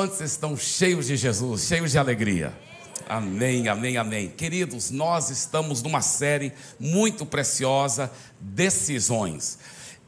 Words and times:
Quantos 0.00 0.22
estão 0.22 0.56
cheios 0.56 1.08
de 1.08 1.14
Jesus, 1.14 1.66
cheios 1.66 1.90
de 1.90 1.98
alegria? 1.98 2.58
Amém, 3.06 3.68
amém, 3.68 3.98
amém. 3.98 4.30
Queridos, 4.30 4.90
nós 4.90 5.28
estamos 5.28 5.82
numa 5.82 6.00
série 6.00 6.54
muito 6.78 7.26
preciosa, 7.26 8.10
Decisões. 8.40 9.58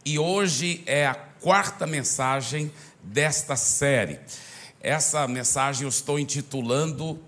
E 0.03 0.19
hoje 0.19 0.83
é 0.87 1.07
a 1.07 1.15
quarta 1.15 1.87
mensagem 1.87 2.73
desta 3.03 3.55
série. 3.55 4.19
Essa 4.81 5.29
mensagem 5.29 5.83
eu 5.83 5.91
estou 5.91 6.19
intitulando 6.19 7.21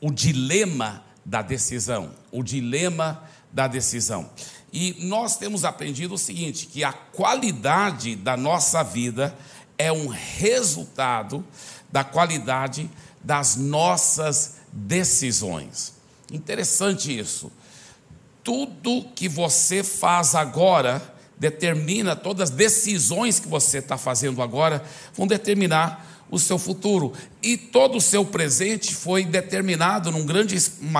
O 0.00 0.12
Dilema 0.12 1.02
da 1.24 1.42
Decisão. 1.42 2.14
O 2.30 2.44
Dilema 2.44 3.24
da 3.50 3.66
Decisão. 3.66 4.30
E 4.72 4.96
nós 5.00 5.36
temos 5.36 5.64
aprendido 5.64 6.14
o 6.14 6.18
seguinte: 6.18 6.66
que 6.66 6.84
a 6.84 6.92
qualidade 6.92 8.14
da 8.14 8.36
nossa 8.36 8.84
vida 8.84 9.36
é 9.82 9.92
um 9.92 10.06
resultado 10.06 11.44
da 11.90 12.04
qualidade 12.04 12.88
das 13.22 13.56
nossas 13.56 14.56
decisões. 14.72 15.94
Interessante 16.30 17.16
isso. 17.16 17.50
Tudo 18.44 19.08
que 19.14 19.28
você 19.28 19.82
faz 19.82 20.34
agora 20.34 21.02
determina, 21.36 22.14
todas 22.14 22.50
as 22.50 22.56
decisões 22.56 23.40
que 23.40 23.48
você 23.48 23.78
está 23.78 23.98
fazendo 23.98 24.40
agora 24.40 24.84
vão 25.14 25.26
determinar 25.26 26.24
o 26.30 26.38
seu 26.38 26.58
futuro. 26.58 27.12
E 27.42 27.56
todo 27.56 27.98
o 27.98 28.00
seu 28.00 28.24
presente 28.24 28.94
foi 28.94 29.24
determinado 29.24 30.10
grande, 30.24 30.56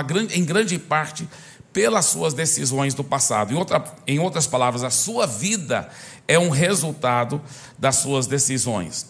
grande, 0.07 0.39
em 0.39 0.45
grande 0.45 0.79
parte 0.79 1.29
pelas 1.73 2.07
suas 2.07 2.35
decisões 2.35 2.95
do 2.95 3.03
passado. 3.03 3.53
Em, 3.53 3.57
outra, 3.57 3.85
em 4.07 4.19
outras 4.19 4.47
palavras, 4.47 4.85
a 4.85 4.91
sua 4.91 5.27
vida 5.27 5.89
é 6.29 6.39
um 6.39 6.51
resultado 6.51 7.41
das 7.79 7.97
suas 7.97 8.27
decisões. 8.27 9.07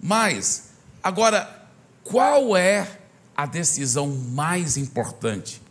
Mas, 0.00 0.70
agora, 1.02 1.68
qual 2.04 2.56
é 2.56 2.86
a 3.36 3.46
decisão 3.46 4.08
mais 4.08 4.76
importante 4.76 5.62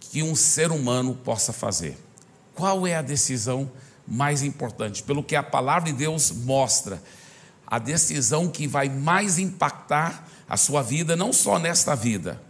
que 0.00 0.22
um 0.22 0.34
ser 0.34 0.70
humano 0.70 1.14
possa 1.14 1.52
fazer? 1.52 1.98
Qual 2.54 2.86
é 2.86 2.94
a 2.94 3.02
decisão 3.02 3.70
mais 4.06 4.42
importante? 4.42 5.02
Pelo 5.02 5.24
que 5.24 5.34
a 5.34 5.42
palavra 5.42 5.90
de 5.90 5.98
Deus 5.98 6.30
mostra, 6.30 7.02
a 7.66 7.78
decisão 7.78 8.48
que 8.48 8.68
vai 8.68 8.88
mais 8.88 9.38
impactar 9.38 10.28
a 10.48 10.56
sua 10.56 10.82
vida, 10.82 11.16
não 11.16 11.32
só 11.32 11.58
nesta 11.58 11.96
vida, 11.96 12.40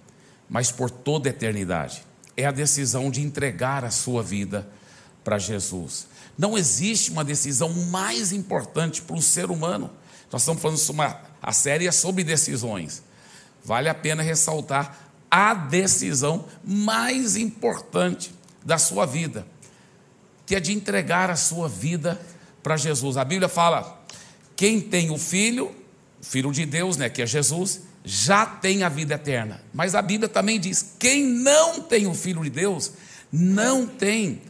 mas 0.48 0.70
por 0.70 0.90
toda 0.90 1.28
a 1.28 1.30
eternidade 1.30 2.04
é 2.36 2.46
a 2.46 2.50
decisão 2.50 3.10
de 3.10 3.20
entregar 3.20 3.84
a 3.84 3.90
sua 3.90 4.22
vida 4.22 4.68
para 5.22 5.38
Jesus. 5.38 6.06
Não 6.36 6.58
existe 6.58 7.10
uma 7.10 7.24
decisão 7.24 7.72
mais 7.72 8.32
importante 8.32 9.02
para 9.02 9.16
um 9.16 9.20
ser 9.20 9.50
humano. 9.50 9.90
Nós 10.30 10.42
estamos 10.42 10.60
falando 10.60 10.80
uma, 10.90 11.20
a 11.40 11.52
série 11.52 11.86
é 11.86 11.92
sobre 11.92 12.24
decisões. 12.24 13.02
Vale 13.64 13.88
a 13.88 13.94
pena 13.94 14.22
ressaltar 14.22 14.98
a 15.30 15.54
decisão 15.54 16.44
mais 16.62 17.36
importante 17.36 18.32
da 18.64 18.78
sua 18.78 19.06
vida, 19.06 19.46
que 20.46 20.54
é 20.54 20.60
de 20.60 20.72
entregar 20.72 21.30
a 21.30 21.36
sua 21.36 21.68
vida 21.68 22.20
para 22.62 22.76
Jesus. 22.76 23.16
A 23.16 23.24
Bíblia 23.24 23.48
fala: 23.48 24.04
quem 24.56 24.80
tem 24.80 25.10
o 25.10 25.18
filho, 25.18 25.74
o 26.20 26.24
filho 26.24 26.52
de 26.52 26.66
Deus, 26.66 26.96
né, 26.96 27.08
que 27.08 27.22
é 27.22 27.26
Jesus, 27.26 27.82
já 28.04 28.44
tem 28.44 28.82
a 28.82 28.88
vida 28.90 29.14
eterna. 29.14 29.62
Mas 29.72 29.94
a 29.94 30.02
Bíblia 30.02 30.28
também 30.28 30.60
diz: 30.60 30.94
quem 30.98 31.24
não 31.24 31.80
tem 31.80 32.06
o 32.06 32.14
Filho 32.14 32.42
de 32.42 32.50
Deus, 32.50 32.92
não 33.32 33.86
tem 33.86 34.42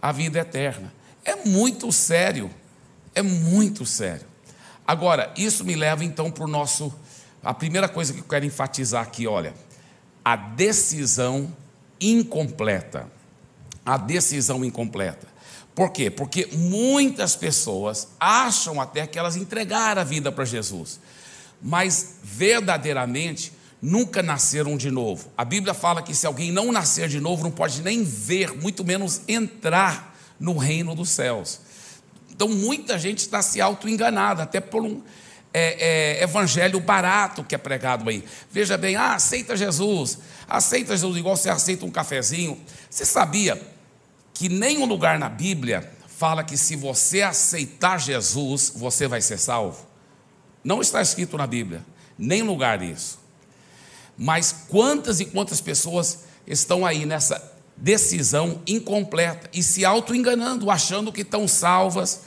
a 0.00 0.10
vida 0.10 0.38
eterna. 0.38 0.92
É 1.22 1.36
muito 1.44 1.92
sério, 1.92 2.50
é 3.14 3.20
muito 3.20 3.84
sério. 3.84 4.26
Agora, 4.86 5.32
isso 5.36 5.64
me 5.64 5.76
leva 5.76 6.02
então 6.02 6.30
para 6.30 6.44
o 6.44 6.48
nosso. 6.48 6.92
A 7.44 7.52
primeira 7.52 7.88
coisa 7.88 8.12
que 8.12 8.20
eu 8.20 8.24
quero 8.24 8.44
enfatizar 8.44 9.02
aqui, 9.02 9.26
olha, 9.26 9.52
a 10.24 10.36
decisão 10.36 11.54
incompleta. 12.00 13.10
A 13.84 13.96
decisão 13.96 14.64
incompleta. 14.64 15.26
Por 15.74 15.90
quê? 15.90 16.08
Porque 16.08 16.48
muitas 16.52 17.34
pessoas 17.34 18.08
acham 18.20 18.80
até 18.80 19.06
que 19.06 19.18
elas 19.18 19.36
entregaram 19.36 20.00
a 20.00 20.04
vida 20.04 20.30
para 20.30 20.44
Jesus 20.44 21.00
mas 21.62 22.16
verdadeiramente 22.22 23.52
nunca 23.80 24.22
nasceram 24.22 24.76
de 24.76 24.90
novo. 24.90 25.30
A 25.36 25.44
Bíblia 25.44 25.72
fala 25.74 26.02
que 26.02 26.14
se 26.14 26.26
alguém 26.26 26.50
não 26.50 26.72
nascer 26.72 27.08
de 27.08 27.20
novo, 27.20 27.44
não 27.44 27.50
pode 27.50 27.82
nem 27.82 28.02
ver, 28.02 28.52
muito 28.56 28.84
menos 28.84 29.22
entrar 29.28 30.16
no 30.38 30.56
reino 30.56 30.94
dos 30.94 31.10
céus. 31.10 31.60
Então 32.30 32.48
muita 32.48 32.98
gente 32.98 33.18
está 33.18 33.42
se 33.42 33.60
auto-enganada, 33.60 34.42
até 34.42 34.60
por 34.60 34.82
um 34.82 35.02
é, 35.54 36.18
é, 36.18 36.22
evangelho 36.22 36.80
barato 36.80 37.44
que 37.44 37.54
é 37.54 37.58
pregado 37.58 38.08
aí. 38.08 38.24
Veja 38.50 38.76
bem, 38.76 38.96
ah, 38.96 39.14
aceita 39.14 39.56
Jesus, 39.56 40.18
aceita 40.48 40.96
Jesus 40.96 41.16
igual 41.16 41.36
você 41.36 41.50
aceita 41.50 41.84
um 41.84 41.90
cafezinho. 41.90 42.60
Você 42.88 43.04
sabia 43.04 43.60
que 44.32 44.48
nenhum 44.48 44.86
lugar 44.86 45.18
na 45.18 45.28
Bíblia 45.28 45.88
fala 46.06 46.42
que 46.42 46.56
se 46.56 46.74
você 46.74 47.22
aceitar 47.22 48.00
Jesus, 48.00 48.72
você 48.74 49.06
vai 49.06 49.20
ser 49.20 49.38
salvo? 49.38 49.91
Não 50.64 50.80
está 50.80 51.02
escrito 51.02 51.36
na 51.36 51.46
Bíblia, 51.46 51.84
nem 52.18 52.42
lugar 52.42 52.78
disso. 52.78 53.18
Mas 54.16 54.52
quantas 54.68 55.20
e 55.20 55.24
quantas 55.24 55.60
pessoas 55.60 56.24
estão 56.46 56.86
aí 56.86 57.04
nessa 57.06 57.52
decisão 57.76 58.60
incompleta 58.66 59.48
e 59.52 59.62
se 59.62 59.84
auto-enganando, 59.84 60.70
achando 60.70 61.12
que 61.12 61.22
estão 61.22 61.48
salvas, 61.48 62.22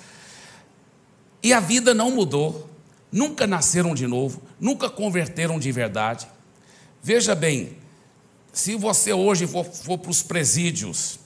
e 1.41 1.53
a 1.53 1.59
vida 1.59 1.93
não 1.93 2.11
mudou, 2.11 2.69
nunca 3.11 3.45
nasceram 3.45 3.93
de 3.93 4.07
novo, 4.07 4.41
nunca 4.59 4.89
converteram 4.89 5.59
de 5.59 5.71
verdade. 5.71 6.27
Veja 7.01 7.35
bem, 7.35 7.77
se 8.51 8.75
você 8.75 9.13
hoje 9.13 9.45
for, 9.45 9.63
for 9.63 9.97
para 9.97 10.11
os 10.11 10.23
presídios 10.23 11.19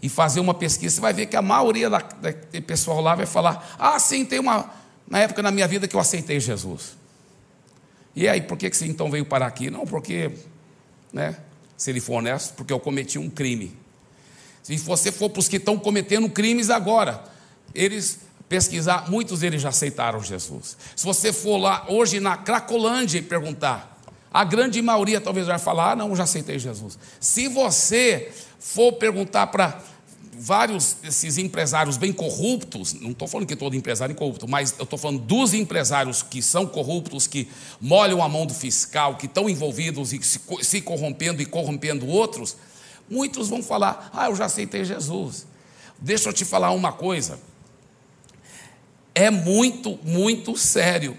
e 0.00 0.08
fazer 0.08 0.40
uma 0.40 0.54
pesquisa, 0.54 0.94
você 0.94 1.00
vai 1.00 1.12
ver 1.12 1.26
que 1.26 1.36
a 1.36 1.42
maioria 1.42 1.90
da, 1.90 1.98
da 1.98 2.32
pessoal 2.66 3.00
lá 3.00 3.14
vai 3.14 3.26
falar: 3.26 3.74
ah, 3.78 3.98
sim, 3.98 4.24
tem 4.24 4.38
uma 4.38 4.70
na 5.12 5.18
época 5.18 5.42
na 5.42 5.50
minha 5.50 5.68
vida 5.68 5.86
que 5.86 5.94
eu 5.94 6.00
aceitei 6.00 6.40
Jesus. 6.40 6.96
E 8.16 8.26
aí, 8.26 8.40
por 8.40 8.56
que, 8.56 8.70
que 8.70 8.74
você 8.74 8.86
então 8.86 9.10
veio 9.10 9.26
parar 9.26 9.46
aqui? 9.46 9.68
Não, 9.70 9.84
porque, 9.84 10.30
né, 11.12 11.36
se 11.76 11.90
ele 11.90 12.00
for 12.00 12.14
honesto, 12.14 12.54
porque 12.54 12.72
eu 12.72 12.80
cometi 12.80 13.18
um 13.18 13.28
crime. 13.28 13.76
Se 14.62 14.74
você 14.78 15.12
for 15.12 15.28
para 15.28 15.40
os 15.40 15.48
que 15.48 15.56
estão 15.58 15.78
cometendo 15.78 16.30
crimes 16.30 16.70
agora, 16.70 17.22
eles 17.74 18.20
pesquisar, 18.48 19.10
muitos 19.10 19.40
deles 19.40 19.60
já 19.60 19.68
aceitaram 19.68 20.22
Jesus. 20.22 20.78
Se 20.96 21.04
você 21.04 21.30
for 21.30 21.58
lá 21.58 21.84
hoje 21.90 22.18
na 22.18 22.38
Cracolândia 22.38 23.18
e 23.18 23.22
perguntar, 23.22 24.00
a 24.32 24.44
grande 24.44 24.80
maioria 24.80 25.20
talvez 25.20 25.46
vai 25.46 25.58
falar: 25.58 25.90
ah, 25.90 25.96
não, 25.96 26.16
já 26.16 26.22
aceitei 26.22 26.58
Jesus. 26.58 26.98
Se 27.20 27.48
você 27.48 28.32
for 28.58 28.94
perguntar 28.94 29.48
para 29.48 29.78
vários 30.34 30.94
desses 30.94 31.36
empresários 31.36 31.98
bem 31.98 32.12
corruptos, 32.12 32.94
não 32.94 33.10
estou 33.10 33.28
falando 33.28 33.46
que 33.46 33.54
todo 33.54 33.76
empresário 33.76 34.14
é 34.14 34.16
corrupto, 34.16 34.48
mas 34.48 34.74
eu 34.78 34.84
estou 34.84 34.98
falando 34.98 35.20
dos 35.20 35.52
empresários 35.52 36.22
que 36.22 36.40
são 36.40 36.66
corruptos, 36.66 37.26
que 37.26 37.48
molham 37.80 38.22
a 38.22 38.28
mão 38.28 38.46
do 38.46 38.54
fiscal, 38.54 39.16
que 39.16 39.26
estão 39.26 39.48
envolvidos 39.48 40.12
e 40.12 40.22
se, 40.22 40.40
se 40.62 40.80
corrompendo 40.80 41.42
e 41.42 41.46
corrompendo 41.46 42.06
outros, 42.06 42.56
muitos 43.10 43.48
vão 43.48 43.62
falar: 43.62 44.10
Ah, 44.12 44.26
eu 44.26 44.34
já 44.34 44.46
aceitei 44.46 44.84
Jesus. 44.84 45.46
Deixa 45.98 46.30
eu 46.30 46.32
te 46.32 46.44
falar 46.44 46.70
uma 46.70 46.92
coisa. 46.92 47.38
É 49.14 49.30
muito, 49.30 49.98
muito 50.02 50.56
sério. 50.56 51.16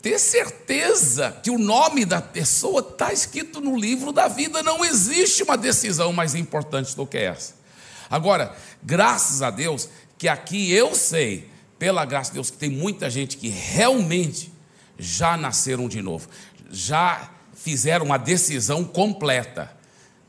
Ter 0.00 0.18
certeza 0.18 1.36
que 1.42 1.50
o 1.50 1.58
nome 1.58 2.04
da 2.04 2.22
pessoa 2.22 2.80
está 2.80 3.12
escrito 3.12 3.60
no 3.60 3.76
livro 3.76 4.12
da 4.12 4.28
vida. 4.28 4.62
Não 4.62 4.84
existe 4.84 5.42
uma 5.42 5.56
decisão 5.56 6.12
mais 6.12 6.34
importante 6.34 6.96
do 6.96 7.06
que 7.06 7.18
essa. 7.18 7.54
Agora, 8.10 8.56
graças 8.82 9.42
a 9.42 9.50
Deus, 9.50 9.88
que 10.18 10.28
aqui 10.28 10.72
eu 10.72 10.94
sei, 10.94 11.50
pela 11.78 12.04
graça 12.04 12.30
de 12.30 12.34
Deus, 12.34 12.50
que 12.50 12.56
tem 12.56 12.70
muita 12.70 13.10
gente 13.10 13.36
que 13.36 13.48
realmente 13.48 14.52
já 14.98 15.36
nasceram 15.36 15.88
de 15.88 16.00
novo, 16.00 16.28
já 16.70 17.30
fizeram 17.54 18.06
uma 18.06 18.18
decisão 18.18 18.84
completa 18.84 19.74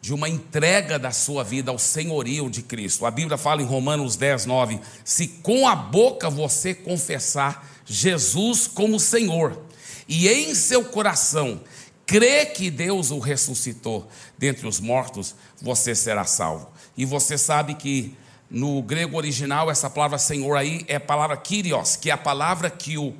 de 0.02 0.14
uma 0.14 0.30
entrega 0.30 0.98
da 0.98 1.12
sua 1.12 1.44
vida 1.44 1.72
ao 1.72 1.80
senhorio 1.80 2.50
de 2.50 2.62
Cristo. 2.62 3.06
A 3.06 3.12
Bíblia 3.12 3.38
fala 3.38 3.62
em 3.62 3.66
Romanos 3.66 4.16
10, 4.16 4.46
9: 4.46 4.80
se 5.04 5.28
com 5.28 5.68
a 5.68 5.76
boca 5.76 6.30
você 6.30 6.74
confessar 6.74 7.68
Jesus 7.86 8.68
como 8.68 9.00
Senhor, 9.00 9.62
e 10.08 10.28
em 10.28 10.54
seu 10.56 10.86
coração 10.86 11.62
crê 12.06 12.46
que 12.46 12.72
Deus 12.72 13.12
o 13.12 13.20
ressuscitou 13.20 14.08
dentre 14.38 14.66
os 14.66 14.80
mortos, 14.80 15.36
você 15.62 15.94
será 15.94 16.24
salvo. 16.24 16.70
E 16.98 17.06
você 17.06 17.38
sabe 17.38 17.76
que 17.76 18.18
no 18.50 18.82
grego 18.82 19.18
original 19.18 19.70
essa 19.70 19.90
palavra 19.90 20.18
Senhor 20.18 20.56
aí 20.56 20.84
é 20.88 20.96
a 20.96 21.00
palavra 21.00 21.38
Kyrios, 21.38 21.96
que 21.96 22.10
é 22.10 22.14
a 22.14 22.18
palavra 22.18 22.70
que 22.70 22.98
o, 22.98 23.14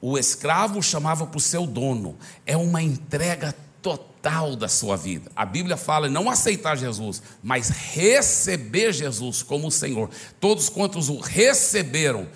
o 0.00 0.16
escravo 0.16 0.82
chamava 0.82 1.26
para 1.26 1.36
o 1.36 1.40
seu 1.40 1.66
dono. 1.66 2.16
É 2.46 2.56
uma 2.56 2.82
entrega 2.82 3.54
total 3.82 4.56
da 4.56 4.68
sua 4.68 4.96
vida. 4.96 5.30
A 5.34 5.44
Bíblia 5.44 5.76
fala 5.76 6.08
não 6.08 6.30
aceitar 6.30 6.76
Jesus, 6.76 7.22
mas 7.42 7.68
receber 7.68 8.92
Jesus 8.92 9.42
como 9.42 9.70
Senhor. 9.70 10.10
Todos 10.40 10.68
quantos 10.68 11.08
o 11.08 11.18
receberam, 11.18 12.28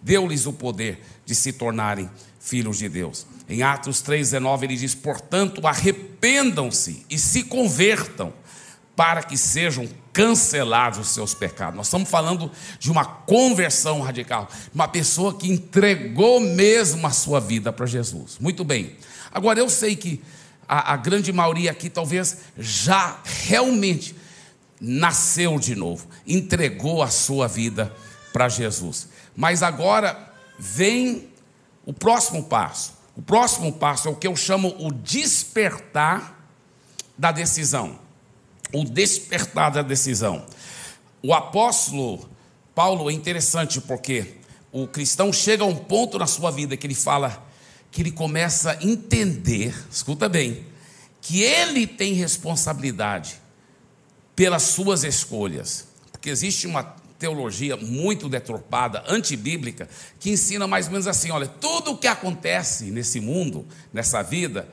deu-lhes 0.00 0.46
o 0.46 0.52
poder 0.52 1.02
de 1.24 1.34
se 1.34 1.52
tornarem 1.52 2.10
filhos 2.40 2.78
de 2.78 2.88
Deus. 2.88 3.26
Em 3.48 3.62
Atos 3.62 4.02
3,19 4.02 4.62
ele 4.62 4.76
diz: 4.76 4.94
Portanto, 4.94 5.66
arrependam-se 5.66 7.04
e 7.08 7.18
se 7.18 7.44
convertam, 7.44 8.32
para 8.94 9.22
que 9.22 9.36
sejam 9.36 9.88
cancelados 10.18 10.98
os 10.98 11.08
seus 11.10 11.32
pecados. 11.32 11.76
Nós 11.76 11.86
estamos 11.86 12.10
falando 12.10 12.50
de 12.80 12.90
uma 12.90 13.04
conversão 13.04 14.00
radical, 14.00 14.48
uma 14.74 14.88
pessoa 14.88 15.32
que 15.32 15.48
entregou 15.48 16.40
mesmo 16.40 17.06
a 17.06 17.10
sua 17.10 17.38
vida 17.38 17.72
para 17.72 17.86
Jesus. 17.86 18.36
Muito 18.40 18.64
bem. 18.64 18.96
Agora 19.30 19.60
eu 19.60 19.70
sei 19.70 19.94
que 19.94 20.20
a, 20.68 20.94
a 20.94 20.96
grande 20.96 21.32
maioria 21.32 21.70
aqui 21.70 21.88
talvez 21.88 22.38
já 22.58 23.20
realmente 23.46 24.16
nasceu 24.80 25.56
de 25.56 25.76
novo, 25.76 26.08
entregou 26.26 27.00
a 27.00 27.10
sua 27.10 27.46
vida 27.46 27.94
para 28.32 28.48
Jesus. 28.48 29.08
Mas 29.36 29.62
agora 29.62 30.32
vem 30.58 31.28
o 31.86 31.92
próximo 31.92 32.42
passo. 32.42 32.92
O 33.14 33.22
próximo 33.22 33.72
passo 33.72 34.08
é 34.08 34.10
o 34.10 34.16
que 34.16 34.26
eu 34.26 34.34
chamo 34.34 34.74
o 34.80 34.92
despertar 34.92 36.44
da 37.16 37.30
decisão. 37.30 38.07
O 38.72 38.84
despertar 38.84 39.70
da 39.70 39.82
decisão. 39.82 40.44
O 41.22 41.34
apóstolo 41.34 42.28
Paulo 42.74 43.10
é 43.10 43.12
interessante 43.12 43.80
porque 43.80 44.36
o 44.70 44.86
cristão 44.86 45.32
chega 45.32 45.64
a 45.64 45.66
um 45.66 45.74
ponto 45.74 46.18
na 46.18 46.26
sua 46.26 46.50
vida 46.50 46.76
que 46.76 46.86
ele 46.86 46.94
fala 46.94 47.46
que 47.90 48.02
ele 48.02 48.10
começa 48.10 48.72
a 48.72 48.84
entender, 48.84 49.74
escuta 49.90 50.28
bem, 50.28 50.64
que 51.20 51.42
ele 51.42 51.86
tem 51.86 52.12
responsabilidade 52.12 53.40
pelas 54.36 54.62
suas 54.62 55.04
escolhas. 55.04 55.88
Porque 56.12 56.30
existe 56.30 56.66
uma 56.66 56.82
teologia 57.18 57.76
muito 57.76 58.28
deturpada, 58.28 59.02
antibíblica, 59.08 59.88
que 60.20 60.30
ensina 60.30 60.66
mais 60.66 60.86
ou 60.86 60.92
menos 60.92 61.06
assim: 61.06 61.30
olha, 61.30 61.46
tudo 61.46 61.92
o 61.92 61.98
que 61.98 62.06
acontece 62.06 62.90
nesse 62.90 63.20
mundo, 63.20 63.66
nessa 63.92 64.22
vida, 64.22 64.68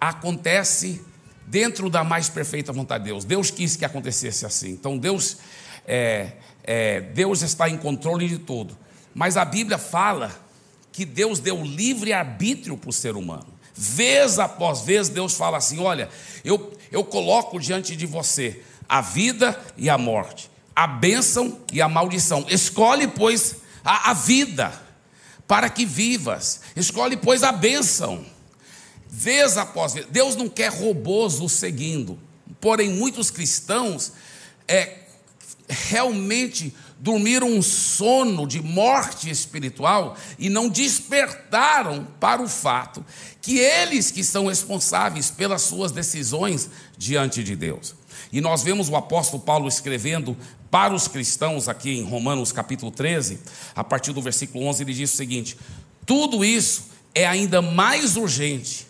acontece 0.00 1.02
dentro 1.46 1.88
da 1.88 2.04
mais 2.04 2.28
perfeita 2.28 2.72
vontade 2.72 3.04
de 3.04 3.10
Deus. 3.10 3.24
Deus 3.24 3.50
quis 3.50 3.76
que 3.76 3.84
acontecesse 3.84 4.44
assim. 4.44 4.70
Então 4.70 4.98
Deus, 4.98 5.38
é, 5.86 6.32
é, 6.64 7.00
Deus 7.00 7.42
está 7.42 7.68
em 7.68 7.76
controle 7.76 8.28
de 8.28 8.38
tudo. 8.38 8.76
Mas 9.14 9.36
a 9.36 9.44
Bíblia 9.44 9.78
fala 9.78 10.34
que 10.92 11.04
Deus 11.04 11.38
deu 11.38 11.62
livre 11.62 12.12
arbítrio 12.12 12.76
para 12.76 12.90
o 12.90 12.92
ser 12.92 13.16
humano. 13.16 13.46
Vez 13.74 14.38
após 14.38 14.80
vez, 14.80 15.08
Deus 15.08 15.34
fala 15.34 15.58
assim: 15.58 15.78
olha, 15.78 16.08
eu, 16.44 16.72
eu 16.90 17.04
coloco 17.04 17.60
diante 17.60 17.94
de 17.94 18.06
você 18.06 18.62
a 18.88 19.00
vida 19.00 19.58
e 19.76 19.90
a 19.90 19.98
morte 19.98 20.50
a 20.76 20.86
bênção 20.86 21.58
e 21.72 21.80
a 21.80 21.88
maldição. 21.88 22.44
Escolhe, 22.50 23.08
pois, 23.08 23.56
a, 23.82 24.10
a 24.10 24.12
vida 24.12 24.70
para 25.48 25.70
que 25.70 25.86
vivas. 25.86 26.60
Escolhe, 26.76 27.16
pois, 27.16 27.42
a 27.42 27.50
bênção. 27.50 28.26
Vez 29.08 29.56
após 29.56 29.94
vez. 29.94 30.06
Deus 30.06 30.36
não 30.36 30.48
quer 30.48 30.70
robôs 30.70 31.40
o 31.40 31.48
seguindo. 31.48 32.18
Porém, 32.60 32.90
muitos 32.90 33.30
cristãos 33.30 34.12
é, 34.66 34.98
realmente 35.68 36.74
dormiram 36.98 37.48
um 37.48 37.60
sono 37.60 38.46
de 38.46 38.62
morte 38.62 39.28
espiritual 39.28 40.16
e 40.38 40.48
não 40.48 40.68
despertaram 40.68 42.06
para 42.18 42.42
o 42.42 42.48
fato 42.48 43.04
que 43.40 43.58
eles 43.58 44.10
que 44.10 44.24
são 44.24 44.46
responsáveis 44.46 45.30
pelas 45.30 45.62
suas 45.62 45.92
decisões 45.92 46.70
diante 46.96 47.44
de 47.44 47.54
Deus. 47.54 47.94
E 48.32 48.40
nós 48.40 48.62
vemos 48.62 48.88
o 48.88 48.96
apóstolo 48.96 49.42
Paulo 49.42 49.68
escrevendo 49.68 50.36
para 50.70 50.94
os 50.94 51.06
cristãos 51.06 51.68
aqui 51.68 51.90
em 51.90 52.02
Romanos 52.02 52.50
capítulo 52.50 52.90
13, 52.90 53.38
a 53.74 53.84
partir 53.84 54.12
do 54.12 54.20
versículo 54.20 54.64
11, 54.66 54.82
ele 54.82 54.94
diz 54.94 55.12
o 55.12 55.16
seguinte: 55.16 55.56
tudo 56.04 56.44
isso 56.44 56.84
é 57.14 57.26
ainda 57.26 57.62
mais 57.62 58.16
urgente, 58.16 58.85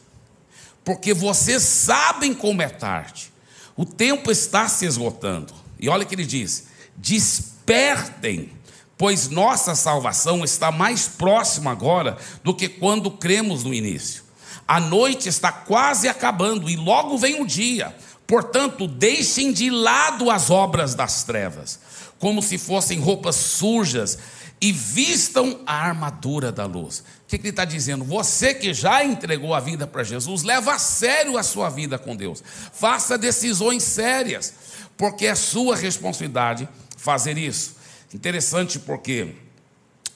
porque 0.86 1.12
vocês 1.12 1.64
sabem 1.64 2.32
como 2.32 2.62
é 2.62 2.68
tarde, 2.68 3.32
o 3.76 3.84
tempo 3.84 4.30
está 4.30 4.68
se 4.68 4.86
esgotando. 4.86 5.52
E 5.80 5.88
olha 5.88 6.04
o 6.04 6.06
que 6.06 6.14
ele 6.14 6.24
diz: 6.24 6.68
despertem, 6.96 8.52
pois 8.96 9.28
nossa 9.28 9.74
salvação 9.74 10.44
está 10.44 10.70
mais 10.70 11.08
próxima 11.08 11.72
agora 11.72 12.16
do 12.44 12.54
que 12.54 12.68
quando 12.68 13.10
cremos 13.10 13.64
no 13.64 13.74
início. 13.74 14.22
A 14.66 14.78
noite 14.78 15.28
está 15.28 15.50
quase 15.50 16.06
acabando 16.06 16.70
e 16.70 16.76
logo 16.76 17.18
vem 17.18 17.42
o 17.42 17.46
dia. 17.46 17.94
Portanto, 18.24 18.86
deixem 18.86 19.52
de 19.52 19.70
lado 19.70 20.30
as 20.30 20.50
obras 20.50 20.94
das 20.94 21.24
trevas, 21.24 21.80
como 22.20 22.40
se 22.40 22.58
fossem 22.58 23.00
roupas 23.00 23.34
sujas, 23.34 24.18
e 24.66 24.72
vistam 24.72 25.60
a 25.64 25.74
armadura 25.74 26.50
da 26.50 26.66
luz. 26.66 26.98
O 26.98 27.04
que, 27.28 27.36
ele 27.36 27.50
está 27.50 27.64
dizendo? 27.64 28.04
Você 28.04 28.52
que 28.52 28.74
já 28.74 29.04
entregou 29.04 29.54
a 29.54 29.60
vida 29.60 29.86
para 29.86 30.02
Jesus, 30.02 30.42
leva 30.42 30.74
a 30.74 30.78
sério 30.80 31.38
a 31.38 31.44
sua 31.44 31.70
vida 31.70 32.00
com 32.00 32.16
Deus. 32.16 32.42
Faça 32.72 33.16
decisões 33.16 33.84
sérias, 33.84 34.52
porque 34.96 35.24
é 35.24 35.36
sua 35.36 35.76
responsabilidade 35.76 36.68
fazer 36.96 37.38
isso. 37.38 37.76
Interessante 38.12 38.80
porque 38.80 39.36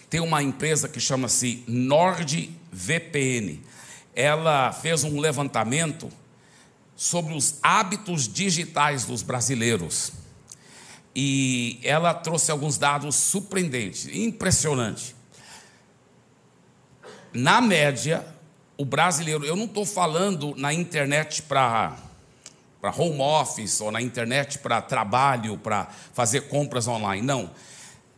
tem 0.08 0.18
uma 0.18 0.42
empresa 0.42 0.88
que 0.88 0.98
chama-se 0.98 1.62
NordVPN. 1.68 3.60
Ela 4.16 4.72
fez 4.72 5.04
um 5.04 5.20
levantamento 5.20 6.10
sobre 6.96 7.34
os 7.34 7.54
hábitos 7.62 8.26
digitais 8.26 9.04
dos 9.04 9.22
brasileiros. 9.22 10.10
E 11.14 11.80
ela 11.82 12.14
trouxe 12.14 12.50
alguns 12.50 12.78
dados 12.78 13.16
surpreendentes, 13.16 14.06
impressionantes. 14.06 15.14
Na 17.32 17.60
média, 17.60 18.26
o 18.76 18.84
brasileiro, 18.84 19.44
eu 19.44 19.56
não 19.56 19.64
estou 19.64 19.84
falando 19.84 20.54
na 20.56 20.72
internet 20.72 21.42
para 21.42 21.96
para 22.80 22.94
home 22.96 23.20
office 23.20 23.78
ou 23.82 23.92
na 23.92 24.00
internet 24.00 24.58
para 24.58 24.80
trabalho, 24.80 25.58
para 25.58 25.86
fazer 26.14 26.48
compras 26.48 26.88
online. 26.88 27.20
Não. 27.20 27.50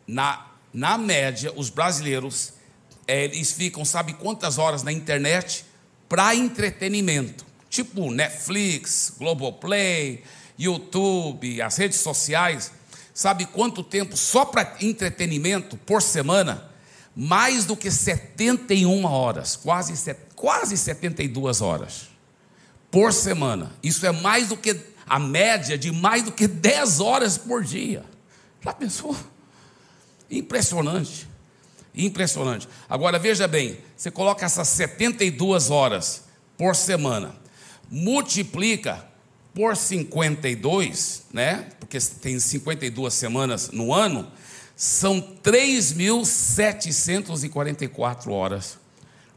Na, 0.07 0.47
na 0.73 0.97
média, 0.97 1.53
os 1.57 1.69
brasileiros, 1.69 2.53
é, 3.09 3.25
eles 3.25 3.51
ficam, 3.51 3.85
sabe 3.85 4.13
quantas 4.13 4.59
horas 4.59 4.85
na 4.85 4.93
internet? 4.93 5.65
Para 6.09 6.37
entretenimento 6.37 7.45
tipo 7.73 8.11
Netflix, 8.11 9.15
Globoplay, 9.19 10.23
YouTube, 10.59 11.63
as 11.63 11.79
redes 11.79 11.99
sociais, 12.01 12.71
sabe 13.13 13.47
quanto 13.47 13.83
tempo 13.83 14.17
só 14.17 14.45
para 14.45 14.77
entretenimento 14.81 15.77
por 15.77 16.03
semana? 16.03 16.71
Mais 17.15 17.65
do 17.65 17.77
que 17.77 17.91
71 17.91 19.05
horas, 19.05 19.57
quase, 19.57 20.17
quase 20.35 20.77
72 20.77 21.61
horas 21.61 22.09
por 22.91 23.13
semana. 23.13 23.73
Isso 23.83 24.07
é 24.07 24.13
mais 24.13 24.49
do 24.49 24.57
que 24.57 24.79
a 25.07 25.19
média 25.19 25.77
de 25.77 25.93
mais 25.93 26.23
do 26.23 26.33
que 26.33 26.47
10 26.47 27.01
horas 27.01 27.37
por 27.37 27.63
dia. 27.63 28.05
Já 28.63 28.73
pensou? 28.73 29.15
Impressionante. 30.31 31.29
Impressionante. 31.95 32.67
Agora 32.89 33.19
veja 33.19 33.47
bem, 33.47 33.79
você 33.95 34.11
coloca 34.11 34.47
essas 34.47 34.69
72 34.69 35.71
horas 35.71 36.25
por 36.57 36.75
semana 36.75 37.43
multiplica 37.93 39.05
por 39.55 39.77
52, 39.77 41.25
né? 41.33 41.69
Porque 41.79 41.99
tem 42.21 42.41
52 42.41 43.13
semanas 43.13 43.71
no 43.71 43.93
ano, 43.93 44.33
são 44.75 45.21
3.744 45.43 48.31
horas 48.31 48.79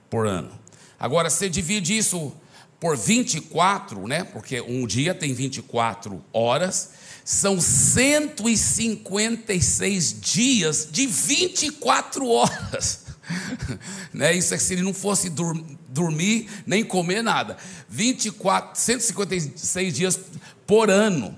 por 0.10 0.25
ano. 0.25 0.50
Agora, 0.98 1.29
você 1.29 1.50
divide 1.50 1.98
isso 1.98 2.31
por 2.79 2.95
24, 2.98 4.07
né? 4.07 4.24
Porque 4.24 4.62
um 4.62 4.88
dia 4.88 5.13
tem 5.13 5.34
24 5.34 6.24
horas, 6.31 6.91
são 7.24 7.60
156 7.60 10.22
dias 10.22 10.88
de 10.91 11.07
24 11.07 12.27
horas. 12.27 13.04
né? 14.13 14.34
Isso 14.34 14.53
é 14.53 14.58
se 14.58 14.74
ele 14.74 14.82
não 14.82 14.94
fosse 14.94 15.29
dur 15.29 15.55
dormir 15.89 16.50
nem 16.65 16.84
comer 16.84 17.22
nada. 17.22 17.58
24, 17.88 18.79
156 18.79 19.94
dias 19.94 20.20
por 20.67 20.89
ano. 20.89 21.38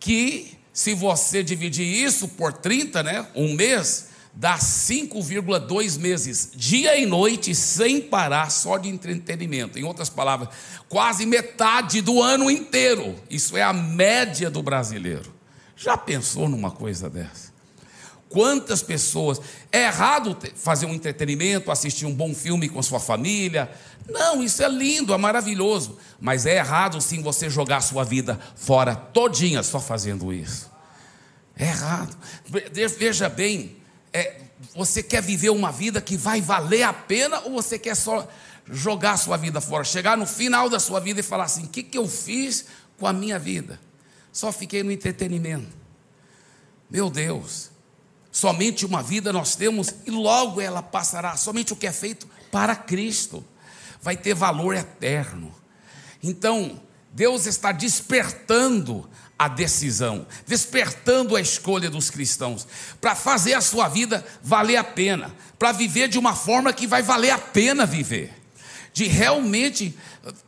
Que 0.00 0.56
se 0.72 0.92
você 0.92 1.42
dividir 1.42 1.86
isso 1.86 2.28
por 2.28 2.52
30, 2.52 3.02
né? 3.02 3.26
Um 3.34 3.54
mês, 3.54 4.08
dá 4.34 4.58
5,2 4.58 5.98
meses, 5.98 6.50
dia 6.54 6.98
e 6.98 7.06
noite, 7.06 7.54
sem 7.54 8.00
parar, 8.00 8.50
só 8.50 8.76
de 8.76 8.88
entretenimento. 8.88 9.78
Em 9.78 9.84
outras 9.84 10.10
palavras, 10.10 10.50
quase 10.88 11.24
metade 11.24 12.02
do 12.02 12.22
ano 12.22 12.50
inteiro. 12.50 13.14
Isso 13.30 13.56
é 13.56 13.62
a 13.62 13.72
média 13.72 14.50
do 14.50 14.62
brasileiro. 14.62 15.34
Já 15.76 15.96
pensou 15.96 16.48
numa 16.48 16.70
coisa 16.70 17.08
dessa? 17.08 17.45
Quantas 18.36 18.82
pessoas. 18.82 19.40
É 19.72 19.84
errado 19.84 20.36
fazer 20.56 20.84
um 20.84 20.92
entretenimento, 20.92 21.70
assistir 21.70 22.04
um 22.04 22.12
bom 22.12 22.34
filme 22.34 22.68
com 22.68 22.82
sua 22.82 23.00
família. 23.00 23.70
Não, 24.06 24.42
isso 24.42 24.62
é 24.62 24.68
lindo, 24.68 25.14
é 25.14 25.16
maravilhoso. 25.16 25.96
Mas 26.20 26.44
é 26.44 26.58
errado 26.58 27.00
sim 27.00 27.22
você 27.22 27.48
jogar 27.48 27.78
a 27.78 27.80
sua 27.80 28.04
vida 28.04 28.38
fora 28.54 28.94
todinha 28.94 29.62
só 29.62 29.80
fazendo 29.80 30.34
isso. 30.34 30.70
É 31.56 31.64
errado. 31.64 32.14
Veja 32.98 33.30
bem, 33.30 33.78
é, 34.12 34.42
você 34.74 35.02
quer 35.02 35.22
viver 35.22 35.48
uma 35.48 35.72
vida 35.72 35.98
que 36.02 36.14
vai 36.14 36.42
valer 36.42 36.82
a 36.82 36.92
pena 36.92 37.40
ou 37.40 37.52
você 37.52 37.78
quer 37.78 37.94
só 37.94 38.28
jogar 38.70 39.12
a 39.12 39.16
sua 39.16 39.38
vida 39.38 39.62
fora, 39.62 39.82
chegar 39.82 40.14
no 40.14 40.26
final 40.26 40.68
da 40.68 40.78
sua 40.78 41.00
vida 41.00 41.20
e 41.20 41.22
falar 41.22 41.44
assim: 41.44 41.64
o 41.64 41.68
que, 41.68 41.82
que 41.82 41.96
eu 41.96 42.06
fiz 42.06 42.66
com 42.98 43.06
a 43.06 43.14
minha 43.14 43.38
vida? 43.38 43.80
Só 44.30 44.52
fiquei 44.52 44.82
no 44.82 44.92
entretenimento. 44.92 45.74
Meu 46.90 47.08
Deus, 47.08 47.74
somente 48.36 48.84
uma 48.84 49.02
vida 49.02 49.32
nós 49.32 49.56
temos 49.56 49.94
e 50.04 50.10
logo 50.10 50.60
ela 50.60 50.82
passará. 50.82 51.38
Somente 51.38 51.72
o 51.72 51.76
que 51.76 51.86
é 51.86 51.92
feito 51.92 52.28
para 52.52 52.76
Cristo 52.76 53.42
vai 54.02 54.14
ter 54.14 54.34
valor 54.34 54.74
eterno. 54.74 55.54
Então, 56.22 56.78
Deus 57.14 57.46
está 57.46 57.72
despertando 57.72 59.08
a 59.38 59.48
decisão, 59.48 60.26
despertando 60.46 61.34
a 61.34 61.40
escolha 61.40 61.88
dos 61.88 62.10
cristãos, 62.10 62.68
para 63.00 63.14
fazer 63.14 63.54
a 63.54 63.62
sua 63.62 63.88
vida 63.88 64.22
valer 64.42 64.76
a 64.76 64.84
pena, 64.84 65.34
para 65.58 65.72
viver 65.72 66.06
de 66.06 66.18
uma 66.18 66.34
forma 66.34 66.74
que 66.74 66.86
vai 66.86 67.00
valer 67.00 67.30
a 67.30 67.38
pena 67.38 67.86
viver, 67.86 68.34
de 68.92 69.06
realmente 69.06 69.96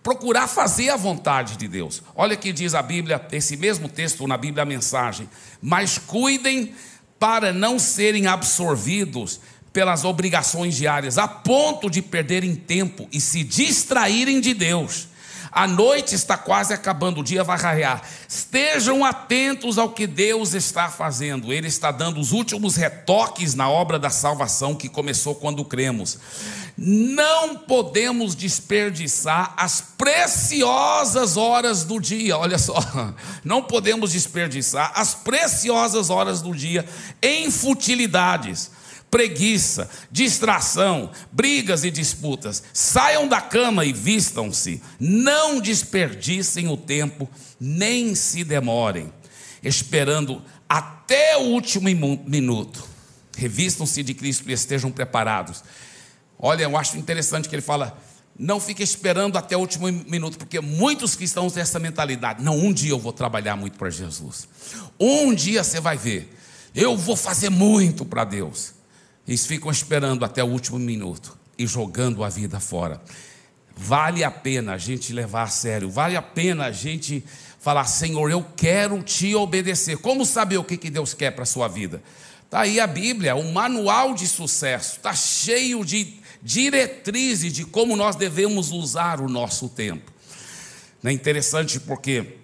procurar 0.03 0.47
fazer 0.47 0.91
a 0.91 0.97
vontade 0.97 1.57
de 1.57 1.67
Deus. 1.67 2.03
Olha 2.15 2.37
que 2.37 2.53
diz 2.53 2.75
a 2.75 2.83
Bíblia, 2.83 3.27
esse 3.33 3.57
mesmo 3.57 3.89
texto 3.89 4.27
na 4.27 4.37
Bíblia 4.37 4.65
a 4.65 4.67
mensagem: 4.67 5.27
"Mas 5.63 5.97
cuidem 5.97 6.75
para 7.19 7.53
não 7.53 7.79
serem 7.79 8.27
absorvidos 8.27 9.41
pelas 9.73 10.05
obrigações 10.05 10.77
diárias, 10.77 11.19
a 11.19 11.29
ponto 11.29 11.91
de 11.91 12.03
perderem 12.03 12.55
tempo 12.55 13.09
e 13.13 13.21
se 13.21 13.45
distraírem 13.45 14.41
de 14.41 14.55
Deus." 14.55 15.09
A 15.51 15.67
noite 15.67 16.15
está 16.15 16.37
quase 16.37 16.73
acabando, 16.73 17.21
o 17.21 17.25
dia 17.25 17.43
vai 17.43 17.59
raiar. 17.59 18.03
Estejam 18.29 19.05
atentos 19.05 19.79
ao 19.79 19.91
que 19.91 20.07
Deus 20.07 20.55
está 20.55 20.89
fazendo. 20.89 21.53
Ele 21.53 21.69
está 21.69 21.91
dando 21.91 22.21
os 22.21 22.33
últimos 22.33 22.77
retoques 22.77 23.55
na 23.55 23.69
obra 23.69 23.99
da 23.99 24.11
salvação 24.11 24.75
que 24.75 24.89
começou 24.89 25.35
quando 25.35 25.65
cremos. 25.65 26.19
Não 26.77 27.57
podemos 27.57 28.35
desperdiçar 28.35 29.55
as 29.57 29.81
preciosas 29.81 31.37
horas 31.37 31.85
do 31.85 31.99
dia. 31.99 32.39
Olha 32.39 32.59
só, 32.59 32.77
não 33.43 33.63
podemos 33.63 34.13
desperdiçar 34.13 34.93
as 34.95 35.15
preciosas 35.15 36.11
horas 36.11 36.41
do 36.41 36.55
dia 36.55 36.87
em 37.23 37.51
futilidades 37.51 38.78
preguiça, 39.11 39.89
distração, 40.11 41.11
brigas 41.33 41.85
e 41.85 41.91
disputas. 41.91 42.63
Saiam 42.73 43.27
da 43.27 43.41
cama 43.41 43.85
e 43.85 43.93
vistam-se. 43.93 44.83
Não 44.99 45.61
desperdicem 45.61 46.69
o 46.69 46.77
tempo, 46.77 47.29
nem 47.61 48.15
se 48.15 48.45
demorem, 48.45 49.13
esperando 49.63 50.43
até 50.69 51.37
o 51.37 51.43
último 51.43 51.89
minuto. 52.27 52.85
Revistam-se 53.37 54.03
de 54.03 54.15
Cristo 54.15 54.49
e 54.49 54.53
estejam 54.53 54.91
preparados. 54.91 55.63
Olha, 56.39 56.65
eu 56.65 56.77
acho 56.77 56.99
interessante 56.99 57.49
que 57.49 57.55
ele 57.55 57.63
fala. 57.63 57.97
Não 58.39 58.61
fique 58.61 58.85
esperando 58.85 59.37
até 59.37 59.57
o 59.57 59.61
último 59.61 59.91
minuto, 59.91 60.39
porque 60.39 60.61
muitos 60.61 61.17
cristãos 61.17 61.53
têm 61.53 61.63
essa 61.63 61.81
mentalidade. 61.81 62.43
Não, 62.43 62.57
um 62.57 62.73
dia 62.73 62.91
eu 62.91 62.99
vou 62.99 63.13
trabalhar 63.13 63.57
muito 63.57 63.77
para 63.77 63.91
Jesus. 63.91 64.49
Um 64.99 65.35
dia 65.35 65.65
você 65.65 65.81
vai 65.81 65.97
ver. 65.97 66.33
Eu 66.73 66.97
vou 66.97 67.17
fazer 67.17 67.51
muito 67.51 68.05
para 68.05 68.23
Deus. 68.23 68.78
Eles 69.29 69.47
ficam 69.47 69.71
esperando 69.71 70.25
até 70.25 70.43
o 70.43 70.47
último 70.47 70.79
minuto 70.79 71.37
e 71.59 71.67
jogando 71.67 72.25
a 72.25 72.31
vida 72.31 72.59
fora. 72.59 73.01
Vale 73.77 74.25
a 74.25 74.31
pena 74.31 74.73
a 74.73 74.79
gente 74.79 75.13
levar 75.13 75.43
a 75.43 75.49
sério, 75.49 75.91
vale 75.91 76.17
a 76.17 76.23
pena 76.23 76.65
a 76.65 76.73
gente 76.73 77.23
falar: 77.61 77.85
Senhor, 77.85 78.31
eu 78.31 78.45
quero 78.57 79.03
te 79.03 79.35
obedecer. 79.35 79.99
Como 79.99 80.25
saber 80.25 80.57
o 80.57 80.65
que 80.65 80.91
Deus 80.91 81.13
quer 81.13 81.33
para 81.33 81.43
a 81.43 81.47
sua 81.47 81.69
vida? 81.69 82.03
Está 82.45 82.61
aí 82.61 82.81
a 82.81 82.87
Bíblia, 82.87 83.37
um 83.37 83.53
manual 83.53 84.15
de 84.15 84.27
sucesso, 84.27 84.97
está 84.97 85.15
cheio 85.15 85.85
de 85.85 86.19
diretrizes 86.43 87.53
de 87.53 87.67
como 87.67 87.95
nós 87.95 88.17
devemos 88.17 88.71
usar 88.71 89.21
o 89.21 89.29
nosso 89.29 89.69
tempo. 89.69 90.11
É 91.05 91.13
interessante 91.13 91.79
porque 91.79 92.39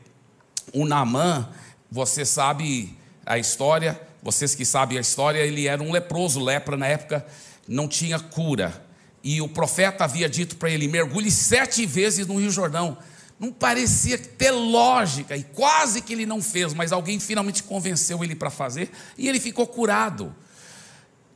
o 0.74 0.84
Namã, 0.84 1.48
você 1.90 2.26
sabe 2.26 2.94
a 3.24 3.38
história, 3.38 3.98
vocês 4.24 4.54
que 4.54 4.64
sabem 4.64 4.96
a 4.96 5.02
história, 5.02 5.38
ele 5.40 5.68
era 5.68 5.82
um 5.82 5.92
leproso, 5.92 6.42
lepra 6.42 6.78
na 6.78 6.86
época 6.86 7.24
não 7.68 7.86
tinha 7.86 8.18
cura. 8.18 8.84
E 9.22 9.40
o 9.40 9.48
profeta 9.48 10.04
havia 10.04 10.28
dito 10.28 10.56
para 10.56 10.70
ele: 10.70 10.88
mergulhe 10.88 11.30
sete 11.30 11.84
vezes 11.84 12.26
no 12.26 12.40
Rio 12.40 12.50
Jordão. 12.50 12.96
Não 13.38 13.52
parecia 13.52 14.16
ter 14.16 14.52
lógica, 14.52 15.36
e 15.36 15.42
quase 15.42 16.00
que 16.00 16.12
ele 16.12 16.24
não 16.24 16.40
fez, 16.40 16.72
mas 16.72 16.92
alguém 16.92 17.18
finalmente 17.18 17.62
convenceu 17.64 18.22
ele 18.22 18.34
para 18.34 18.48
fazer, 18.48 18.90
e 19.18 19.28
ele 19.28 19.40
ficou 19.40 19.66
curado. 19.66 20.34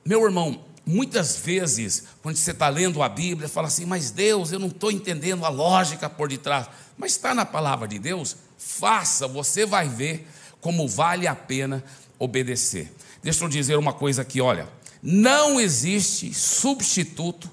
Meu 0.04 0.24
irmão, 0.24 0.64
muitas 0.86 1.36
vezes, 1.38 2.04
quando 2.22 2.36
você 2.36 2.52
está 2.52 2.68
lendo 2.68 3.02
a 3.02 3.08
Bíblia, 3.08 3.48
fala 3.48 3.66
assim, 3.66 3.84
mas 3.84 4.12
Deus, 4.12 4.52
eu 4.52 4.60
não 4.60 4.68
estou 4.68 4.92
entendendo 4.92 5.44
a 5.44 5.48
lógica 5.48 6.08
por 6.08 6.28
detrás. 6.28 6.68
Mas 6.96 7.12
está 7.12 7.34
na 7.34 7.44
palavra 7.44 7.88
de 7.88 7.98
Deus, 7.98 8.36
faça, 8.56 9.26
você 9.26 9.66
vai 9.66 9.88
ver 9.88 10.26
como 10.60 10.88
vale 10.88 11.26
a 11.26 11.34
pena 11.34 11.84
obedecer. 12.18 12.92
Deixa 13.22 13.44
eu 13.44 13.48
dizer 13.48 13.76
uma 13.76 13.92
coisa 13.92 14.22
aqui, 14.22 14.40
olha, 14.40 14.68
não 15.02 15.60
existe 15.60 16.32
substituto 16.34 17.50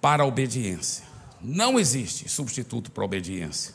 para 0.00 0.22
a 0.22 0.26
obediência. 0.26 1.04
Não 1.40 1.78
existe 1.78 2.28
substituto 2.28 2.90
para 2.90 3.04
a 3.04 3.06
obediência. 3.06 3.74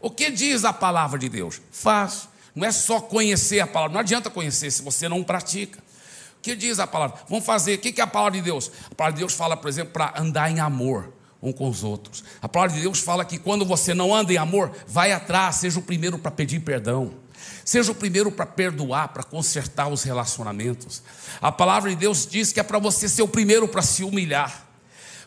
O 0.00 0.10
que 0.10 0.30
diz 0.30 0.64
a 0.64 0.72
palavra 0.72 1.18
de 1.18 1.28
Deus? 1.28 1.60
Faz. 1.70 2.28
Não 2.54 2.66
é 2.66 2.72
só 2.72 3.00
conhecer 3.00 3.60
a 3.60 3.66
palavra, 3.66 3.94
não 3.94 4.00
adianta 4.00 4.28
conhecer 4.28 4.70
se 4.70 4.82
você 4.82 5.08
não 5.08 5.22
pratica. 5.22 5.78
O 6.38 6.42
que 6.42 6.54
diz 6.54 6.78
a 6.78 6.86
palavra? 6.86 7.20
Vamos 7.28 7.46
fazer. 7.46 7.76
O 7.76 7.78
que 7.78 8.00
é 8.00 8.04
a 8.04 8.06
palavra 8.06 8.32
de 8.32 8.42
Deus? 8.42 8.70
A 8.90 8.94
palavra 8.94 9.14
de 9.14 9.20
Deus 9.20 9.32
fala, 9.32 9.56
por 9.56 9.68
exemplo, 9.68 9.92
para 9.92 10.20
andar 10.20 10.50
em 10.50 10.60
amor 10.60 11.12
um 11.42 11.52
com 11.52 11.68
os 11.68 11.82
outros. 11.82 12.22
A 12.40 12.48
palavra 12.48 12.76
de 12.76 12.82
Deus 12.82 13.00
fala 13.00 13.24
que 13.24 13.36
quando 13.36 13.64
você 13.64 13.92
não 13.92 14.14
anda 14.14 14.32
em 14.32 14.36
amor, 14.36 14.70
vai 14.86 15.12
atrás, 15.12 15.56
seja 15.56 15.78
o 15.78 15.82
primeiro 15.82 16.18
para 16.18 16.30
pedir 16.30 16.60
perdão. 16.60 17.14
Seja 17.64 17.92
o 17.92 17.94
primeiro 17.94 18.30
para 18.30 18.46
perdoar, 18.46 19.08
para 19.08 19.22
consertar 19.22 19.88
os 19.88 20.02
relacionamentos. 20.02 21.02
A 21.40 21.52
palavra 21.52 21.90
de 21.90 21.96
Deus 21.96 22.26
diz 22.26 22.52
que 22.52 22.60
é 22.60 22.62
para 22.62 22.78
você 22.78 23.08
ser 23.08 23.22
o 23.22 23.28
primeiro 23.28 23.68
para 23.68 23.82
se 23.82 24.04
humilhar, 24.04 24.66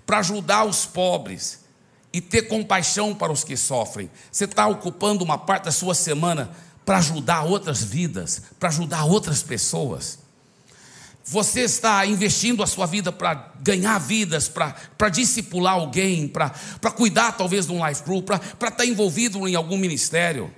para 0.06 0.20
ajudar 0.20 0.66
os 0.66 0.86
pobres 0.86 1.66
e 2.14 2.22
ter 2.22 2.44
compaixão 2.44 3.14
para 3.14 3.32
os 3.32 3.44
que 3.44 3.58
sofrem. 3.58 4.10
Você 4.32 4.46
está 4.46 4.68
ocupando 4.68 5.24
uma 5.24 5.38
parte 5.38 5.66
da 5.66 5.72
sua 5.72 5.94
semana 5.94 6.52
para 6.86 6.98
ajudar 7.00 7.44
outras 7.44 7.84
vidas, 7.84 8.42
para 8.60 8.70
ajudar 8.70 9.04
outras 9.06 9.42
pessoas. 9.44 10.20
Você 11.28 11.62
está 11.62 12.06
investindo 12.06 12.62
a 12.62 12.68
sua 12.68 12.86
vida 12.86 13.12
para 13.12 13.52
ganhar 13.60 13.98
vidas, 13.98 14.48
para, 14.48 15.10
discipular 15.10 15.74
alguém, 15.74 16.28
para, 16.28 16.52
cuidar 16.96 17.32
talvez 17.32 17.66
de 17.66 17.74
um 17.74 17.86
life 17.86 18.04
group, 18.04 18.28
para, 18.28 18.70
estar 18.70 18.86
envolvido 18.86 19.48
em 19.48 19.56
algum 19.56 19.76
ministério. 19.76 20.54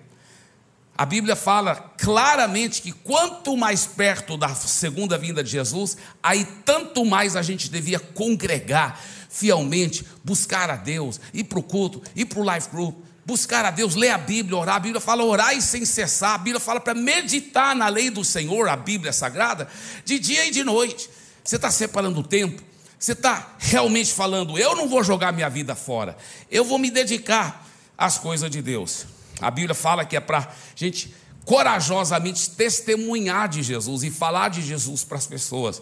A 0.97 1.05
Bíblia 1.05 1.35
fala 1.35 1.75
claramente 1.75 2.81
que 2.81 2.91
quanto 2.91 3.55
mais 3.55 3.85
perto 3.85 4.35
da 4.35 4.55
segunda 4.55 5.15
vinda 5.15 5.43
de 5.43 5.51
Jesus, 5.51 5.95
aí 6.23 6.43
tanto 6.65 7.05
mais 7.05 7.35
a 7.35 7.43
gente 7.43 7.69
devia 7.69 7.99
congregar 7.99 8.99
fielmente, 9.29 10.03
buscar 10.23 10.71
a 10.71 10.75
Deus, 10.75 11.19
ir 11.31 11.43
para 11.43 11.59
o 11.59 11.63
culto, 11.63 12.01
ir 12.15 12.25
para 12.25 12.39
o 12.39 12.55
life 12.55 12.69
group, 12.69 12.97
buscar 13.23 13.63
a 13.63 13.69
Deus, 13.69 13.93
ler 13.93 14.09
a 14.09 14.17
Bíblia, 14.17 14.57
orar. 14.57 14.77
A 14.77 14.79
Bíblia 14.79 14.99
fala 14.99 15.23
orar 15.23 15.61
sem 15.61 15.85
cessar. 15.85 16.33
A 16.33 16.37
Bíblia 16.39 16.59
fala 16.59 16.79
para 16.79 16.95
meditar 16.95 17.75
na 17.75 17.89
lei 17.89 18.09
do 18.09 18.25
Senhor, 18.25 18.67
a 18.67 18.75
Bíblia 18.75 19.13
sagrada, 19.13 19.67
de 20.03 20.17
dia 20.17 20.47
e 20.47 20.51
de 20.51 20.63
noite. 20.63 21.09
Você 21.43 21.57
está 21.57 21.69
separando 21.69 22.21
o 22.21 22.23
tempo? 22.23 22.63
Você 22.97 23.11
está 23.11 23.55
realmente 23.59 24.11
falando, 24.11 24.57
eu 24.57 24.75
não 24.75 24.89
vou 24.89 25.03
jogar 25.03 25.31
minha 25.31 25.49
vida 25.49 25.75
fora, 25.75 26.17
eu 26.49 26.65
vou 26.65 26.79
me 26.79 26.89
dedicar 26.89 27.63
às 27.95 28.17
coisas 28.17 28.49
de 28.49 28.63
Deus. 28.63 29.05
A 29.39 29.51
Bíblia 29.51 29.75
fala 29.75 30.05
que 30.05 30.15
é 30.15 30.19
para 30.19 30.39
a 30.39 30.47
gente 30.75 31.13
corajosamente 31.45 32.49
testemunhar 32.51 33.47
de 33.47 33.63
Jesus 33.63 34.03
e 34.03 34.11
falar 34.11 34.49
de 34.49 34.61
Jesus 34.61 35.03
para 35.03 35.17
as 35.17 35.25
pessoas. 35.25 35.81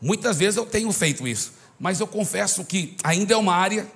Muitas 0.00 0.38
vezes 0.38 0.56
eu 0.56 0.66
tenho 0.66 0.92
feito 0.92 1.26
isso, 1.26 1.52
mas 1.78 2.00
eu 2.00 2.06
confesso 2.06 2.64
que 2.64 2.96
ainda 3.02 3.34
é 3.34 3.36
uma 3.36 3.54
área 3.54 3.90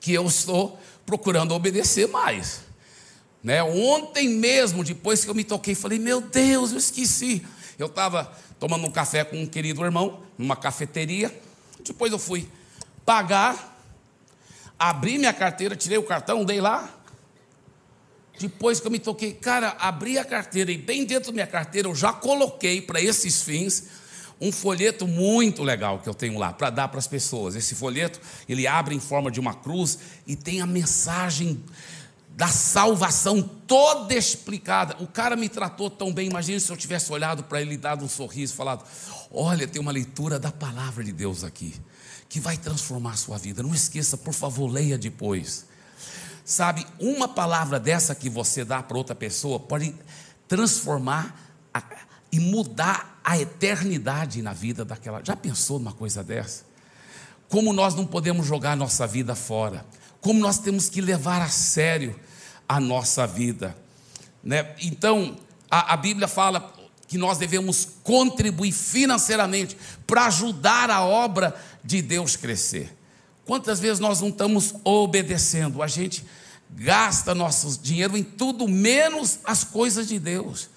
que 0.00 0.12
eu 0.12 0.26
estou 0.26 0.78
procurando 1.04 1.54
obedecer 1.54 2.08
mais. 2.08 2.60
Né? 3.42 3.62
Ontem 3.62 4.28
mesmo, 4.28 4.84
depois 4.84 5.24
que 5.24 5.30
eu 5.30 5.34
me 5.34 5.44
toquei, 5.44 5.74
falei: 5.74 5.98
Meu 5.98 6.20
Deus, 6.20 6.72
eu 6.72 6.78
esqueci. 6.78 7.44
Eu 7.78 7.86
estava 7.86 8.32
tomando 8.58 8.86
um 8.86 8.90
café 8.90 9.24
com 9.24 9.36
um 9.36 9.46
querido 9.46 9.84
irmão, 9.84 10.20
numa 10.38 10.54
cafeteria. 10.54 11.34
Depois 11.84 12.12
eu 12.12 12.18
fui 12.18 12.48
pagar, 13.04 13.76
abri 14.78 15.18
minha 15.18 15.32
carteira, 15.32 15.74
tirei 15.74 15.98
o 15.98 16.02
cartão, 16.04 16.44
dei 16.44 16.60
lá, 16.60 16.88
depois 18.38 18.80
que 18.80 18.86
eu 18.86 18.90
me 18.90 18.98
toquei, 18.98 19.32
cara, 19.32 19.76
abri 19.78 20.18
a 20.18 20.24
carteira 20.24 20.72
e 20.72 20.78
bem 20.78 21.04
dentro 21.04 21.30
da 21.30 21.32
minha 21.32 21.46
carteira 21.46 21.88
eu 21.88 21.94
já 21.94 22.12
coloquei 22.12 22.80
para 22.80 23.00
esses 23.00 23.42
fins 23.42 23.84
um 24.40 24.50
folheto 24.50 25.06
muito 25.06 25.62
legal 25.62 26.00
que 26.00 26.08
eu 26.08 26.14
tenho 26.14 26.36
lá 26.36 26.52
para 26.52 26.68
dar 26.68 26.88
para 26.88 26.98
as 26.98 27.06
pessoas. 27.06 27.54
Esse 27.54 27.76
folheto, 27.76 28.20
ele 28.48 28.66
abre 28.66 28.92
em 28.92 28.98
forma 28.98 29.30
de 29.30 29.38
uma 29.38 29.54
cruz 29.54 29.98
e 30.26 30.34
tem 30.34 30.60
a 30.60 30.66
mensagem 30.66 31.62
da 32.30 32.48
salvação 32.48 33.40
toda 33.42 34.14
explicada. 34.14 34.96
O 34.98 35.06
cara 35.06 35.36
me 35.36 35.48
tratou 35.48 35.88
tão 35.88 36.12
bem, 36.12 36.28
imagine 36.28 36.58
se 36.58 36.70
eu 36.70 36.76
tivesse 36.76 37.12
olhado 37.12 37.44
para 37.44 37.60
ele 37.60 37.76
dado 37.76 38.04
um 38.04 38.08
sorriso, 38.08 38.54
falado: 38.54 38.84
Olha, 39.30 39.68
tem 39.68 39.80
uma 39.80 39.92
leitura 39.92 40.40
da 40.40 40.50
palavra 40.50 41.04
de 41.04 41.12
Deus 41.12 41.44
aqui, 41.44 41.74
que 42.28 42.40
vai 42.40 42.56
transformar 42.56 43.12
a 43.12 43.16
sua 43.16 43.38
vida. 43.38 43.62
Não 43.62 43.72
esqueça, 43.72 44.16
por 44.16 44.34
favor, 44.34 44.66
leia 44.66 44.98
depois. 44.98 45.66
Sabe, 46.44 46.86
uma 46.98 47.28
palavra 47.28 47.78
dessa 47.78 48.14
que 48.14 48.28
você 48.28 48.64
dá 48.64 48.82
para 48.82 48.96
outra 48.96 49.14
pessoa 49.14 49.60
pode 49.60 49.94
transformar 50.48 51.34
a, 51.72 51.82
e 52.30 52.40
mudar 52.40 53.20
a 53.24 53.38
eternidade 53.38 54.42
na 54.42 54.52
vida 54.52 54.84
daquela. 54.84 55.22
Já 55.24 55.36
pensou 55.36 55.78
numa 55.78 55.92
coisa 55.92 56.24
dessa? 56.24 56.64
Como 57.48 57.72
nós 57.72 57.94
não 57.94 58.06
podemos 58.06 58.46
jogar 58.46 58.76
nossa 58.76 59.06
vida 59.06 59.34
fora? 59.34 59.86
Como 60.20 60.40
nós 60.40 60.58
temos 60.58 60.88
que 60.88 61.00
levar 61.00 61.42
a 61.42 61.48
sério 61.48 62.18
a 62.68 62.80
nossa 62.80 63.26
vida? 63.26 63.76
Né? 64.42 64.74
Então, 64.80 65.36
a, 65.70 65.94
a 65.94 65.96
Bíblia 65.96 66.26
fala 66.26 66.72
que 67.06 67.18
nós 67.18 67.38
devemos 67.38 67.86
contribuir 68.02 68.72
financeiramente 68.72 69.76
para 70.06 70.26
ajudar 70.26 70.90
a 70.90 71.02
obra 71.02 71.54
de 71.84 72.00
Deus 72.00 72.36
crescer. 72.36 72.96
Quantas 73.44 73.80
vezes 73.80 73.98
nós 73.98 74.20
não 74.20 74.28
estamos 74.28 74.74
obedecendo? 74.84 75.82
A 75.82 75.86
gente 75.86 76.24
gasta 76.70 77.34
nosso 77.34 77.78
dinheiro 77.80 78.16
em 78.16 78.22
tudo 78.22 78.68
menos 78.68 79.40
as 79.44 79.64
coisas 79.64 80.08
de 80.08 80.18
Deus. 80.18 80.70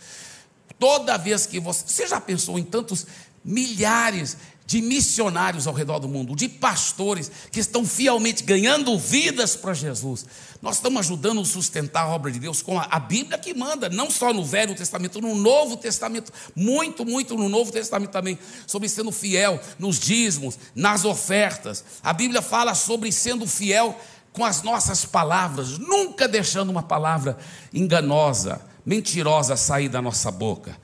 Toda 0.79 1.17
vez 1.17 1.45
que 1.45 1.59
você. 1.59 1.85
Você 1.87 2.07
já 2.07 2.19
pensou 2.19 2.59
em 2.59 2.63
tantos 2.63 3.05
milhares 3.43 4.37
de 4.65 4.81
missionários 4.81 5.67
ao 5.67 5.73
redor 5.73 5.99
do 5.99 6.07
mundo, 6.07 6.35
de 6.35 6.49
pastores 6.49 7.31
que 7.51 7.59
estão 7.59 7.85
fielmente 7.85 8.43
ganhando 8.43 8.97
vidas 8.97 9.55
para 9.55 9.73
Jesus. 9.73 10.25
Nós 10.61 10.77
estamos 10.77 10.99
ajudando 11.01 11.41
a 11.41 11.45
sustentar 11.45 12.03
a 12.03 12.07
obra 12.07 12.31
de 12.31 12.39
Deus 12.39 12.61
com 12.61 12.79
a, 12.79 12.99
Bíblia 12.99 13.37
que 13.37 13.53
manda, 13.53 13.89
não 13.89 14.09
só 14.09 14.33
no 14.33 14.43
Velho 14.43 14.73
Testamento, 14.73 15.21
no 15.21 15.35
Novo 15.35 15.77
Testamento, 15.77 16.33
muito, 16.55 17.05
muito 17.05 17.35
no 17.35 17.47
Novo 17.47 17.71
Testamento 17.71 18.09
também, 18.09 18.39
sobre 18.65 18.89
sendo 18.89 19.11
fiel 19.11 19.59
nos 19.77 19.99
dízimos, 19.99 20.57
nas 20.73 21.05
ofertas. 21.05 21.83
A 22.01 22.11
Bíblia 22.11 22.41
fala 22.41 22.73
sobre 22.73 23.11
sendo 23.11 23.45
fiel 23.45 23.95
com 24.33 24.43
as 24.43 24.63
nossas 24.63 25.05
palavras, 25.05 25.77
nunca 25.77 26.27
deixando 26.27 26.69
uma 26.69 26.83
palavra 26.83 27.37
enganosa, 27.71 28.59
mentirosa 28.83 29.55
sair 29.55 29.87
da 29.87 30.01
nossa 30.01 30.31
boca. 30.31 30.75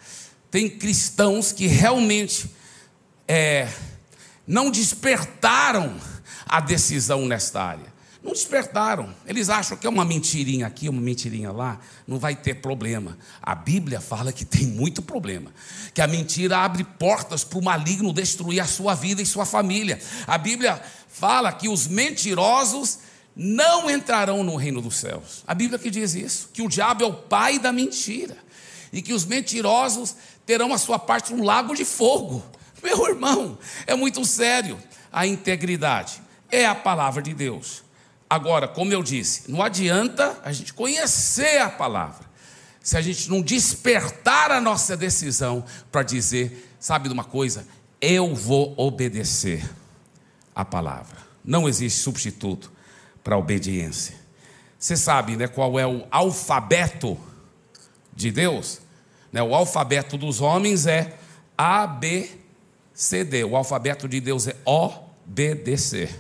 Tem 0.52 0.70
cristãos 0.70 1.52
que 1.52 1.66
realmente 1.66 2.50
é, 3.32 3.66
não 4.46 4.70
despertaram 4.70 5.96
a 6.46 6.60
decisão 6.60 7.26
nesta 7.26 7.64
área. 7.64 7.92
Não 8.22 8.34
despertaram. 8.34 9.16
Eles 9.26 9.50
acham 9.50 9.78
que 9.78 9.88
é 9.88 9.90
uma 9.90 10.04
mentirinha 10.04 10.68
aqui, 10.68 10.90
uma 10.90 11.00
mentirinha 11.00 11.50
lá, 11.50 11.80
não 12.06 12.20
vai 12.20 12.36
ter 12.36 12.56
problema. 12.56 13.18
A 13.42 13.56
Bíblia 13.56 14.02
fala 14.02 14.34
que 14.34 14.44
tem 14.44 14.68
muito 14.68 15.02
problema. 15.02 15.50
Que 15.94 16.02
a 16.02 16.08
mentira 16.08 16.58
abre 16.58 16.84
portas 16.84 17.46
para 17.46 17.58
o 17.58 17.64
maligno 17.64 18.12
destruir 18.12 18.60
a 18.60 18.68
sua 18.68 18.96
vida 18.96 19.22
e 19.22 19.26
sua 19.26 19.46
família. 19.46 19.98
A 20.28 20.38
Bíblia 20.38 20.82
fala 21.08 21.54
que 21.54 21.70
os 21.70 21.88
mentirosos 21.88 23.00
não 23.34 23.90
entrarão 23.90 24.44
no 24.44 24.58
reino 24.58 24.82
dos 24.82 24.98
céus. 24.98 25.42
A 25.48 25.56
Bíblia 25.56 25.80
que 25.80 25.90
diz 25.90 26.16
isso, 26.16 26.50
que 26.52 26.62
o 26.62 26.68
diabo 26.68 27.06
é 27.06 27.08
o 27.08 27.14
pai 27.14 27.60
da 27.60 27.72
mentira 27.72 28.36
e 28.92 29.02
que 29.02 29.14
os 29.14 29.24
mentirosos 29.24 30.18
terão 30.46 30.74
a 30.74 30.78
sua 30.78 31.00
parte 31.00 31.34
no 31.34 31.46
lago 31.46 31.74
de 31.74 31.86
fogo. 31.86 32.44
Meu 32.84 33.08
irmão, 33.08 33.58
é 33.86 33.96
muito 33.96 34.24
sério. 34.26 34.78
A 35.12 35.28
integridade 35.28 36.22
é 36.50 36.66
a 36.66 36.76
palavra 36.76 37.22
de 37.22 37.34
Deus. 37.34 37.84
Agora, 38.30 38.68
como 38.68 38.94
eu 38.94 39.04
disse, 39.04 39.52
não 39.52 39.62
adianta 39.62 40.40
a 40.44 40.52
gente 40.52 40.74
conhecer 40.74 41.60
a 41.60 41.70
palavra, 41.70 42.30
se 42.82 42.98
a 42.98 43.02
gente 43.02 43.30
não 43.30 43.42
despertar 43.42 44.52
a 44.52 44.62
nossa 44.62 44.96
decisão 44.96 45.64
para 45.92 46.02
dizer, 46.02 46.74
sabe 46.80 47.08
de 47.10 47.14
uma 47.14 47.24
coisa? 47.24 47.68
Eu 48.00 48.34
vou 48.34 48.74
obedecer 48.78 49.70
a 50.56 50.66
palavra. 50.66 51.18
Não 51.44 51.68
existe 51.68 52.00
substituto 52.00 52.72
para 53.24 53.36
a 53.36 53.38
obediência. 53.38 54.16
Você 54.80 54.98
sabe 54.98 55.36
né, 55.36 55.48
qual 55.48 55.80
é 55.80 55.86
o 55.86 56.08
alfabeto 56.10 57.20
de 58.16 58.32
Deus? 58.32 58.82
Né, 59.32 59.44
o 59.44 59.54
alfabeto 59.54 60.18
dos 60.18 60.42
homens 60.42 60.88
é 60.88 61.18
A, 61.56 61.86
B, 61.86 62.32
CD. 62.94 63.44
O 63.44 63.56
alfabeto 63.56 64.08
de 64.08 64.20
Deus 64.20 64.48
é 64.48 64.56
obedecer. 64.66 66.16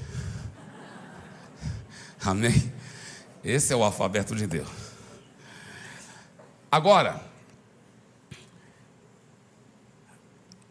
Amém? 2.24 2.72
Esse 3.44 3.74
é 3.74 3.76
o 3.76 3.84
alfabeto 3.84 4.36
de 4.36 4.46
Deus. 4.46 4.68
Agora, 6.72 7.22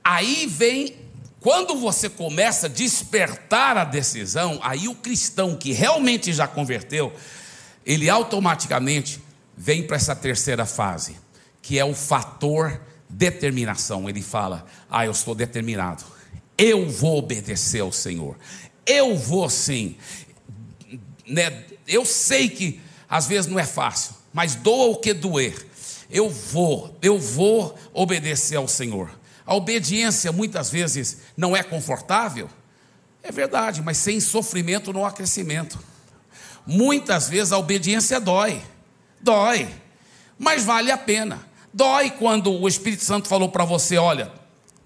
aí 0.03 0.47
vem, 0.47 0.97
quando 1.41 1.75
você 1.75 2.09
começa 2.09 2.67
a 2.67 2.71
despertar 2.71 3.77
a 3.77 3.85
decisão, 3.85 4.59
aí 4.63 4.89
o 4.89 4.95
cristão 4.95 5.57
que 5.57 5.73
realmente 5.73 6.33
já 6.33 6.47
converteu, 6.47 7.13
ele 7.85 8.09
automaticamente 8.09 9.21
vem 9.57 9.87
para 9.87 9.97
essa 9.97 10.15
terceira 10.15 10.65
fase, 10.65 11.17
que 11.61 11.79
é 11.79 11.85
o 11.85 11.95
fator 11.95 12.81
determinação. 13.11 14.09
Ele 14.09 14.23
fala: 14.23 14.65
Ah, 14.89 15.05
eu 15.05 15.13
estou 15.13 15.35
determinado. 15.35 16.05
Eu 16.57 16.89
vou 16.89 17.19
obedecer 17.19 17.81
ao 17.81 17.93
Senhor. 17.93 18.37
Eu 18.87 19.17
vou 19.17 19.49
sim. 19.51 19.97
Né? 21.27 21.65
Eu 21.87 22.05
sei 22.05 22.49
que 22.49 22.81
às 23.09 23.27
vezes 23.27 23.51
não 23.51 23.59
é 23.59 23.67
fácil, 23.67 24.15
mas 24.33 24.55
doa 24.55 24.91
o 24.91 24.97
que 24.97 25.13
doer. 25.13 25.67
Eu 26.11 26.29
vou, 26.29 26.97
eu 27.01 27.19
vou 27.19 27.79
obedecer 27.93 28.57
ao 28.57 28.67
Senhor. 28.67 29.11
A 29.47 29.55
obediência 29.55 30.33
muitas 30.33 30.71
vezes 30.71 31.19
não 31.37 31.57
é 31.57 31.63
confortável. 31.63 32.49
É 33.23 33.31
verdade, 33.31 33.83
mas 33.83 33.99
sem 33.99 34.21
sofrimento 34.21 34.93
não 34.93 35.05
há 35.05 35.13
crescimento. 35.13 35.79
Muitas 36.67 37.29
vezes 37.29 37.53
a 37.53 37.59
obediência 37.59 38.21
dói, 38.21 38.63
dói, 39.21 39.69
mas 40.39 40.65
vale 40.65 40.91
a 40.91 40.99
pena. 40.99 41.50
Dói 41.73 42.11
quando 42.11 42.53
o 42.53 42.69
Espírito 42.69 43.05
Santo 43.05 43.29
falou 43.29 43.49
para 43.49 43.65
você: 43.65 43.97
olha, 43.97 44.31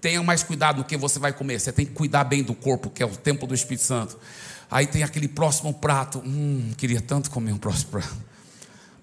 tenha 0.01 0.21
mais 0.23 0.43
cuidado 0.43 0.77
no 0.77 0.83
que 0.83 0.97
você 0.97 1.19
vai 1.19 1.33
comer, 1.33 1.59
você 1.59 1.71
tem 1.71 1.85
que 1.85 1.93
cuidar 1.93 2.23
bem 2.23 2.43
do 2.43 2.53
corpo, 2.53 2.89
que 2.89 3.01
é 3.01 3.05
o 3.05 3.15
templo 3.15 3.47
do 3.47 3.53
Espírito 3.53 3.83
Santo. 3.83 4.17
Aí 4.69 4.87
tem 4.87 5.03
aquele 5.03 5.27
próximo 5.27 5.73
prato, 5.73 6.19
hum, 6.25 6.71
queria 6.77 7.01
tanto 7.01 7.29
comer 7.29 7.51
um 7.51 7.57
próximo 7.57 7.91
prato. 7.91 8.15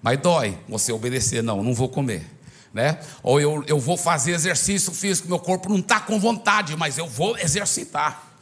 Mas 0.01 0.19
dói 0.19 0.57
você 0.67 0.91
obedecer, 0.91 1.41
não, 1.41 1.63
não 1.63 1.73
vou 1.73 1.87
comer. 1.87 2.29
Né? 2.73 2.99
Ou 3.21 3.39
eu, 3.39 3.63
eu 3.67 3.79
vou 3.79 3.95
fazer 3.95 4.31
exercício 4.31 4.91
físico, 4.91 5.27
meu 5.27 5.39
corpo 5.39 5.69
não 5.69 5.77
está 5.77 5.99
com 5.99 6.19
vontade, 6.19 6.75
mas 6.75 6.97
eu 6.97 7.07
vou 7.07 7.37
exercitar 7.37 8.33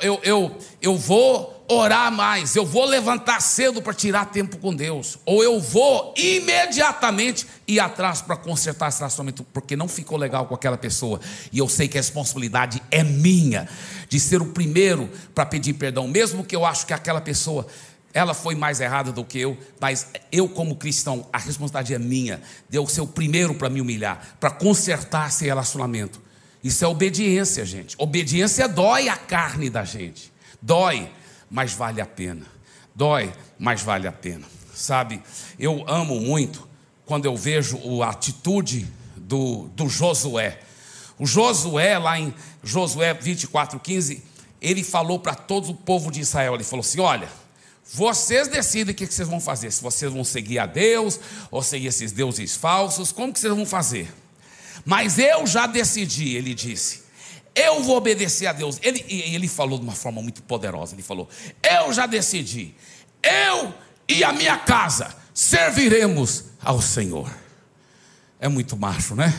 eu, 0.00 0.20
eu, 0.22 0.58
eu 0.80 0.96
vou 0.96 1.53
orar 1.68 2.12
mais, 2.12 2.54
eu 2.56 2.66
vou 2.66 2.84
levantar 2.84 3.40
cedo 3.40 3.80
para 3.80 3.94
tirar 3.94 4.26
tempo 4.26 4.58
com 4.58 4.74
Deus, 4.74 5.18
ou 5.24 5.42
eu 5.42 5.60
vou 5.60 6.14
imediatamente 6.16 7.46
ir 7.66 7.80
atrás 7.80 8.20
para 8.20 8.36
consertar 8.36 8.88
esse 8.88 8.98
relacionamento, 8.98 9.44
porque 9.44 9.74
não 9.76 9.88
ficou 9.88 10.18
legal 10.18 10.46
com 10.46 10.54
aquela 10.54 10.76
pessoa, 10.76 11.20
e 11.52 11.58
eu 11.58 11.68
sei 11.68 11.88
que 11.88 11.96
a 11.96 12.00
responsabilidade 12.00 12.82
é 12.90 13.02
minha, 13.02 13.68
de 14.08 14.20
ser 14.20 14.42
o 14.42 14.46
primeiro 14.46 15.10
para 15.34 15.46
pedir 15.46 15.74
perdão, 15.74 16.06
mesmo 16.06 16.44
que 16.44 16.54
eu 16.54 16.64
acho 16.64 16.86
que 16.86 16.92
aquela 16.92 17.20
pessoa 17.20 17.66
ela 18.12 18.32
foi 18.32 18.54
mais 18.54 18.80
errada 18.80 19.10
do 19.10 19.24
que 19.24 19.40
eu, 19.40 19.58
mas 19.80 20.06
eu, 20.30 20.48
como 20.48 20.76
cristão, 20.76 21.26
a 21.32 21.38
responsabilidade 21.38 21.92
é 21.92 21.98
minha, 21.98 22.40
de 22.68 22.78
eu 22.78 22.86
ser 22.86 23.00
o 23.00 23.06
primeiro 23.08 23.54
para 23.56 23.68
me 23.68 23.80
humilhar, 23.80 24.36
para 24.38 24.50
consertar 24.50 25.28
esse 25.28 25.44
relacionamento. 25.44 26.22
Isso 26.62 26.84
é 26.84 26.88
obediência, 26.88 27.66
gente. 27.66 27.96
Obediência 27.98 28.68
dói 28.68 29.08
a 29.08 29.16
carne 29.16 29.68
da 29.68 29.84
gente. 29.84 30.32
Dói, 30.62 31.10
mas 31.54 31.72
vale 31.72 32.00
a 32.00 32.06
pena. 32.06 32.44
Dói, 32.92 33.32
mas 33.56 33.80
vale 33.80 34.08
a 34.08 34.12
pena. 34.12 34.44
Sabe, 34.74 35.22
eu 35.56 35.88
amo 35.88 36.20
muito 36.20 36.68
quando 37.06 37.26
eu 37.26 37.36
vejo 37.36 37.78
a 38.02 38.10
atitude 38.10 38.92
do, 39.16 39.68
do 39.68 39.88
Josué. 39.88 40.58
O 41.16 41.24
Josué, 41.24 41.96
lá 41.96 42.18
em 42.18 42.34
Josué 42.60 43.14
24, 43.14 43.78
15, 43.78 44.20
ele 44.60 44.82
falou 44.82 45.20
para 45.20 45.36
todo 45.36 45.70
o 45.70 45.74
povo 45.76 46.10
de 46.10 46.18
Israel: 46.18 46.56
ele 46.56 46.64
falou 46.64 46.80
assim: 46.80 46.98
olha, 46.98 47.28
vocês 47.84 48.48
decidem 48.48 48.92
o 48.92 48.96
que 48.96 49.06
vocês 49.06 49.28
vão 49.28 49.38
fazer, 49.38 49.70
se 49.70 49.80
vocês 49.80 50.12
vão 50.12 50.24
seguir 50.24 50.58
a 50.58 50.66
Deus 50.66 51.20
ou 51.52 51.62
seguir 51.62 51.86
esses 51.86 52.10
deuses 52.10 52.56
falsos, 52.56 53.12
como 53.12 53.32
que 53.32 53.38
vocês 53.38 53.54
vão 53.54 53.64
fazer? 53.64 54.12
Mas 54.84 55.20
eu 55.20 55.46
já 55.46 55.68
decidi, 55.68 56.34
ele 56.34 56.52
disse. 56.52 57.03
Eu 57.54 57.82
vou 57.82 57.96
obedecer 57.96 58.46
a 58.46 58.52
Deus. 58.52 58.78
Ele, 58.82 59.04
ele 59.08 59.46
falou 59.46 59.78
de 59.78 59.84
uma 59.84 59.94
forma 59.94 60.20
muito 60.20 60.42
poderosa. 60.42 60.94
Ele 60.94 61.02
falou: 61.02 61.28
Eu 61.62 61.92
já 61.92 62.06
decidi. 62.06 62.74
Eu 63.22 63.72
e 64.08 64.24
a 64.24 64.32
minha 64.32 64.58
casa 64.58 65.14
serviremos 65.32 66.44
ao 66.60 66.82
Senhor. 66.82 67.30
É 68.40 68.48
muito 68.48 68.76
macho, 68.76 69.14
né? 69.14 69.32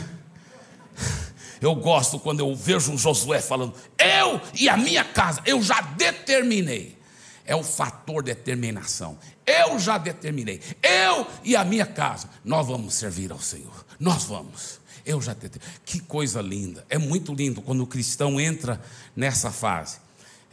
Eu 1.60 1.74
gosto 1.74 2.18
quando 2.18 2.40
eu 2.40 2.54
vejo 2.54 2.92
um 2.92 2.98
Josué 2.98 3.40
falando: 3.40 3.74
Eu 3.98 4.40
e 4.54 4.68
a 4.68 4.76
minha 4.76 5.04
casa, 5.04 5.42
eu 5.44 5.62
já 5.62 5.80
determinei. 5.80 6.96
é 7.44 7.54
o 7.54 7.62
fator 7.62 8.22
determinação. 8.22 9.18
Eu 9.46 9.78
já 9.78 9.96
determinei, 9.96 10.60
eu 10.82 11.26
e 11.44 11.54
a 11.54 11.64
minha 11.64 11.86
casa, 11.86 12.28
nós 12.44 12.66
vamos 12.66 12.94
servir 12.94 13.30
ao 13.30 13.38
Senhor. 13.38 13.86
Nós 14.00 14.24
vamos. 14.24 14.80
Eu 15.06 15.22
já 15.22 15.32
determinei. 15.32 15.78
Que 15.84 16.00
coisa 16.00 16.42
linda. 16.42 16.84
É 16.90 16.98
muito 16.98 17.32
lindo 17.32 17.62
quando 17.62 17.82
o 17.82 17.86
cristão 17.86 18.40
entra 18.40 18.82
nessa 19.14 19.52
fase. 19.52 19.98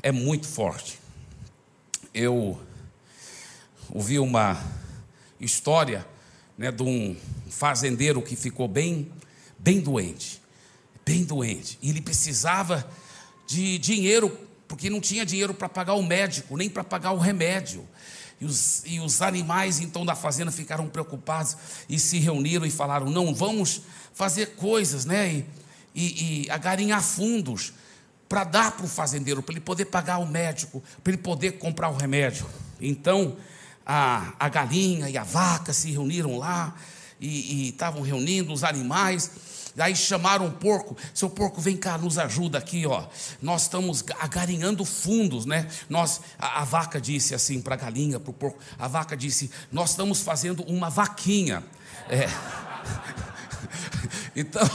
É 0.02 0.12
muito 0.12 0.48
forte. 0.48 1.00
Eu 2.14 2.62
ouvi 3.92 4.20
uma 4.20 4.64
história 5.40 6.06
né, 6.56 6.72
de 6.72 6.84
um 6.84 7.16
fazendeiro 7.50 8.22
que 8.22 8.36
ficou 8.36 8.68
bem, 8.68 9.12
bem 9.58 9.80
doente, 9.80 10.40
bem 11.04 11.24
doente. 11.24 11.80
E 11.82 11.90
ele 11.90 12.02
precisava 12.02 12.88
de 13.48 13.80
dinheiro, 13.80 14.30
porque 14.68 14.88
não 14.88 15.02
tinha 15.02 15.26
dinheiro 15.26 15.56
para 15.56 15.68
pagar 15.68 15.96
o 15.96 16.04
médico, 16.04 16.56
nem 16.56 16.70
para 16.70 16.84
pagar 16.84 17.12
o 17.12 17.18
remédio. 17.18 17.88
E 18.44 18.46
os, 18.46 18.84
e 18.86 19.00
os 19.00 19.22
animais, 19.22 19.80
então, 19.80 20.06
da 20.06 20.16
fazenda 20.16 20.52
ficaram 20.52 20.90
preocupados 20.90 21.56
e 21.88 21.98
se 21.98 22.20
reuniram 22.20 22.66
e 22.66 22.70
falaram: 22.70 23.10
não, 23.10 23.34
vamos 23.34 23.84
fazer 24.14 24.56
coisas, 24.58 25.06
né? 25.06 25.30
E, 25.34 25.46
e, 25.96 26.44
e 26.44 26.52
agarinhar 26.52 27.02
fundos 27.02 27.72
para 28.28 28.44
dar 28.44 28.72
para 28.74 28.86
o 28.86 28.90
fazendeiro, 28.90 29.42
para 29.42 29.54
ele 29.54 29.62
poder 29.62 29.86
pagar 29.86 30.18
o 30.18 30.26
médico, 30.26 30.84
para 31.02 31.14
ele 31.14 31.22
poder 31.22 31.54
comprar 31.54 31.88
o 31.88 31.96
remédio. 31.96 32.46
Então, 32.82 33.38
a, 33.86 34.34
a 34.38 34.50
galinha 34.50 35.10
e 35.10 35.18
a 35.18 35.24
vaca 35.24 35.72
se 35.72 35.90
reuniram 35.92 36.38
lá 36.38 36.76
e 37.22 37.70
estavam 37.70 38.02
reunindo 38.02 38.52
os 38.52 38.66
animais. 38.66 39.32
Daí 39.76 39.96
chamaram 39.96 40.48
o 40.48 40.52
porco, 40.52 40.96
seu 41.14 41.30
porco, 41.30 41.60
vem 41.60 41.76
cá, 41.76 41.98
nos 41.98 42.18
ajuda 42.18 42.58
aqui, 42.58 42.86
ó. 42.86 43.06
Nós 43.42 43.64
estamos 43.64 44.04
agarinhando 44.20 44.86
fundos, 44.86 45.46
né? 45.46 45.68
Nós, 45.90 46.22
a, 46.38 46.62
a 46.62 46.64
vaca 46.64 47.02
disse 47.02 47.34
assim 47.34 47.60
para 47.60 47.74
a 47.74 47.78
galinha, 47.78 48.20
para 48.20 48.30
o 48.30 48.34
porco, 48.34 48.60
a 48.78 48.88
vaca 48.88 49.18
disse: 49.18 49.50
Nós 49.72 49.92
estamos 49.92 50.22
fazendo 50.22 50.64
uma 50.64 50.90
vaquinha. 50.90 51.64
É. 52.10 52.28
Então, 54.36 54.68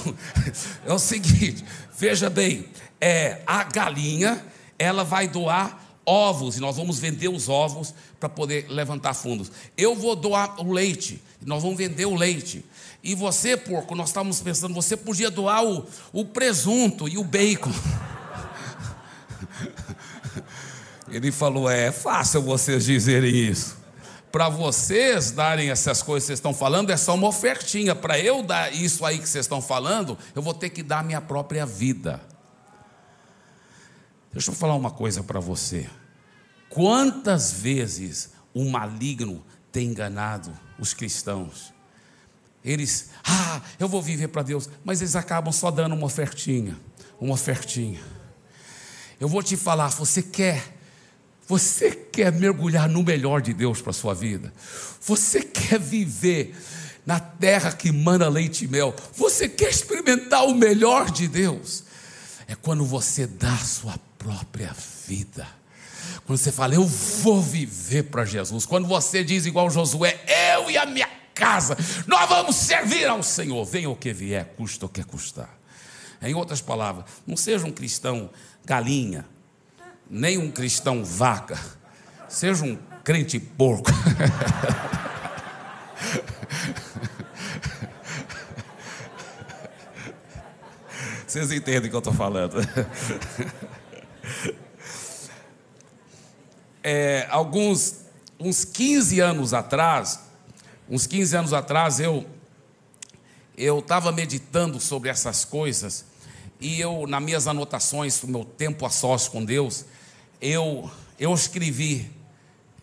é 0.87 0.93
o 0.93 1.01
seguinte, 1.01 1.65
veja 1.99 2.31
bem, 2.31 2.69
é, 3.01 3.43
a 3.45 3.65
galinha, 3.65 4.45
ela 4.79 5.03
vai 5.03 5.27
doar 5.27 5.85
ovos, 6.07 6.57
e 6.57 6.61
nós 6.61 6.77
vamos 6.77 6.99
vender 6.99 7.29
os 7.29 7.49
ovos 7.49 7.93
para 8.19 8.29
poder 8.29 8.67
levantar 8.69 9.15
fundos. 9.15 9.51
Eu 9.77 9.95
vou 9.95 10.17
doar 10.17 10.61
o 10.61 10.73
leite, 10.73 11.21
nós 11.45 11.63
vamos 11.63 11.77
vender 11.77 12.07
o 12.07 12.15
leite. 12.15 12.65
E 13.03 13.15
você, 13.15 13.57
porco, 13.57 13.95
nós 13.95 14.09
estávamos 14.09 14.41
pensando, 14.41 14.75
você 14.75 14.97
podia 14.97 15.31
doar 15.31 15.65
o, 15.65 15.87
o 16.13 16.25
presunto 16.25 17.09
e 17.09 17.17
o 17.17 17.25
bacon. 17.25 17.73
Ele 21.11 21.31
falou: 21.31 21.71
é, 21.71 21.87
é 21.87 21.93
fácil 21.93 22.43
vocês 22.43 22.85
dizerem 22.85 23.35
isso. 23.35 23.79
Para 24.31 24.49
vocês 24.49 25.31
darem 25.31 25.71
essas 25.71 26.03
coisas 26.03 26.25
que 26.25 26.27
vocês 26.29 26.39
estão 26.39 26.53
falando, 26.53 26.91
é 26.91 26.97
só 26.97 27.15
uma 27.15 27.29
ofertinha. 27.29 27.95
Para 27.95 28.19
eu 28.19 28.43
dar 28.43 28.75
isso 28.75 29.05
aí 29.05 29.19
que 29.19 29.29
vocês 29.29 29.47
estão 29.47 29.63
falando, 29.63 30.19
eu 30.35 30.43
vou 30.43 30.53
ter 30.53 30.69
que 30.69 30.83
dar 30.83 31.03
minha 31.03 31.21
própria 31.21 31.65
vida. 31.65 32.21
Deixa 34.33 34.51
eu 34.51 34.55
falar 34.55 34.75
uma 34.75 34.91
coisa 34.91 35.23
para 35.23 35.41
você. 35.41 35.89
Quantas 36.69 37.53
vezes 37.53 38.33
o 38.53 38.69
maligno 38.69 39.43
tem 39.73 39.89
enganado 39.89 40.53
os 40.79 40.93
cristãos? 40.93 41.73
Eles, 42.69 43.09
ah, 43.25 43.63
eu 43.81 43.89
vou 43.89 44.03
viver 44.03 44.29
para 44.29 44.43
Deus, 44.43 44.69
mas 44.85 45.01
eles 45.01 45.17
acabam 45.17 45.51
só 45.51 45.71
dando 45.71 45.95
uma 45.95 46.05
ofertinha, 46.05 46.79
uma 47.19 47.33
ofertinha. 47.33 47.99
Eu 49.19 49.27
vou 49.27 49.43
te 49.43 49.57
falar, 49.57 49.89
você 49.89 50.23
quer, 50.23 50.77
você 51.47 51.91
quer 51.91 52.31
mergulhar 52.31 52.87
no 52.87 53.03
melhor 53.03 53.41
de 53.41 53.55
Deus 53.55 53.81
para 53.81 53.89
a 53.89 53.95
sua 53.95 54.15
vida? 54.15 54.53
Você 55.01 55.41
quer 55.41 55.81
viver 55.81 56.55
na 57.07 57.19
terra 57.19 57.73
que 57.73 57.91
mana 57.91 58.29
leite 58.29 58.67
e 58.67 58.69
mel? 58.69 58.95
Você 59.15 59.49
quer 59.49 59.71
experimentar 59.71 60.45
o 60.45 60.55
melhor 60.55 61.11
de 61.11 61.27
Deus? 61.27 61.85
É 62.47 62.55
quando 62.55 62.85
você 62.85 63.27
dá 63.27 63.55
a 63.55 63.65
sua 63.65 63.99
própria 64.19 64.77
vida. 65.07 65.49
Quando 66.27 66.39
você 66.39 66.53
fala, 66.53 66.75
eu 66.75 66.85
vou 66.85 67.41
viver 67.41 68.05
para 68.05 68.27
Jesus. 68.27 68.67
Quando 68.67 68.87
você 68.87 69.25
diz 69.25 69.47
igual 69.47 69.71
Josué, 69.71 70.23
eu 70.55 70.71
e 70.71 70.77
a 70.77 70.85
minha 70.85 71.18
casa, 71.39 71.77
nós 72.07 72.29
vamos 72.29 72.57
servir 72.57 73.07
ao 73.07 73.23
Senhor, 73.23 73.65
venha 73.65 73.89
o 73.89 73.95
que 73.95 74.13
vier, 74.13 74.55
custa 74.57 74.87
o 74.87 74.89
que 74.89 75.05
custar. 75.05 75.57
Em 76.21 76.35
outras 76.35 76.61
palavras, 76.61 77.05
não 77.25 77.37
seja 77.37 77.65
um 77.65 77.71
cristão 77.71 78.29
galinha, 78.65 79.25
nem 80.11 80.37
um 80.37 80.51
cristão 80.51 81.05
vaca, 81.05 81.57
seja 82.29 82.65
um 82.65 82.77
crente 83.05 83.39
porco. 83.39 83.93
Vocês 91.25 91.53
entendem 91.53 91.87
o 91.87 91.91
que 91.91 91.95
eu 91.95 91.99
estou 91.99 92.13
falando? 92.13 92.57
É, 96.91 97.27
alguns, 97.29 98.05
uns 98.41 98.65
15 98.65 99.21
anos 99.21 99.53
atrás, 99.53 100.21
uns 100.89 101.07
15 101.07 101.37
anos 101.37 101.53
atrás, 101.53 102.01
eu 102.01 102.27
eu 103.59 103.81
estava 103.81 104.13
meditando 104.13 104.79
sobre 104.79 105.09
essas 105.09 105.45
coisas 105.45 106.05
e 106.61 106.81
eu, 106.81 107.07
nas 107.09 107.21
minhas 107.21 107.49
anotações, 107.49 108.23
no 108.23 108.29
meu 108.29 108.45
tempo 108.45 108.87
a 108.87 108.91
sós 108.91 109.27
com 109.27 109.45
Deus, 109.45 109.85
eu, 110.41 110.89
eu 111.19 111.35
escrevi 111.35 112.09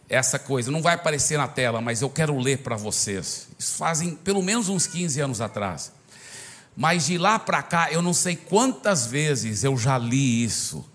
essa 0.10 0.38
coisa. 0.38 0.70
Não 0.72 0.82
vai 0.82 0.96
aparecer 0.96 1.38
na 1.38 1.48
tela, 1.48 1.80
mas 1.80 2.02
eu 2.02 2.10
quero 2.10 2.38
ler 2.38 2.58
para 2.60 2.76
vocês. 2.76 3.48
Isso 3.58 3.78
fazem 3.78 4.16
pelo 4.16 4.44
menos 4.44 4.68
uns 4.68 4.86
15 4.86 5.22
anos 5.22 5.40
atrás. 5.42 5.94
Mas 6.76 7.06
de 7.06 7.18
lá 7.18 7.40
para 7.40 7.64
cá, 7.64 7.90
eu 7.92 8.02
não 8.02 8.14
sei 8.14 8.36
quantas 8.36 9.06
vezes 9.06 9.64
eu 9.64 9.78
já 9.78 9.98
li 9.98 10.44
isso 10.44 10.86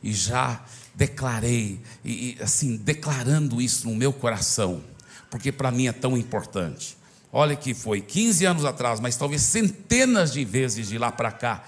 e 0.00 0.12
já 0.12 0.64
declarei, 0.94 1.80
e, 2.04 2.38
assim, 2.40 2.76
declarando 2.76 3.60
isso 3.60 3.88
no 3.88 3.96
meu 3.96 4.12
coração 4.12 4.93
porque 5.34 5.50
para 5.50 5.72
mim 5.72 5.88
é 5.88 5.92
tão 5.92 6.16
importante. 6.16 6.96
Olha 7.32 7.56
que 7.56 7.74
foi 7.74 8.00
15 8.00 8.44
anos 8.44 8.64
atrás, 8.64 9.00
mas 9.00 9.16
talvez 9.16 9.42
centenas 9.42 10.32
de 10.32 10.44
vezes 10.44 10.90
de 10.90 10.96
lá 10.96 11.10
para 11.10 11.32
cá, 11.32 11.64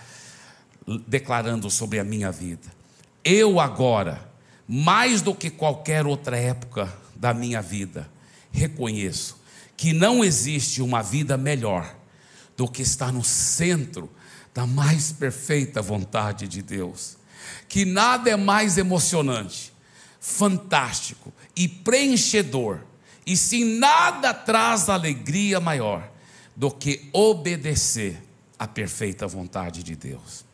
declarando 1.04 1.68
sobre 1.68 1.98
a 1.98 2.04
minha 2.04 2.30
vida. 2.30 2.68
Eu 3.24 3.58
agora, 3.58 4.30
mais 4.68 5.20
do 5.20 5.34
que 5.34 5.50
qualquer 5.50 6.06
outra 6.06 6.38
época 6.38 6.96
da 7.16 7.34
minha 7.34 7.60
vida, 7.60 8.08
reconheço 8.52 9.36
que 9.76 9.92
não 9.92 10.22
existe 10.22 10.80
uma 10.80 11.02
vida 11.02 11.36
melhor 11.36 11.92
do 12.56 12.68
que 12.68 12.82
estar 12.82 13.12
no 13.12 13.24
centro 13.24 14.08
da 14.54 14.64
mais 14.64 15.10
perfeita 15.10 15.82
vontade 15.82 16.46
de 16.46 16.62
Deus. 16.62 17.16
Que 17.68 17.84
nada 17.84 18.30
é 18.30 18.36
mais 18.36 18.78
emocionante, 18.78 19.72
fantástico 20.20 21.32
e 21.56 21.66
preenchedor 21.66 22.78
e 23.26 23.36
sim 23.36 23.78
nada 23.78 24.32
traz 24.32 24.88
alegria 24.88 25.60
maior 25.60 26.08
do 26.54 26.70
que 26.70 27.10
obedecer 27.12 28.22
à 28.58 28.66
perfeita 28.66 29.26
vontade 29.26 29.82
de 29.82 29.94
Deus. 29.94 30.45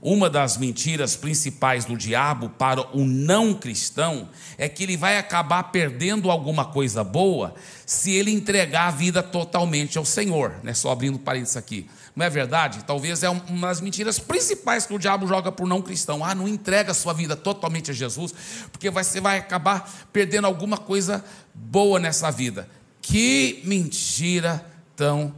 Uma 0.00 0.28
das 0.28 0.58
mentiras 0.58 1.16
principais 1.16 1.86
do 1.86 1.96
diabo 1.96 2.50
para 2.50 2.96
o 2.96 3.04
não 3.04 3.54
cristão 3.54 4.28
é 4.58 4.68
que 4.68 4.82
ele 4.82 4.96
vai 4.96 5.16
acabar 5.16 5.64
perdendo 5.64 6.30
alguma 6.30 6.66
coisa 6.66 7.02
boa 7.02 7.54
se 7.86 8.12
ele 8.12 8.30
entregar 8.30 8.88
a 8.88 8.90
vida 8.90 9.22
totalmente 9.22 9.96
ao 9.96 10.04
Senhor. 10.04 10.56
Né? 10.62 10.74
Só 10.74 10.92
abrindo 10.92 11.18
parênteses 11.18 11.56
aqui. 11.56 11.88
Não 12.14 12.24
é 12.24 12.30
verdade? 12.30 12.84
Talvez 12.84 13.22
é 13.22 13.30
uma 13.30 13.68
das 13.68 13.80
mentiras 13.80 14.18
principais 14.18 14.86
que 14.86 14.94
o 14.94 14.98
diabo 14.98 15.26
joga 15.26 15.50
para 15.50 15.64
o 15.64 15.68
não 15.68 15.80
cristão. 15.80 16.24
Ah, 16.24 16.34
não 16.34 16.46
entrega 16.46 16.90
a 16.90 16.94
sua 16.94 17.12
vida 17.12 17.34
totalmente 17.34 17.90
a 17.90 17.94
Jesus, 17.94 18.34
porque 18.70 18.90
você 18.90 19.20
vai 19.20 19.38
acabar 19.38 19.90
perdendo 20.12 20.46
alguma 20.46 20.76
coisa 20.76 21.24
boa 21.54 21.98
nessa 21.98 22.30
vida. 22.30 22.68
Que 23.00 23.62
mentira 23.64 24.64
tão 24.94 25.34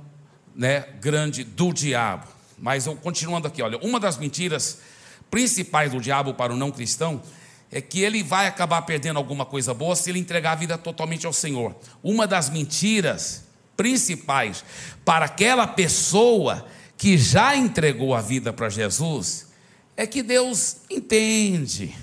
né, 0.55 0.85
grande 1.01 1.45
do 1.45 1.73
diabo. 1.73 2.38
Mas 2.61 2.87
continuando 3.03 3.47
aqui, 3.47 3.63
olha, 3.63 3.79
uma 3.79 4.01
das 4.01 4.19
mentiras 4.19 4.79
principais 5.31 5.93
do 5.93 6.01
diabo 6.01 6.35
para 6.35 6.53
o 6.53 6.57
não 6.57 6.71
cristão 6.71 7.23
é 7.71 7.81
que 7.81 8.01
ele 8.01 8.23
vai 8.23 8.47
acabar 8.47 8.83
perdendo 8.83 9.19
alguma 9.19 9.45
coisa 9.45 9.75
boa 9.75 9.95
se 9.95 10.11
ele 10.11 10.19
entregar 10.19 10.53
a 10.53 10.57
vida 10.57 10.79
totalmente 10.79 11.27
ao 11.27 11.33
Senhor. 11.33 11.77
Uma 12.03 12.27
das 12.27 12.49
mentiras 12.49 13.45
principais 13.77 14.65
para 15.05 15.27
aquela 15.27 15.67
pessoa 15.67 16.67
que 16.97 17.17
já 17.17 17.55
entregou 17.55 18.15
a 18.15 18.21
vida 18.21 18.53
para 18.53 18.69
Jesus 18.69 19.49
é 19.97 20.07
que 20.07 20.23
Deus 20.23 20.79
entende. 20.91 21.95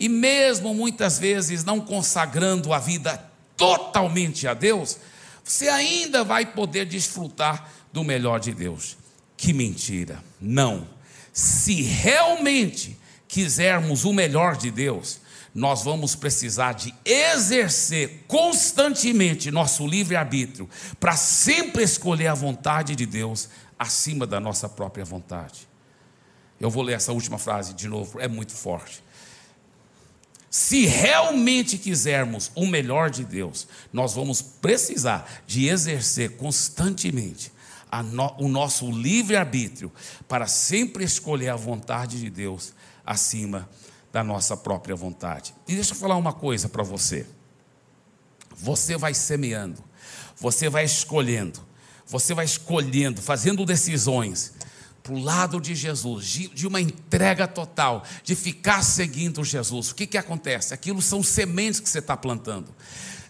E 0.00 0.08
mesmo 0.08 0.74
muitas 0.74 1.18
vezes 1.18 1.64
não 1.64 1.80
consagrando 1.80 2.72
a 2.72 2.78
vida 2.78 3.24
totalmente 3.56 4.46
a 4.46 4.54
Deus, 4.54 4.98
você 5.42 5.68
ainda 5.68 6.22
vai 6.22 6.46
poder 6.46 6.86
desfrutar 6.86 7.70
do 7.92 8.04
melhor 8.04 8.38
de 8.38 8.52
Deus. 8.52 8.96
Que 9.38 9.52
mentira! 9.52 10.22
Não. 10.40 10.86
Se 11.32 11.80
realmente 11.80 12.98
quisermos 13.28 14.04
o 14.04 14.12
melhor 14.12 14.56
de 14.56 14.68
Deus, 14.68 15.20
nós 15.54 15.84
vamos 15.84 16.16
precisar 16.16 16.72
de 16.72 16.92
exercer 17.04 18.24
constantemente 18.26 19.50
nosso 19.52 19.86
livre-arbítrio 19.86 20.68
para 20.98 21.16
sempre 21.16 21.84
escolher 21.84 22.26
a 22.26 22.34
vontade 22.34 22.96
de 22.96 23.06
Deus 23.06 23.48
acima 23.78 24.26
da 24.26 24.40
nossa 24.40 24.68
própria 24.68 25.04
vontade. 25.04 25.68
Eu 26.60 26.68
vou 26.68 26.82
ler 26.82 26.94
essa 26.94 27.12
última 27.12 27.38
frase 27.38 27.74
de 27.74 27.86
novo, 27.86 28.20
é 28.20 28.26
muito 28.26 28.52
forte. 28.52 29.04
Se 30.50 30.84
realmente 30.86 31.78
quisermos 31.78 32.50
o 32.56 32.66
melhor 32.66 33.08
de 33.08 33.24
Deus, 33.24 33.68
nós 33.92 34.14
vamos 34.14 34.42
precisar 34.42 35.42
de 35.46 35.68
exercer 35.68 36.36
constantemente 36.36 37.52
no, 38.12 38.34
o 38.38 38.48
nosso 38.48 38.90
livre-arbítrio 38.90 39.92
para 40.26 40.46
sempre 40.46 41.04
escolher 41.04 41.48
a 41.48 41.56
vontade 41.56 42.20
de 42.20 42.30
Deus 42.30 42.72
acima 43.04 43.68
da 44.12 44.22
nossa 44.22 44.56
própria 44.56 44.94
vontade. 44.94 45.54
E 45.66 45.74
deixa 45.74 45.92
eu 45.92 45.96
falar 45.96 46.16
uma 46.16 46.32
coisa 46.32 46.68
para 46.68 46.82
você. 46.82 47.26
Você 48.56 48.96
vai 48.96 49.14
semeando, 49.14 49.82
você 50.36 50.68
vai 50.68 50.84
escolhendo, 50.84 51.60
você 52.06 52.34
vai 52.34 52.44
escolhendo, 52.44 53.22
fazendo 53.22 53.64
decisões 53.64 54.52
para 55.02 55.14
o 55.14 55.22
lado 55.22 55.60
de 55.60 55.74
Jesus, 55.74 56.26
de, 56.26 56.66
uma 56.66 56.80
entrega 56.80 57.46
total, 57.48 58.04
de 58.22 58.34
ficar 58.34 58.82
seguindo 58.82 59.42
Jesus. 59.42 59.90
O 59.90 59.94
que, 59.94 60.06
que 60.06 60.18
acontece? 60.18 60.74
Aquilo 60.74 61.00
são 61.00 61.22
sementes 61.22 61.80
que 61.80 61.88
você 61.88 62.00
está 62.00 62.16
plantando. 62.16 62.74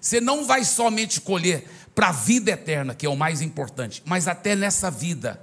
Você 0.01 0.21
não 0.21 0.47
vai 0.47 0.65
somente 0.65 1.21
colher 1.21 1.69
para 1.99 2.11
a 2.11 2.13
vida 2.13 2.53
eterna, 2.53 2.95
que 2.95 3.05
é 3.05 3.09
o 3.09 3.17
mais 3.17 3.43
importante, 3.43 4.05
mas 4.07 4.29
até 4.29 4.55
nessa 4.55 4.89
vida 4.89 5.43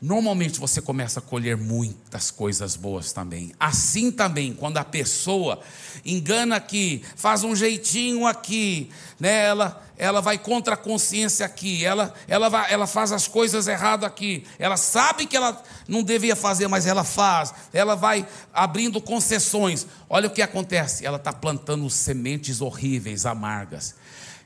normalmente 0.00 0.60
você 0.60 0.80
começa 0.80 1.18
a 1.18 1.22
colher 1.22 1.56
muitas 1.56 2.30
coisas 2.30 2.76
boas 2.76 3.12
também. 3.12 3.52
Assim 3.58 4.12
também, 4.12 4.54
quando 4.54 4.76
a 4.76 4.84
pessoa 4.84 5.60
engana 6.04 6.54
aqui, 6.54 7.02
faz 7.16 7.42
um 7.42 7.56
jeitinho 7.56 8.28
aqui, 8.28 8.90
né? 9.18 9.46
ela, 9.46 9.84
ela 9.96 10.20
vai 10.20 10.38
contra 10.38 10.74
a 10.74 10.76
consciência 10.76 11.44
aqui, 11.44 11.84
ela, 11.84 12.14
ela, 12.28 12.48
vai, 12.48 12.72
ela 12.72 12.86
faz 12.86 13.10
as 13.10 13.26
coisas 13.26 13.66
erradas 13.66 14.06
aqui, 14.06 14.44
ela 14.56 14.76
sabe 14.76 15.26
que 15.26 15.36
ela 15.36 15.60
não 15.88 16.04
devia 16.04 16.36
fazer, 16.36 16.68
mas 16.68 16.86
ela 16.86 17.02
faz, 17.02 17.52
ela 17.72 17.96
vai 17.96 18.24
abrindo 18.54 19.00
concessões. 19.00 19.84
Olha 20.08 20.28
o 20.28 20.32
que 20.32 20.42
acontece, 20.42 21.04
ela 21.04 21.16
está 21.16 21.32
plantando 21.32 21.90
sementes 21.90 22.60
horríveis, 22.60 23.26
amargas, 23.26 23.96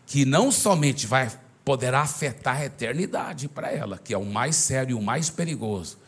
que 0.07 0.25
não 0.25 0.51
somente 0.51 1.07
vai 1.07 1.31
poderá 1.65 2.01
afetar 2.01 2.57
a 2.57 2.65
eternidade 2.65 3.49
para 3.49 3.71
ela, 3.71 3.99
que 3.99 4.13
é 4.13 4.19
o 4.19 4.25
mais 4.25 4.57
sério 4.57 4.93
e 4.93 4.95
o 4.95 5.03
mais 5.03 5.31
perigoso. 5.31 5.99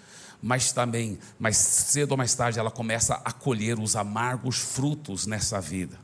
Mas 0.43 0.73
também, 0.73 1.19
mais 1.39 1.57
cedo 1.57 2.13
ou 2.13 2.19
mais 2.19 2.35
tarde, 2.35 2.59
ela 2.59 2.71
começa 2.71 3.21
a 3.25 3.33
colher 3.33 3.79
os 3.79 3.97
amargos 3.97 4.59
frutos 4.59 5.27
nessa 5.27 5.61
vida. 5.61 5.99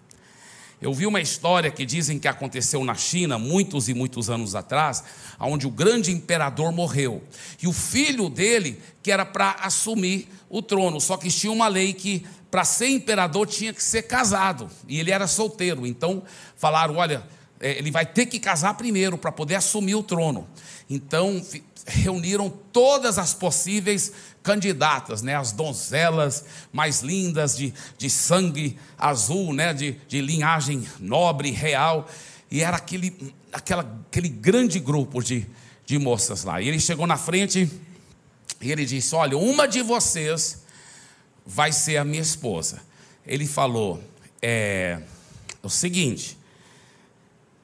Eu 0.80 0.94
vi 0.94 1.06
uma 1.06 1.20
história 1.20 1.70
que 1.70 1.84
dizem 1.84 2.18
que 2.18 2.26
aconteceu 2.26 2.82
na 2.82 2.94
China, 2.94 3.38
muitos 3.38 3.90
e 3.90 3.94
muitos 3.94 4.30
anos 4.30 4.54
atrás, 4.54 5.04
onde 5.38 5.66
o 5.66 5.70
grande 5.70 6.10
imperador 6.10 6.72
morreu. 6.72 7.22
E 7.62 7.66
o 7.66 7.72
filho 7.72 8.30
dele, 8.30 8.80
que 9.02 9.12
era 9.12 9.26
para 9.26 9.56
assumir 9.60 10.26
o 10.48 10.62
trono, 10.62 10.98
só 10.98 11.18
que 11.18 11.28
tinha 11.28 11.52
uma 11.52 11.68
lei 11.68 11.92
que 11.92 12.26
para 12.50 12.64
ser 12.64 12.88
imperador 12.88 13.46
tinha 13.46 13.74
que 13.74 13.82
ser 13.82 14.02
casado, 14.02 14.70
e 14.88 14.98
ele 14.98 15.10
era 15.10 15.26
solteiro. 15.26 15.86
Então 15.86 16.22
falaram: 16.56 16.96
olha, 16.96 17.24
ele 17.60 17.90
vai 17.90 18.06
ter 18.06 18.26
que 18.26 18.40
casar 18.40 18.74
primeiro 18.74 19.18
para 19.18 19.30
poder 19.30 19.56
assumir 19.56 19.94
o 19.94 20.02
trono. 20.02 20.48
Então, 20.88 21.44
reuniram 21.86 22.48
todas 22.72 23.18
as 23.18 23.34
possíveis 23.34 24.12
candidatas, 24.42 25.22
né, 25.22 25.36
as 25.36 25.52
donzelas 25.52 26.44
mais 26.72 27.02
lindas, 27.02 27.56
de, 27.56 27.74
de 27.98 28.08
sangue 28.08 28.78
azul, 28.98 29.52
né, 29.52 29.74
de, 29.74 29.92
de 30.08 30.20
linhagem 30.20 30.86
nobre, 30.98 31.50
real, 31.50 32.08
e 32.50 32.62
era 32.62 32.76
aquele, 32.76 33.34
aquela, 33.52 33.82
aquele 34.08 34.28
grande 34.28 34.80
grupo 34.80 35.22
de, 35.22 35.46
de 35.84 35.98
moças 35.98 36.44
lá. 36.44 36.60
E 36.60 36.68
ele 36.68 36.80
chegou 36.80 37.06
na 37.06 37.16
frente 37.16 37.70
e 38.60 38.72
ele 38.72 38.84
disse: 38.84 39.14
Olha, 39.14 39.38
uma 39.38 39.68
de 39.68 39.82
vocês 39.82 40.62
vai 41.46 41.70
ser 41.70 41.98
a 41.98 42.04
minha 42.04 42.22
esposa. 42.22 42.82
Ele 43.24 43.46
falou: 43.46 44.02
É, 44.42 44.98
é 45.62 45.66
o 45.66 45.70
seguinte 45.70 46.39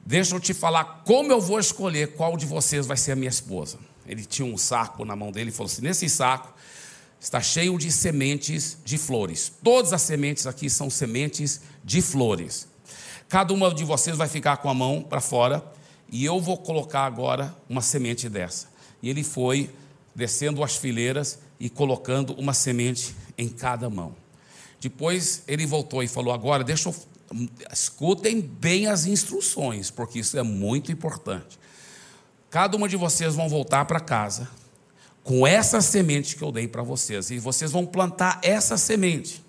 Deixa 0.07 0.33
eu 0.33 0.39
te 0.39 0.53
falar 0.53 1.03
como 1.05 1.33
eu 1.33 1.41
vou 1.41 1.59
escolher 1.59 2.13
qual 2.13 2.37
de 2.37 2.45
vocês 2.45 2.87
vai 2.87 2.95
ser 2.95 3.11
a 3.11 3.15
minha 3.17 3.27
esposa. 3.29 3.77
Ele 4.05 4.23
tinha 4.23 4.45
um 4.45 4.57
saco 4.57 5.03
na 5.03 5.17
mão 5.17 5.33
dele 5.33 5.49
e 5.49 5.51
falou 5.51 5.69
assim: 5.69 5.81
nesse 5.81 6.07
saco 6.07 6.53
está 7.19 7.41
cheio 7.41 7.77
de 7.77 7.91
sementes 7.91 8.77
de 8.85 8.97
flores. 8.97 9.51
Todas 9.61 9.91
as 9.91 10.01
sementes 10.01 10.47
aqui 10.47 10.69
são 10.69 10.89
sementes 10.89 11.59
de 11.83 12.01
flores. 12.01 12.69
Cada 13.27 13.53
uma 13.53 13.73
de 13.73 13.83
vocês 13.83 14.15
vai 14.15 14.29
ficar 14.29 14.55
com 14.57 14.69
a 14.69 14.73
mão 14.73 15.01
para 15.01 15.19
fora 15.19 15.61
e 16.09 16.23
eu 16.23 16.39
vou 16.39 16.55
colocar 16.55 17.01
agora 17.01 17.53
uma 17.69 17.81
semente 17.81 18.29
dessa. 18.29 18.69
E 19.03 19.09
ele 19.09 19.25
foi 19.25 19.69
descendo 20.15 20.63
as 20.63 20.77
fileiras 20.77 21.37
e 21.59 21.69
colocando 21.69 22.31
uma 22.35 22.53
semente 22.53 23.13
em 23.37 23.49
cada 23.49 23.89
mão. 23.89 24.15
Depois 24.79 25.43
ele 25.49 25.65
voltou 25.65 26.01
e 26.01 26.07
falou: 26.07 26.33
Agora 26.33 26.63
deixa 26.63 26.87
eu 26.87 26.95
escutem 27.71 28.41
bem 28.41 28.87
as 28.87 29.05
instruções, 29.05 29.89
porque 29.89 30.19
isso 30.19 30.37
é 30.37 30.43
muito 30.43 30.91
importante. 30.91 31.59
Cada 32.49 32.77
uma 32.77 32.87
de 32.87 32.95
vocês 32.95 33.35
vão 33.35 33.49
voltar 33.49 33.85
para 33.85 33.99
casa 33.99 34.49
com 35.23 35.45
essa 35.45 35.81
semente 35.81 36.37
que 36.37 36.41
eu 36.41 36.53
dei 36.53 36.67
para 36.67 36.81
vocês, 36.81 37.29
e 37.31 37.37
vocês 37.37 37.71
vão 37.71 37.85
plantar 37.85 38.39
essa 38.41 38.77
semente. 38.77 39.45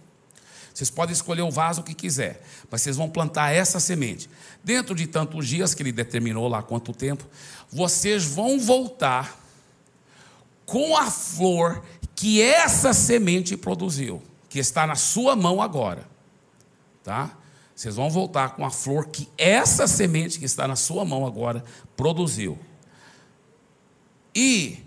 Vocês 0.74 0.90
podem 0.90 1.12
escolher 1.12 1.42
o 1.42 1.50
vaso 1.50 1.82
que 1.82 1.94
quiser, 1.94 2.44
mas 2.68 2.82
vocês 2.82 2.96
vão 2.96 3.08
plantar 3.08 3.52
essa 3.52 3.78
semente. 3.78 4.28
Dentro 4.62 4.94
de 4.94 5.06
tantos 5.06 5.46
dias 5.46 5.74
que 5.74 5.82
ele 5.82 5.92
determinou 5.92 6.48
lá 6.48 6.62
quanto 6.62 6.92
tempo, 6.92 7.24
vocês 7.70 8.24
vão 8.24 8.58
voltar 8.58 9.40
com 10.66 10.96
a 10.96 11.10
flor 11.10 11.82
que 12.14 12.42
essa 12.42 12.92
semente 12.92 13.56
produziu, 13.56 14.20
que 14.48 14.58
está 14.58 14.84
na 14.84 14.96
sua 14.96 15.36
mão 15.36 15.62
agora. 15.62 16.08
Tá? 17.04 17.37
Vocês 17.78 17.94
vão 17.94 18.10
voltar 18.10 18.56
com 18.56 18.66
a 18.66 18.72
flor 18.72 19.06
que 19.06 19.28
essa 19.38 19.86
semente 19.86 20.40
que 20.40 20.44
está 20.44 20.66
na 20.66 20.74
sua 20.74 21.04
mão 21.04 21.24
agora 21.24 21.62
produziu. 21.96 22.58
E 24.34 24.84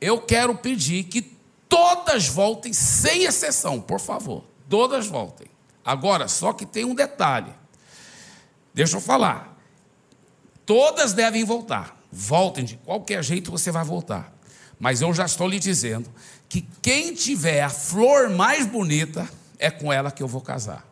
eu 0.00 0.20
quero 0.20 0.54
pedir 0.54 1.02
que 1.02 1.36
todas 1.68 2.28
voltem, 2.28 2.72
sem 2.72 3.24
exceção, 3.24 3.80
por 3.80 3.98
favor. 3.98 4.44
Todas 4.68 5.08
voltem. 5.08 5.48
Agora, 5.84 6.28
só 6.28 6.52
que 6.52 6.64
tem 6.64 6.84
um 6.84 6.94
detalhe. 6.94 7.52
Deixa 8.72 8.98
eu 8.98 9.00
falar. 9.00 9.58
Todas 10.64 11.12
devem 11.12 11.42
voltar. 11.42 12.00
Voltem 12.12 12.64
de 12.64 12.76
qualquer 12.76 13.24
jeito 13.24 13.50
você 13.50 13.72
vai 13.72 13.82
voltar. 13.82 14.32
Mas 14.78 15.02
eu 15.02 15.12
já 15.12 15.26
estou 15.26 15.48
lhe 15.48 15.58
dizendo 15.58 16.08
que 16.48 16.62
quem 16.80 17.14
tiver 17.14 17.62
a 17.62 17.68
flor 17.68 18.30
mais 18.30 18.64
bonita 18.64 19.28
é 19.58 19.72
com 19.72 19.92
ela 19.92 20.12
que 20.12 20.22
eu 20.22 20.28
vou 20.28 20.40
casar. 20.40 20.91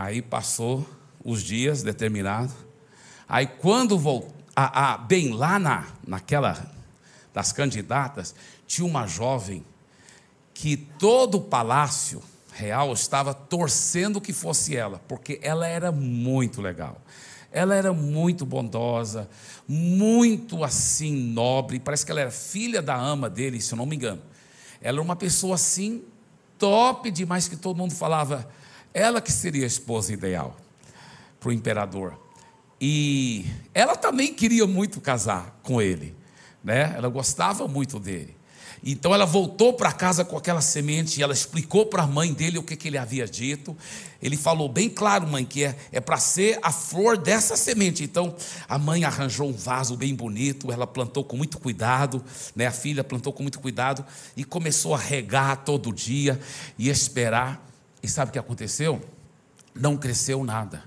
Aí 0.00 0.22
passou 0.22 0.88
os 1.22 1.42
dias 1.42 1.82
determinados. 1.82 2.54
Aí 3.28 3.46
quando 3.46 3.98
voltou, 3.98 4.32
a, 4.56 4.94
a, 4.94 4.96
bem 4.96 5.34
lá 5.34 5.58
na, 5.58 5.88
naquela 6.06 6.72
das 7.34 7.52
candidatas, 7.52 8.34
tinha 8.66 8.86
uma 8.86 9.06
jovem 9.06 9.62
que 10.54 10.74
todo 10.74 11.34
o 11.34 11.40
palácio 11.42 12.22
real 12.50 12.94
estava 12.94 13.34
torcendo 13.34 14.22
que 14.22 14.32
fosse 14.32 14.74
ela, 14.74 15.02
porque 15.06 15.38
ela 15.42 15.66
era 15.66 15.92
muito 15.92 16.62
legal. 16.62 16.98
Ela 17.52 17.74
era 17.74 17.92
muito 17.92 18.46
bondosa, 18.46 19.28
muito 19.68 20.64
assim 20.64 21.14
nobre, 21.14 21.78
parece 21.78 22.06
que 22.06 22.10
ela 22.10 22.22
era 22.22 22.30
filha 22.30 22.80
da 22.80 22.96
ama 22.96 23.28
dele, 23.28 23.60
se 23.60 23.74
eu 23.74 23.76
não 23.76 23.84
me 23.84 23.96
engano. 23.96 24.22
Ela 24.80 24.96
era 24.96 25.02
uma 25.02 25.14
pessoa 25.14 25.56
assim 25.56 26.02
top 26.58 27.10
demais 27.10 27.48
que 27.48 27.56
todo 27.56 27.76
mundo 27.76 27.92
falava, 27.92 28.48
ela 28.92 29.20
que 29.20 29.32
seria 29.32 29.64
a 29.64 29.66
esposa 29.66 30.12
ideal 30.12 30.56
para 31.38 31.48
o 31.48 31.52
imperador. 31.52 32.18
E 32.80 33.46
ela 33.74 33.96
também 33.96 34.32
queria 34.32 34.66
muito 34.66 35.00
casar 35.00 35.58
com 35.62 35.80
ele, 35.80 36.14
né? 36.64 36.94
Ela 36.96 37.08
gostava 37.08 37.68
muito 37.68 37.98
dele. 37.98 38.40
Então 38.82 39.14
ela 39.14 39.26
voltou 39.26 39.74
para 39.74 39.92
casa 39.92 40.24
com 40.24 40.38
aquela 40.38 40.62
semente 40.62 41.20
e 41.20 41.22
ela 41.22 41.34
explicou 41.34 41.84
para 41.84 42.04
a 42.04 42.06
mãe 42.06 42.32
dele 42.32 42.56
o 42.56 42.62
que, 42.62 42.74
que 42.76 42.88
ele 42.88 42.96
havia 42.96 43.26
dito. 43.26 43.76
Ele 44.22 44.36
falou 44.36 44.68
bem 44.68 44.88
claro, 44.88 45.26
mãe, 45.26 45.44
que 45.44 45.64
é, 45.64 45.76
é 45.92 46.00
para 46.00 46.16
ser 46.16 46.58
a 46.62 46.72
flor 46.72 47.18
dessa 47.18 47.56
semente. 47.56 48.02
Então 48.02 48.34
a 48.66 48.78
mãe 48.78 49.04
arranjou 49.04 49.50
um 49.50 49.52
vaso 49.52 49.96
bem 49.96 50.14
bonito, 50.14 50.72
ela 50.72 50.86
plantou 50.86 51.22
com 51.22 51.36
muito 51.36 51.58
cuidado, 51.58 52.24
né? 52.56 52.66
a 52.66 52.72
filha 52.72 53.04
plantou 53.04 53.32
com 53.32 53.42
muito 53.42 53.60
cuidado 53.60 54.04
e 54.34 54.44
começou 54.44 54.94
a 54.94 54.98
regar 54.98 55.62
todo 55.62 55.92
dia 55.92 56.40
e 56.78 56.88
esperar. 56.88 57.69
E 58.02 58.08
sabe 58.08 58.30
o 58.30 58.32
que 58.32 58.38
aconteceu? 58.38 59.00
Não 59.74 59.96
cresceu 59.96 60.44
nada. 60.44 60.84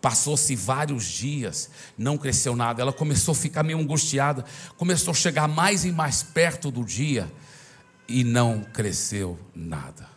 Passou-se 0.00 0.54
vários 0.54 1.04
dias, 1.04 1.70
não 1.96 2.18
cresceu 2.18 2.54
nada. 2.54 2.82
Ela 2.82 2.92
começou 2.92 3.32
a 3.32 3.34
ficar 3.34 3.62
meio 3.62 3.78
angustiada, 3.78 4.44
começou 4.76 5.12
a 5.12 5.14
chegar 5.14 5.48
mais 5.48 5.84
e 5.84 5.92
mais 5.92 6.22
perto 6.22 6.70
do 6.70 6.84
dia 6.84 7.30
e 8.08 8.22
não 8.22 8.62
cresceu 8.62 9.38
nada. 9.54 10.08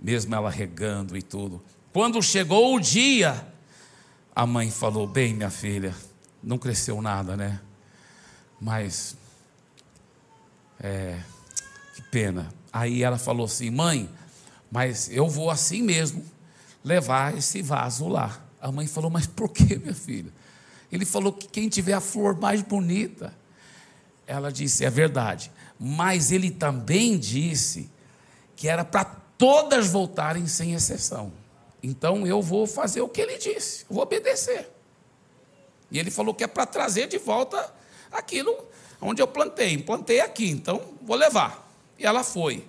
Mesmo 0.00 0.34
ela 0.34 0.50
regando 0.50 1.16
e 1.16 1.22
tudo, 1.22 1.62
Quando 1.92 2.22
chegou 2.22 2.74
o 2.74 2.80
dia, 2.80 3.46
a 4.34 4.46
mãe 4.46 4.70
falou: 4.70 5.06
Bem, 5.06 5.34
minha 5.34 5.50
filha, 5.50 5.94
não 6.42 6.56
cresceu 6.56 7.02
nada, 7.02 7.36
né? 7.36 7.60
Mas, 8.58 9.14
é, 10.80 11.20
que 11.94 12.02
pena. 12.02 12.48
Aí 12.72 13.02
ela 13.02 13.18
falou 13.18 13.44
assim: 13.44 13.70
Mãe, 13.70 14.08
mas 14.72 15.10
eu 15.10 15.28
vou 15.28 15.50
assim 15.50 15.82
mesmo 15.82 16.24
levar 16.82 17.36
esse 17.36 17.60
vaso 17.60 18.08
lá. 18.08 18.42
A 18.58 18.72
mãe 18.72 18.86
falou: 18.86 19.10
Mas 19.10 19.26
por 19.26 19.50
que, 19.50 19.76
minha 19.76 19.94
filha? 19.94 20.32
Ele 20.90 21.04
falou 21.04 21.30
que 21.30 21.46
quem 21.46 21.68
tiver 21.68 21.92
a 21.92 22.00
flor 22.00 22.40
mais 22.40 22.62
bonita. 22.62 23.34
Ela 24.26 24.50
disse: 24.50 24.82
É 24.82 24.88
verdade. 24.88 25.52
Mas 25.78 26.32
ele 26.32 26.50
também 26.50 27.18
disse 27.18 27.90
que 28.56 28.66
era 28.66 28.82
para 28.82 29.04
todas 29.36 29.88
voltarem 29.88 30.46
sem 30.46 30.72
exceção. 30.72 31.32
Então 31.82 32.26
eu 32.26 32.40
vou 32.40 32.66
fazer 32.66 33.02
o 33.02 33.08
que 33.08 33.20
ele 33.20 33.36
disse, 33.36 33.84
vou 33.90 34.02
obedecer. 34.02 34.70
E 35.90 35.98
ele 35.98 36.10
falou 36.10 36.32
que 36.32 36.44
é 36.44 36.46
para 36.46 36.64
trazer 36.64 37.08
de 37.08 37.18
volta 37.18 37.74
aquilo 38.10 38.56
onde 39.00 39.20
eu 39.20 39.26
plantei. 39.26 39.76
Plantei 39.76 40.20
aqui, 40.20 40.48
então 40.48 40.80
vou 41.02 41.16
levar. 41.16 41.68
E 41.98 42.06
ela 42.06 42.24
foi. 42.24 42.64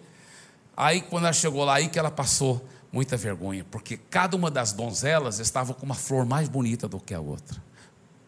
Aí 0.76 1.02
quando 1.02 1.26
ela 1.26 1.34
chegou 1.34 1.64
lá, 1.64 1.76
aí 1.76 1.88
que 1.88 2.00
ela 2.00 2.12
passou 2.12 2.66
muita 2.92 3.18
vergonha, 3.18 3.66
porque 3.72 3.98
cada 3.98 4.36
uma 4.36 4.52
das 4.52 4.72
donzelas 4.72 5.40
estava 5.40 5.74
com 5.74 5.86
uma 5.86 5.96
flor 5.96 6.26
mais 6.26 6.48
bonita 6.48 6.88
do 6.88 7.00
que 7.00 7.14
a 7.14 7.20
outra. 7.20 7.62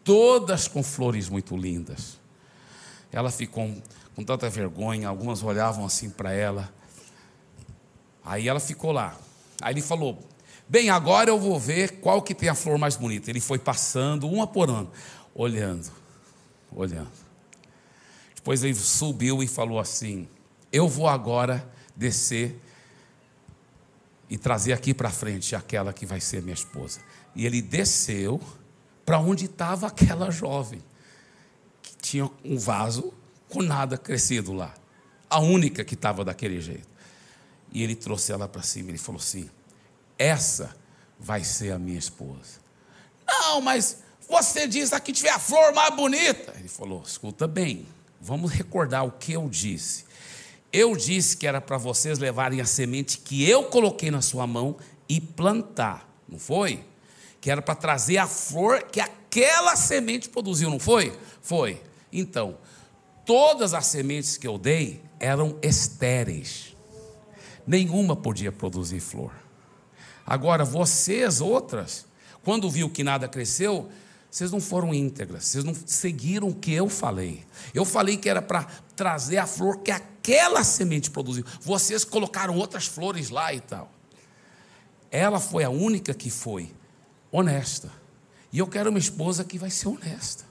Todas 0.04 0.68
com 0.68 0.84
flores 0.84 1.30
muito 1.30 1.56
lindas. 1.56 2.20
Ela 3.12 3.32
ficou 3.32 3.74
com 4.16 4.24
tanta 4.24 4.50
vergonha, 4.50 5.08
algumas 5.08 5.44
olhavam 5.44 5.86
assim 5.86 6.10
para 6.10 6.34
ela. 6.34 6.74
Aí 8.24 8.48
ela 8.48 8.60
ficou 8.60 8.92
lá. 8.92 9.16
Aí 9.62 9.74
ele 9.74 9.82
falou: 9.82 10.20
Bem, 10.68 10.90
agora 10.90 11.30
eu 11.30 11.40
vou 11.40 11.60
ver 11.60 12.00
qual 12.00 12.22
que 12.22 12.34
tem 12.34 12.50
a 12.50 12.56
flor 12.56 12.78
mais 12.78 12.96
bonita. 12.96 13.30
Ele 13.30 13.40
foi 13.40 13.60
passando, 13.60 14.28
uma 14.28 14.48
por 14.48 14.70
ano, 14.70 14.92
olhando, 15.34 15.92
olhando. 16.72 17.12
Depois 18.36 18.64
ele 18.64 18.76
subiu 18.76 19.44
e 19.44 19.48
falou 19.48 19.80
assim: 19.80 20.28
Eu 20.72 20.88
vou 20.88 21.08
agora 21.08 21.72
descer 21.96 22.60
e 24.30 24.38
trazer 24.38 24.74
aqui 24.74 24.94
para 24.94 25.10
frente 25.10 25.56
aquela 25.56 25.94
que 25.94 26.06
vai 26.06 26.20
ser 26.20 26.42
minha 26.42 26.54
esposa. 26.54 27.00
E 27.36 27.46
ele 27.46 27.62
desceu 27.62 28.42
para 29.06 29.20
onde 29.20 29.46
estava 29.46 29.88
aquela 29.88 30.32
jovem, 30.32 30.82
que 31.82 31.96
tinha 31.98 32.30
um 32.44 32.58
vaso 32.58 33.14
com 33.50 33.62
nada 33.62 33.98
crescido 33.98 34.52
lá, 34.52 34.74
a 35.30 35.40
única 35.40 35.84
que 35.84 35.94
estava 35.94 36.26
daquele 36.26 36.60
jeito. 36.60 36.88
E 37.72 37.84
ele 37.84 37.96
trouxe 37.96 38.32
ela 38.32 38.48
para 38.48 38.64
cima, 38.64 38.90
ele 38.90 38.98
falou 38.98 39.20
assim: 39.20 39.50
Essa 40.18 40.76
vai 41.20 41.44
ser 41.44 41.72
a 41.72 41.80
minha 41.80 42.00
esposa. 42.00 42.60
Não, 43.28 43.62
mas 43.62 44.00
você 44.28 44.68
diz 44.68 44.94
aqui 44.94 45.12
tiver 45.12 45.30
a 45.30 45.40
flor 45.40 45.74
mais 45.74 45.96
bonita. 45.96 46.54
Ele 46.58 46.68
falou: 46.68 47.04
Escuta 47.06 47.48
bem, 47.48 47.86
vamos 48.20 48.52
recordar 48.52 49.06
o 49.06 49.12
que 49.12 49.34
eu 49.34 49.48
disse. 49.50 50.06
Eu 50.72 50.96
disse 50.96 51.38
que 51.38 51.48
era 51.48 51.62
para 51.62 51.78
vocês 51.78 52.20
levarem 52.20 52.60
a 52.62 52.66
semente 52.66 53.20
que 53.20 53.50
eu 53.50 53.64
coloquei 53.66 54.12
na 54.12 54.22
sua 54.22 54.46
mão 54.46 54.76
e 55.08 55.22
plantar, 55.22 56.10
não 56.28 56.40
foi? 56.40 56.84
Que 57.40 57.50
era 57.50 57.62
para 57.62 57.76
trazer 57.76 58.18
a 58.18 58.28
flor 58.28 58.84
que 58.84 59.00
aquela 59.00 59.76
semente 59.76 60.30
produziu, 60.30 60.70
não 60.70 60.80
foi? 60.80 61.18
Foi. 61.42 61.82
Então, 62.12 62.58
todas 63.26 63.74
as 63.74 63.86
sementes 63.88 64.38
que 64.38 64.48
eu 64.48 64.58
dei 64.58 65.02
eram 65.20 65.58
estéreis. 65.62 66.76
Nenhuma 67.66 68.16
podia 68.16 68.52
produzir 68.52 69.00
flor. 69.00 69.32
Agora, 70.26 70.66
vocês 70.66 71.40
outras, 71.42 72.06
quando 72.44 72.70
viu 72.70 72.90
que 72.90 73.04
nada 73.04 73.28
cresceu, 73.28 73.90
vocês 74.36 74.52
não 74.52 74.60
foram 74.60 74.94
íntegras, 74.94 75.46
vocês 75.46 75.64
não 75.64 75.74
seguiram 75.86 76.50
o 76.50 76.54
que 76.54 76.74
eu 76.74 76.90
falei. 76.90 77.46
Eu 77.74 77.86
falei 77.86 78.18
que 78.18 78.28
era 78.28 78.42
para 78.42 78.66
trazer 78.94 79.38
a 79.38 79.48
flor 79.48 79.78
que 79.78 79.90
aquela 79.90 80.62
semente 80.62 81.10
produziu. 81.10 81.46
Vocês 81.62 82.04
colocaram 82.04 82.54
outras 82.58 82.86
flores 82.86 83.30
lá 83.30 83.54
e 83.54 83.62
tal. 83.62 83.90
Ela 85.10 85.40
foi 85.40 85.64
a 85.64 85.70
única 85.70 86.14
que 86.14 86.30
foi 86.30 86.70
honesta. 87.32 87.90
E 88.52 88.60
eu 88.60 88.68
quero 88.68 88.90
uma 88.90 89.00
esposa 89.00 89.46
que 89.46 89.58
vai 89.58 89.70
ser 89.70 89.88
honesta. 89.88 90.44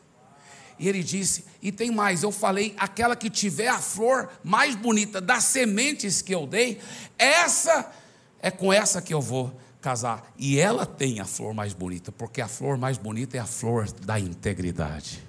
E 0.79 0.89
ele 0.89 1.03
disse: 1.03 1.45
E 1.61 1.71
tem 1.71 1.91
mais, 1.91 2.23
eu 2.23 2.33
falei, 2.33 2.75
aquela 2.79 3.15
que 3.15 3.29
tiver 3.29 3.69
a 3.69 3.79
flor 3.79 4.31
mais 4.43 4.75
bonita 4.75 5.21
das 5.21 5.45
sementes 5.45 6.23
que 6.23 6.35
eu 6.35 6.47
dei, 6.47 6.81
essa 7.19 7.93
é 8.41 8.51
com 8.51 8.73
essa 8.73 9.03
que 9.03 9.13
eu 9.13 9.21
vou 9.21 9.55
casar. 9.85 10.33
E 10.39 10.59
ela 10.59 10.87
tem 10.87 11.21
a 11.21 11.27
flor 11.27 11.53
mais 11.53 11.75
bonita, 11.75 12.11
porque 12.11 12.41
a 12.41 12.49
flor 12.49 12.79
mais 12.79 12.97
bonita 12.97 13.37
é 13.37 13.41
a 13.41 13.45
flor 13.45 13.87
da 13.93 14.19
integridade. 14.19 15.23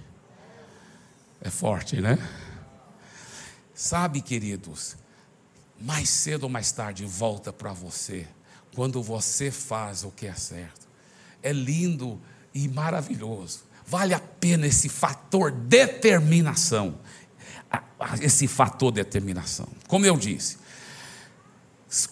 É 1.42 1.50
forte, 1.50 2.00
né? 2.00 2.18
Sabe, 3.74 4.22
queridos, 4.22 4.96
mais 5.80 6.10
cedo 6.10 6.44
ou 6.44 6.50
mais 6.50 6.72
tarde 6.72 7.06
volta 7.06 7.52
para 7.52 7.74
você, 7.74 8.26
quando 8.74 9.04
você 9.04 9.52
faz 9.52 10.06
o 10.06 10.12
que 10.12 10.26
é 10.26 10.34
certo. 10.34 10.88
É 11.44 11.52
lindo 11.52 12.18
e 12.54 12.70
maravilhoso. 12.70 13.66
Vale 13.86 14.14
a 14.14 14.20
pena 14.20 14.66
esse 14.68 14.88
fator 14.88 15.52
determinação. 15.52 16.98
Esse 18.22 18.48
fator 18.48 18.90
determinação. 18.90 19.68
Como 19.90 20.06
eu 20.06 20.16
disse, 20.16 20.58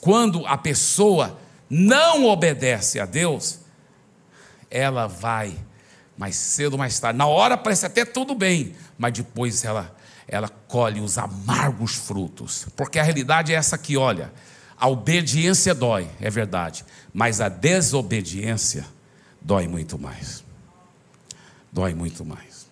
quando 0.02 0.46
a 0.46 0.58
pessoa 0.58 1.40
não 1.74 2.26
obedece 2.26 3.00
a 3.00 3.06
Deus, 3.06 3.60
ela 4.70 5.08
vai 5.08 5.58
mais 6.16 6.36
cedo 6.36 6.74
ou 6.74 6.80
mais 6.80 7.00
tarde. 7.00 7.18
Na 7.18 7.26
hora 7.26 7.58
parece 7.58 7.86
até 7.86 8.06
tudo 8.06 8.36
bem, 8.36 8.76
mas 8.98 9.14
depois 9.14 9.64
ela 9.66 9.96
ela 10.28 10.48
colhe 10.48 11.02
os 11.02 11.18
amargos 11.18 11.96
frutos. 11.96 12.66
Porque 12.76 12.98
a 12.98 13.04
realidade 13.04 13.52
é 13.54 13.56
essa 13.56 13.76
aqui, 13.76 13.98
olha, 13.98 14.32
a 14.78 14.88
obediência 14.88 15.74
dói, 15.76 16.10
é 16.20 16.30
verdade, 16.30 16.86
mas 17.14 17.42
a 17.42 17.50
desobediência 17.50 18.86
dói 19.42 19.68
muito 19.68 20.00
mais. 20.00 20.44
Dói 21.72 21.94
muito 21.94 22.24
mais. 22.24 22.68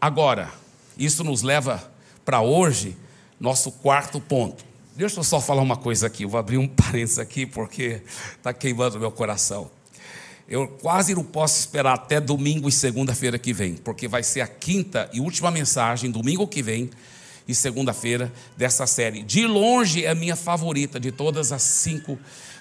Agora, 0.00 0.50
isso 0.96 1.24
nos 1.24 1.42
leva 1.42 1.92
para 2.24 2.40
hoje, 2.40 2.96
nosso 3.38 3.72
quarto 3.72 4.20
ponto. 4.20 4.67
Deixa 4.98 5.20
eu 5.20 5.22
só 5.22 5.40
falar 5.40 5.62
uma 5.62 5.76
coisa 5.76 6.08
aqui, 6.08 6.24
eu 6.24 6.28
vou 6.28 6.40
abrir 6.40 6.58
um 6.58 6.66
parênteses 6.74 7.20
aqui 7.20 7.46
porque 7.46 8.02
está 8.36 8.52
queimando 8.52 8.98
meu 8.98 9.12
coração. 9.12 9.70
Eu 10.48 10.66
quase 10.66 11.14
não 11.14 11.22
posso 11.22 11.60
esperar 11.60 11.94
até 11.94 12.20
domingo 12.20 12.68
e 12.68 12.72
segunda-feira 12.72 13.38
que 13.38 13.52
vem, 13.52 13.76
porque 13.76 14.08
vai 14.08 14.24
ser 14.24 14.40
a 14.40 14.48
quinta 14.48 15.08
e 15.12 15.20
última 15.20 15.52
mensagem, 15.52 16.10
domingo 16.10 16.48
que 16.48 16.64
vem 16.64 16.90
e 17.46 17.54
segunda-feira, 17.54 18.32
dessa 18.56 18.88
série. 18.88 19.22
De 19.22 19.46
longe 19.46 20.04
é 20.04 20.10
a 20.10 20.16
minha 20.16 20.34
favorita 20.34 20.98
de 20.98 21.12
todas 21.12 21.52
as 21.52 21.62
cinco 21.62 22.18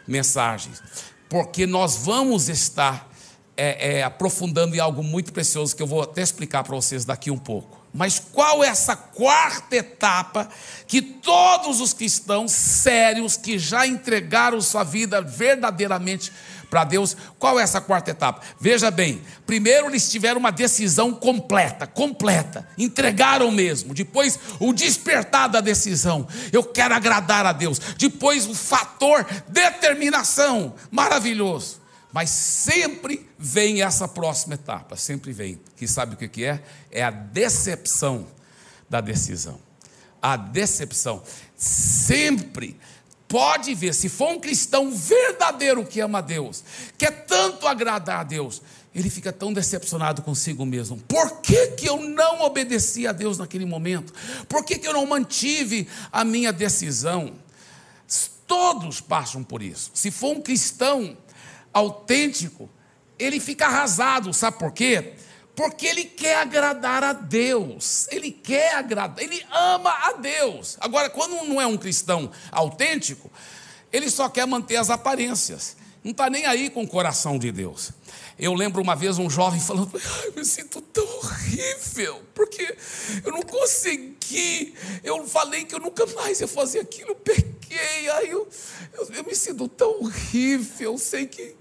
mensagens, 0.08 0.80
porque 1.28 1.66
nós 1.66 1.96
vamos 1.96 2.50
estar 2.50 3.12
é, 3.58 3.98
é, 3.98 4.04
aprofundando 4.04 4.76
em 4.76 4.80
algo 4.80 5.02
muito 5.02 5.34
precioso 5.34 5.76
que 5.76 5.82
eu 5.82 5.88
vou 5.88 6.04
até 6.04 6.22
explicar 6.22 6.64
para 6.64 6.76
vocês 6.76 7.04
daqui 7.04 7.32
um 7.32 7.40
pouco. 7.40 7.77
Mas 7.98 8.20
qual 8.20 8.64
é 8.64 8.68
essa 8.68 8.96
quarta 8.96 9.76
etapa 9.76 10.48
que 10.86 11.02
todos 11.02 11.82
os 11.82 11.94
cristãos 11.94 12.52
sérios 12.52 13.36
que 13.36 13.58
já 13.58 13.88
entregaram 13.88 14.62
sua 14.62 14.84
vida 14.84 15.20
verdadeiramente 15.20 16.32
para 16.70 16.84
Deus, 16.84 17.18
qual 17.40 17.60
é 17.60 17.64
essa 17.64 17.82
quarta 17.82 18.12
etapa? 18.12 18.42
Veja 18.60 18.92
bem, 18.92 19.20
primeiro 19.48 19.88
eles 19.88 20.12
tiveram 20.12 20.40
uma 20.40 20.52
decisão 20.52 21.12
completa, 21.12 21.88
completa, 21.88 22.68
entregaram 22.78 23.50
mesmo. 23.50 23.96
Depois 23.96 24.38
o 24.60 24.72
despertar 24.74 25.50
da 25.50 25.60
decisão, 25.60 26.28
eu 26.54 26.64
quero 26.64 26.94
agradar 26.94 27.48
a 27.48 27.52
Deus. 27.52 27.80
Depois 27.98 28.48
o 28.48 28.54
fator 28.54 29.26
determinação, 29.48 30.76
maravilhoso. 30.92 31.87
Mas 32.18 32.32
sempre 32.32 33.30
vem 33.38 33.84
essa 33.84 34.08
próxima 34.08 34.56
etapa, 34.56 34.98
sempre 34.98 35.32
vem. 35.32 35.62
Que 35.76 35.88
sabe 35.88 36.16
o 36.16 36.18
que 36.18 36.44
é? 36.44 36.64
É 36.90 37.04
a 37.04 37.12
decepção 37.12 38.26
da 38.90 39.00
decisão. 39.00 39.60
A 40.20 40.36
decepção. 40.36 41.22
Sempre 41.56 42.76
pode 43.28 43.76
ver, 43.76 43.94
se 43.94 44.10
for 44.10 44.30
um 44.30 44.40
cristão 44.40 44.92
verdadeiro 44.92 45.86
que 45.86 46.00
ama 46.00 46.18
a 46.18 46.22
Deus, 46.22 46.64
quer 46.98 47.28
tanto 47.28 47.68
agradar 47.68 48.22
a 48.22 48.24
Deus, 48.24 48.64
ele 48.96 49.12
fica 49.12 49.32
tão 49.32 49.54
decepcionado 49.54 50.24
consigo 50.24 50.66
mesmo. 50.66 50.98
Por 50.98 51.40
que, 51.42 51.68
que 51.74 51.88
eu 51.88 52.02
não 52.02 52.42
obedeci 52.42 53.06
a 53.06 53.12
Deus 53.12 53.38
naquele 53.38 53.66
momento? 53.68 54.12
Por 54.50 54.66
que, 54.66 54.80
que 54.80 54.88
eu 54.88 54.94
não 54.94 55.06
mantive 55.06 55.88
a 56.12 56.26
minha 56.26 56.52
decisão? 56.52 57.36
Todos 58.48 59.02
passam 59.02 59.44
por 59.44 59.62
isso. 59.62 59.92
Se 59.94 60.10
for 60.10 60.36
um 60.36 60.42
cristão 60.42 61.16
autêntico, 61.78 62.70
ele 63.18 63.40
fica 63.40 63.66
arrasado, 63.68 64.34
sabe 64.34 64.58
por 64.58 64.72
quê? 64.72 65.14
Porque 65.56 65.88
ele 65.88 66.06
quer 66.06 66.38
agradar 66.38 67.04
a 67.04 67.14
Deus, 67.14 68.08
ele 68.12 68.32
quer 68.32 68.76
agradar, 68.76 69.24
ele 69.24 69.44
ama 69.52 69.90
a 69.90 70.14
Deus. 70.14 70.78
Agora, 70.80 71.10
quando 71.10 71.44
não 71.48 71.60
é 71.60 71.66
um 71.66 71.78
cristão 71.78 72.32
autêntico, 72.52 73.32
ele 73.92 74.10
só 74.10 74.30
quer 74.30 74.46
manter 74.46 74.76
as 74.76 74.90
aparências. 74.90 75.76
Não 76.04 76.12
está 76.12 76.30
nem 76.30 76.46
aí 76.46 76.70
com 76.70 76.84
o 76.84 76.88
coração 76.88 77.40
de 77.40 77.52
Deus. 77.52 77.92
Eu 78.40 78.54
lembro 78.54 78.82
uma 78.82 78.96
vez 78.96 79.18
um 79.18 79.30
jovem 79.30 79.60
falando: 79.60 79.92
eu 80.26 80.34
me 80.34 80.46
sinto 80.46 80.80
tão 80.82 81.04
horrível, 81.18 82.22
porque 82.36 82.76
eu 83.24 83.32
não 83.32 83.42
consegui. 83.42 84.76
Eu 85.04 85.26
falei 85.28 85.66
que 85.66 85.74
eu 85.74 85.80
nunca 85.80 86.06
mais 86.08 86.40
ia 86.40 86.48
fazer 86.48 86.80
aquilo, 86.80 87.16
pequei. 87.16 88.10
Aí 88.12 88.30
eu, 88.30 88.48
eu, 88.94 89.10
eu 89.14 89.24
me 89.24 89.36
sinto 89.36 89.68
tão 89.68 90.02
horrível. 90.02 90.94
Eu 90.94 90.98
sei 90.98 91.26
que 91.26 91.56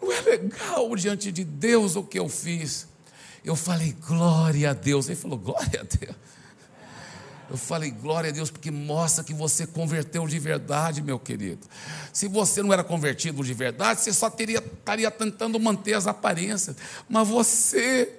não 0.00 0.12
é 0.12 0.20
legal 0.20 0.94
diante 0.94 1.32
de 1.32 1.44
Deus 1.44 1.96
o 1.96 2.04
que 2.04 2.18
eu 2.18 2.28
fiz. 2.28 2.86
Eu 3.44 3.56
falei: 3.56 3.92
Glória 3.92 4.70
a 4.70 4.72
Deus. 4.72 5.06
Ele 5.06 5.16
falou: 5.16 5.38
Glória 5.38 5.80
a 5.80 5.84
Deus. 5.84 6.16
Eu 7.50 7.56
falei, 7.56 7.90
glória 7.90 8.30
a 8.30 8.32
Deus, 8.32 8.50
porque 8.50 8.70
mostra 8.70 9.22
que 9.22 9.34
você 9.34 9.66
converteu 9.66 10.26
de 10.26 10.38
verdade, 10.38 11.02
meu 11.02 11.18
querido. 11.18 11.66
Se 12.12 12.28
você 12.28 12.62
não 12.62 12.72
era 12.72 12.82
convertido 12.82 13.44
de 13.44 13.52
verdade, 13.52 14.00
você 14.00 14.12
só 14.12 14.30
teria, 14.30 14.58
estaria 14.58 15.10
tentando 15.10 15.58
manter 15.60 15.94
as 15.94 16.06
aparências. 16.06 16.76
Mas 17.08 17.28
você, 17.28 18.18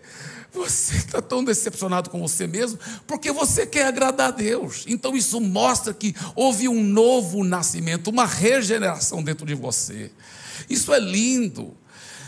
você 0.52 0.98
está 0.98 1.22
tão 1.22 1.44
decepcionado 1.44 2.10
com 2.10 2.20
você 2.22 2.46
mesmo, 2.46 2.78
porque 3.08 3.32
você 3.32 3.66
quer 3.66 3.88
agradar 3.88 4.28
a 4.28 4.32
Deus. 4.32 4.86
Então 4.88 5.16
isso 5.16 5.42
mostra 5.42 5.94
que 5.94 6.16
houve 6.36 6.68
um 6.68 6.84
novo 6.84 7.44
nascimento, 7.44 8.10
uma 8.10 8.26
regeneração 8.26 9.24
dentro 9.24 9.46
de 9.46 9.56
você. 9.56 10.12
Isso 10.70 10.94
é 10.94 11.00
lindo. 11.00 11.76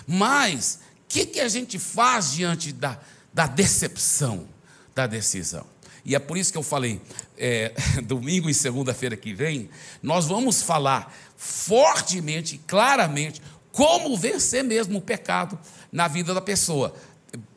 Mas, 0.07 0.79
o 1.03 1.07
que, 1.07 1.25
que 1.25 1.39
a 1.39 1.47
gente 1.47 1.77
faz 1.77 2.31
diante 2.31 2.71
da, 2.71 2.99
da 3.33 3.47
decepção, 3.47 4.47
da 4.93 5.07
decisão? 5.07 5.74
E 6.05 6.15
é 6.15 6.19
por 6.19 6.37
isso 6.37 6.51
que 6.51 6.57
eu 6.57 6.63
falei, 6.63 7.01
é, 7.37 7.73
domingo 8.05 8.49
e 8.49 8.53
segunda-feira 8.53 9.17
que 9.17 9.33
vem, 9.33 9.69
nós 10.03 10.25
vamos 10.27 10.61
falar 10.61 11.13
fortemente, 11.35 12.61
claramente, 12.67 13.41
como 13.71 14.15
vencer 14.15 14.63
mesmo 14.63 14.99
o 14.99 15.01
pecado 15.01 15.57
na 15.91 16.07
vida 16.07 16.33
da 16.33 16.41
pessoa. 16.41 16.95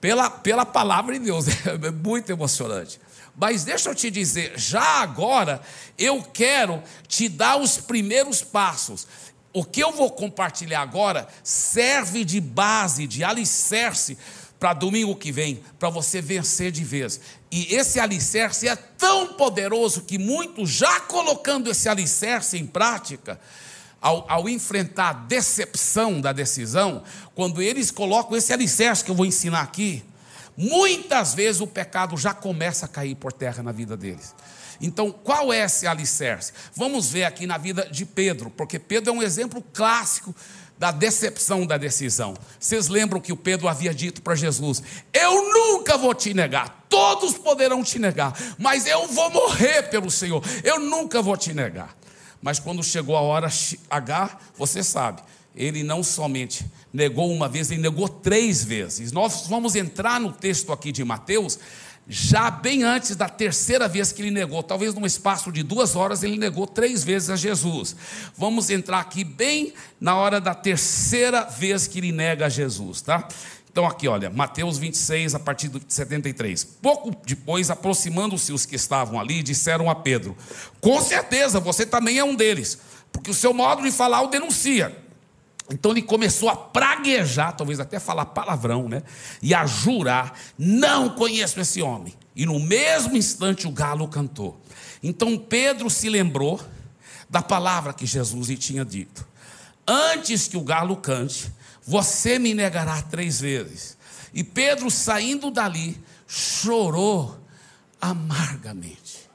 Pela, 0.01 0.31
pela 0.31 0.65
palavra 0.65 1.17
de 1.19 1.27
Deus, 1.27 1.47
é 1.67 1.91
muito 1.91 2.31
emocionante. 2.31 2.99
Mas 3.37 3.63
deixa 3.63 3.91
eu 3.91 3.95
te 3.95 4.11
dizer, 4.11 4.55
já 4.57 5.01
agora 5.01 5.61
eu 5.97 6.23
quero 6.23 6.83
te 7.07 7.29
dar 7.29 7.57
os 7.57 7.79
primeiros 7.79 8.43
passos. 8.43 9.07
O 9.53 9.65
que 9.65 9.81
eu 9.81 9.93
vou 9.93 10.11
compartilhar 10.11 10.81
agora 10.81 11.29
serve 11.45 12.25
de 12.25 12.41
base, 12.41 13.07
de 13.07 13.23
alicerce 13.23 14.19
para 14.59 14.75
domingo 14.75 15.15
que 15.15 15.31
vem, 15.31 15.63
para 15.79 15.89
você 15.89 16.21
vencer 16.21 16.73
de 16.73 16.83
vez. 16.83 17.21
E 17.51 17.75
esse 17.75 17.99
alicerce 17.99 18.69
é 18.69 18.77
tão 18.77 19.35
poderoso 19.35 20.03
que 20.03 20.19
muitos, 20.19 20.71
já 20.71 21.01
colocando 21.01 21.71
esse 21.71 21.89
alicerce 21.89 22.59
em 22.59 22.67
prática, 22.67 23.41
ao, 24.01 24.31
ao, 24.31 24.49
enfrentar 24.49 25.09
a 25.09 25.13
decepção 25.13 26.21
da 26.21 26.33
decisão, 26.33 27.03
quando 27.35 27.63
eles 27.63 27.91
colocam 27.91 28.37
esse 28.37 28.53
alicerce 28.53 29.03
que 29.05 29.11
eu 29.11 29.15
vou 29.15 29.27
ensinar 29.27 29.63
aqui, 29.63 30.05
muitas 30.57 31.35
vezes 31.35 31.61
o 31.61 31.67
pecado 31.67 32.17
já 32.17 32.35
começa 32.35 32.87
a 32.87 32.89
cair 32.89 33.15
por 33.15 33.33
terra 33.33 33.63
na 33.63 33.73
vida 33.73 33.97
deles. 33.97 34.35
Então, 34.81 35.11
qual 35.11 35.53
é 35.53 35.65
esse 35.65 35.87
alicerce? 35.87 36.53
Vamos 36.75 37.11
ver 37.11 37.25
aqui 37.25 37.47
na 37.47 37.59
vida 37.59 37.89
de 37.91 38.05
Pedro, 38.05 38.51
porque 38.51 38.79
Pedro 38.79 39.11
é 39.11 39.17
um 39.17 39.23
exemplo 39.23 39.63
clássico 39.73 40.35
da 40.79 40.93
decepção 40.93 41.67
da 41.67 41.77
decisão. 41.77 42.35
Vocês 42.59 42.89
lembram 42.89 43.21
que 43.21 43.33
o 43.33 43.37
Pedro 43.37 43.69
havia 43.69 43.93
dito 43.93 44.23
para 44.23 44.37
Jesus: 44.37 44.83
Eu 45.13 45.53
nunca 45.53 45.99
vou 45.99 46.15
te 46.15 46.33
negar, 46.33 46.87
todos 46.89 47.37
poderão 47.37 47.83
te 47.83 47.99
negar, 47.99 48.33
mas 48.57 48.87
eu 48.87 49.09
vou 49.09 49.31
morrer 49.31 49.91
pelo 49.91 50.11
Senhor, 50.11 50.43
eu 50.63 50.79
nunca 50.79 51.21
vou 51.21 51.37
te 51.37 51.53
negar. 51.53 51.97
Mas 52.41 52.61
quando 52.61 52.85
chegou 52.85 53.17
a 53.17 53.21
hora 53.21 53.49
H, 53.91 54.39
você 54.57 54.85
sabe, 54.85 55.21
ele 55.57 55.83
não 55.83 56.05
somente 56.05 56.65
negou 56.93 57.33
uma 57.33 57.49
vez, 57.49 57.71
ele 57.71 57.83
negou 57.83 58.09
três 58.09 58.63
vezes. 58.63 59.11
Nós 59.11 59.49
vamos 59.49 59.75
entrar 59.75 60.21
no 60.21 60.33
texto 60.33 60.73
aqui 60.73 60.93
de 60.93 61.05
Mateus 61.05 61.59
já 62.09 62.51
bem 62.51 62.85
antes 62.85 63.15
da 63.15 63.29
terceira 63.29 63.87
vez 63.87 64.13
que 64.13 64.23
ele 64.23 64.31
negou, 64.31 64.63
talvez 64.63 64.95
num 64.95 65.05
espaço 65.05 65.53
de 65.53 65.63
duas 65.63 65.95
horas, 65.95 66.23
ele 66.23 66.39
negou 66.39 66.67
três 66.67 67.05
vezes 67.05 67.29
a 67.29 67.37
Jesus. 67.37 67.95
Vamos 68.35 68.71
entrar 68.71 69.01
aqui 69.01 69.23
bem 69.23 69.75
na 70.01 70.17
hora 70.17 70.41
da 70.41 70.55
terceira 70.55 71.45
vez 71.45 71.87
que 71.87 71.99
ele 71.99 72.11
nega 72.11 72.47
a 72.47 72.49
Jesus, 72.49 73.03
tá? 73.03 73.29
Então, 73.71 73.87
aqui, 73.87 74.09
olha, 74.09 74.31
Mateus 74.31 74.79
26, 74.79 75.35
a 75.35 75.39
partir 75.39 75.69
do 75.69 75.81
73. 75.87 76.65
Pouco 76.65 77.15
depois, 77.27 77.71
aproximando-se 77.71 78.53
os 78.53 78.65
que 78.65 78.75
estavam 78.75 79.21
ali, 79.21 79.43
disseram 79.43 79.91
a 79.91 79.95
Pedro: 79.95 80.35
Com 80.81 81.01
certeza, 81.03 81.61
você 81.61 81.85
também 81.85 82.19
é 82.19 82.25
um 82.25 82.35
deles, 82.35 82.79
porque 83.13 83.31
o 83.31 83.35
seu 83.35 83.53
modo 83.53 83.83
de 83.83 83.93
falar 83.93 84.23
o 84.23 84.29
denuncia. 84.29 85.08
Então 85.71 85.91
ele 85.91 86.03
começou 86.03 86.49
a 86.49 86.57
praguejar, 86.57 87.55
talvez 87.55 87.79
até 87.79 87.99
falar 87.99 88.27
palavrão, 88.27 88.89
né? 88.89 89.03
E 89.43 89.55
a 89.55 89.67
jurar: 89.67 90.39
não 90.57 91.11
conheço 91.11 91.61
esse 91.61 91.83
homem. 91.83 92.15
E 92.35 92.47
no 92.47 92.59
mesmo 92.59 93.17
instante 93.17 93.67
o 93.67 93.71
galo 93.71 94.09
cantou. 94.09 94.61
Então 95.03 95.37
Pedro 95.37 95.91
se 95.91 96.09
lembrou 96.09 96.61
da 97.29 97.43
palavra 97.43 97.93
que 97.93 98.07
Jesus 98.07 98.49
lhe 98.49 98.57
tinha 98.57 98.85
dito: 98.85 99.27
Antes 99.87 100.49
que 100.49 100.57
o 100.57 100.63
galo 100.63 100.97
cante, 100.97 101.53
você 101.83 102.39
me 102.39 102.55
negará 102.55 103.03
três 103.03 103.41
vezes. 103.41 103.99
E 104.33 104.45
Pedro, 104.45 104.91
saindo 104.91 105.51
dali, 105.51 106.01
chorou 106.27 107.39
amargamente. 108.01 109.29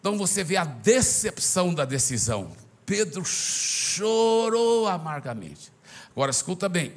Então 0.00 0.18
você 0.18 0.42
vê 0.42 0.56
a 0.56 0.64
decepção 0.64 1.72
da 1.72 1.84
decisão. 1.84 2.50
Pedro 2.92 3.24
chorou 3.24 4.86
amargamente. 4.86 5.72
Agora 6.10 6.30
escuta 6.30 6.68
bem. 6.68 6.92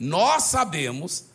Nós 0.00 0.44
sabemos 0.44 1.26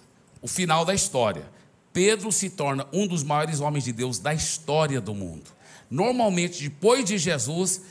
o 0.41 0.47
final 0.47 0.83
da 0.83 0.95
história. 0.95 1.47
Pedro 1.93 2.31
se 2.31 2.49
torna 2.49 2.87
um 2.91 3.05
dos 3.05 3.21
maiores 3.21 3.59
homens 3.59 3.83
de 3.83 3.93
Deus 3.93 4.17
da 4.17 4.33
história 4.33 4.99
do 4.99 5.13
mundo. 5.13 5.51
Normalmente, 5.91 6.63
depois 6.63 7.05
de 7.05 7.19
Jesus, 7.19 7.83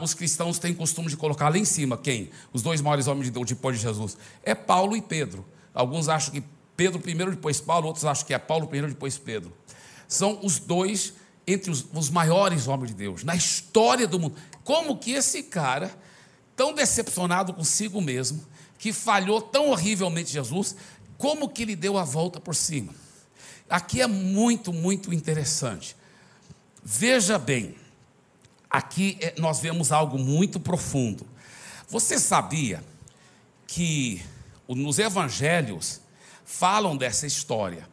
os 0.00 0.14
cristãos 0.14 0.60
têm 0.60 0.72
costume 0.72 1.08
de 1.08 1.16
colocar 1.16 1.48
lá 1.48 1.58
em 1.58 1.64
cima 1.64 1.98
quem? 1.98 2.30
Os 2.52 2.62
dois 2.62 2.80
maiores 2.80 3.08
homens 3.08 3.24
de 3.24 3.32
Deus 3.32 3.48
depois 3.48 3.78
de 3.78 3.82
Jesus. 3.82 4.16
É 4.44 4.54
Paulo 4.54 4.96
e 4.96 5.02
Pedro. 5.02 5.44
Alguns 5.74 6.08
acham 6.08 6.32
que 6.32 6.44
Pedro 6.76 7.00
primeiro, 7.00 7.32
depois 7.32 7.60
Paulo, 7.60 7.88
outros 7.88 8.04
acham 8.04 8.24
que 8.24 8.32
é 8.32 8.38
Paulo 8.38 8.68
primeiro, 8.68 8.94
depois 8.94 9.18
Pedro. 9.18 9.52
São 10.06 10.38
os 10.44 10.60
dois 10.60 11.14
entre 11.48 11.70
os, 11.70 11.86
os 11.94 12.10
maiores 12.10 12.68
homens 12.68 12.90
de 12.90 12.96
Deus, 12.98 13.24
na 13.24 13.34
história 13.34 14.06
do 14.06 14.20
mundo. 14.20 14.36
Como 14.62 14.98
que 14.98 15.12
esse 15.12 15.44
cara, 15.44 15.90
tão 16.54 16.74
decepcionado 16.74 17.54
consigo 17.54 18.02
mesmo, 18.02 18.44
que 18.78 18.92
falhou 18.92 19.40
tão 19.40 19.70
horrivelmente 19.70 20.30
Jesus, 20.30 20.76
como 21.16 21.48
que 21.48 21.62
ele 21.62 21.74
deu 21.74 21.96
a 21.96 22.04
volta 22.04 22.38
por 22.38 22.54
cima? 22.54 22.94
Aqui 23.68 24.02
é 24.02 24.06
muito, 24.06 24.74
muito 24.74 25.12
interessante. 25.12 25.96
Veja 26.84 27.38
bem, 27.38 27.74
aqui 28.68 29.16
é, 29.20 29.34
nós 29.38 29.58
vemos 29.60 29.90
algo 29.90 30.18
muito 30.18 30.60
profundo. 30.60 31.26
Você 31.88 32.18
sabia 32.18 32.84
que 33.66 34.22
nos 34.68 34.98
evangelhos 34.98 36.02
falam 36.44 36.94
dessa 36.94 37.26
história 37.26 37.88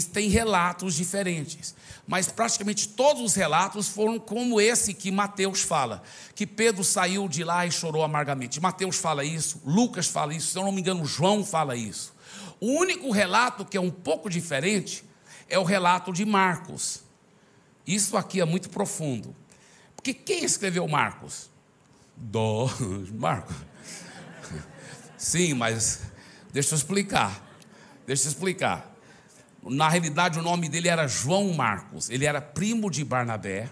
tem 0.00 0.28
relatos 0.28 0.94
diferentes 0.94 1.74
mas 2.06 2.28
praticamente 2.28 2.88
todos 2.88 3.22
os 3.22 3.34
relatos 3.34 3.88
foram 3.88 4.18
como 4.18 4.60
esse 4.60 4.92
que 4.92 5.10
Mateus 5.10 5.62
fala, 5.62 6.02
que 6.34 6.46
Pedro 6.46 6.82
saiu 6.82 7.28
de 7.28 7.44
lá 7.44 7.64
e 7.66 7.70
chorou 7.70 8.02
amargamente. 8.02 8.60
Mateus 8.60 8.96
fala 8.96 9.24
isso, 9.24 9.60
Lucas 9.64 10.08
fala 10.08 10.34
isso, 10.34 10.48
se 10.48 10.58
eu 10.58 10.64
não 10.64 10.72
me 10.72 10.80
engano, 10.80 11.04
João 11.06 11.44
fala 11.44 11.76
isso. 11.76 12.12
O 12.60 12.66
único 12.78 13.10
relato 13.10 13.64
que 13.64 13.76
é 13.76 13.80
um 13.80 13.90
pouco 13.90 14.28
diferente 14.28 15.04
é 15.48 15.58
o 15.58 15.64
relato 15.64 16.12
de 16.12 16.24
Marcos. 16.24 17.02
Isso 17.86 18.16
aqui 18.16 18.40
é 18.40 18.44
muito 18.44 18.68
profundo. 18.70 19.34
Porque 19.96 20.12
quem 20.12 20.44
escreveu 20.44 20.86
Marcos? 20.86 21.50
Do 22.16 22.68
Marcos. 23.14 23.56
Sim, 25.16 25.54
mas 25.54 26.00
deixa 26.52 26.74
eu 26.74 26.76
explicar. 26.76 27.42
Deixa 28.06 28.26
eu 28.26 28.32
explicar. 28.32 28.91
Na 29.62 29.88
realidade, 29.88 30.38
o 30.38 30.42
nome 30.42 30.68
dele 30.68 30.88
era 30.88 31.06
João 31.06 31.52
Marcos. 31.52 32.10
Ele 32.10 32.24
era 32.24 32.40
primo 32.40 32.90
de 32.90 33.04
Barnabé. 33.04 33.70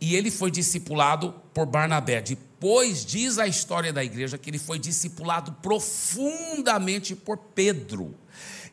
E 0.00 0.14
ele 0.14 0.30
foi 0.30 0.50
discipulado 0.50 1.34
por 1.54 1.64
Barnabé. 1.64 2.20
Depois 2.20 3.04
diz 3.04 3.38
a 3.38 3.46
história 3.46 3.92
da 3.92 4.04
igreja 4.04 4.36
que 4.36 4.50
ele 4.50 4.58
foi 4.58 4.78
discipulado 4.78 5.52
profundamente 5.62 7.16
por 7.16 7.38
Pedro. 7.38 8.14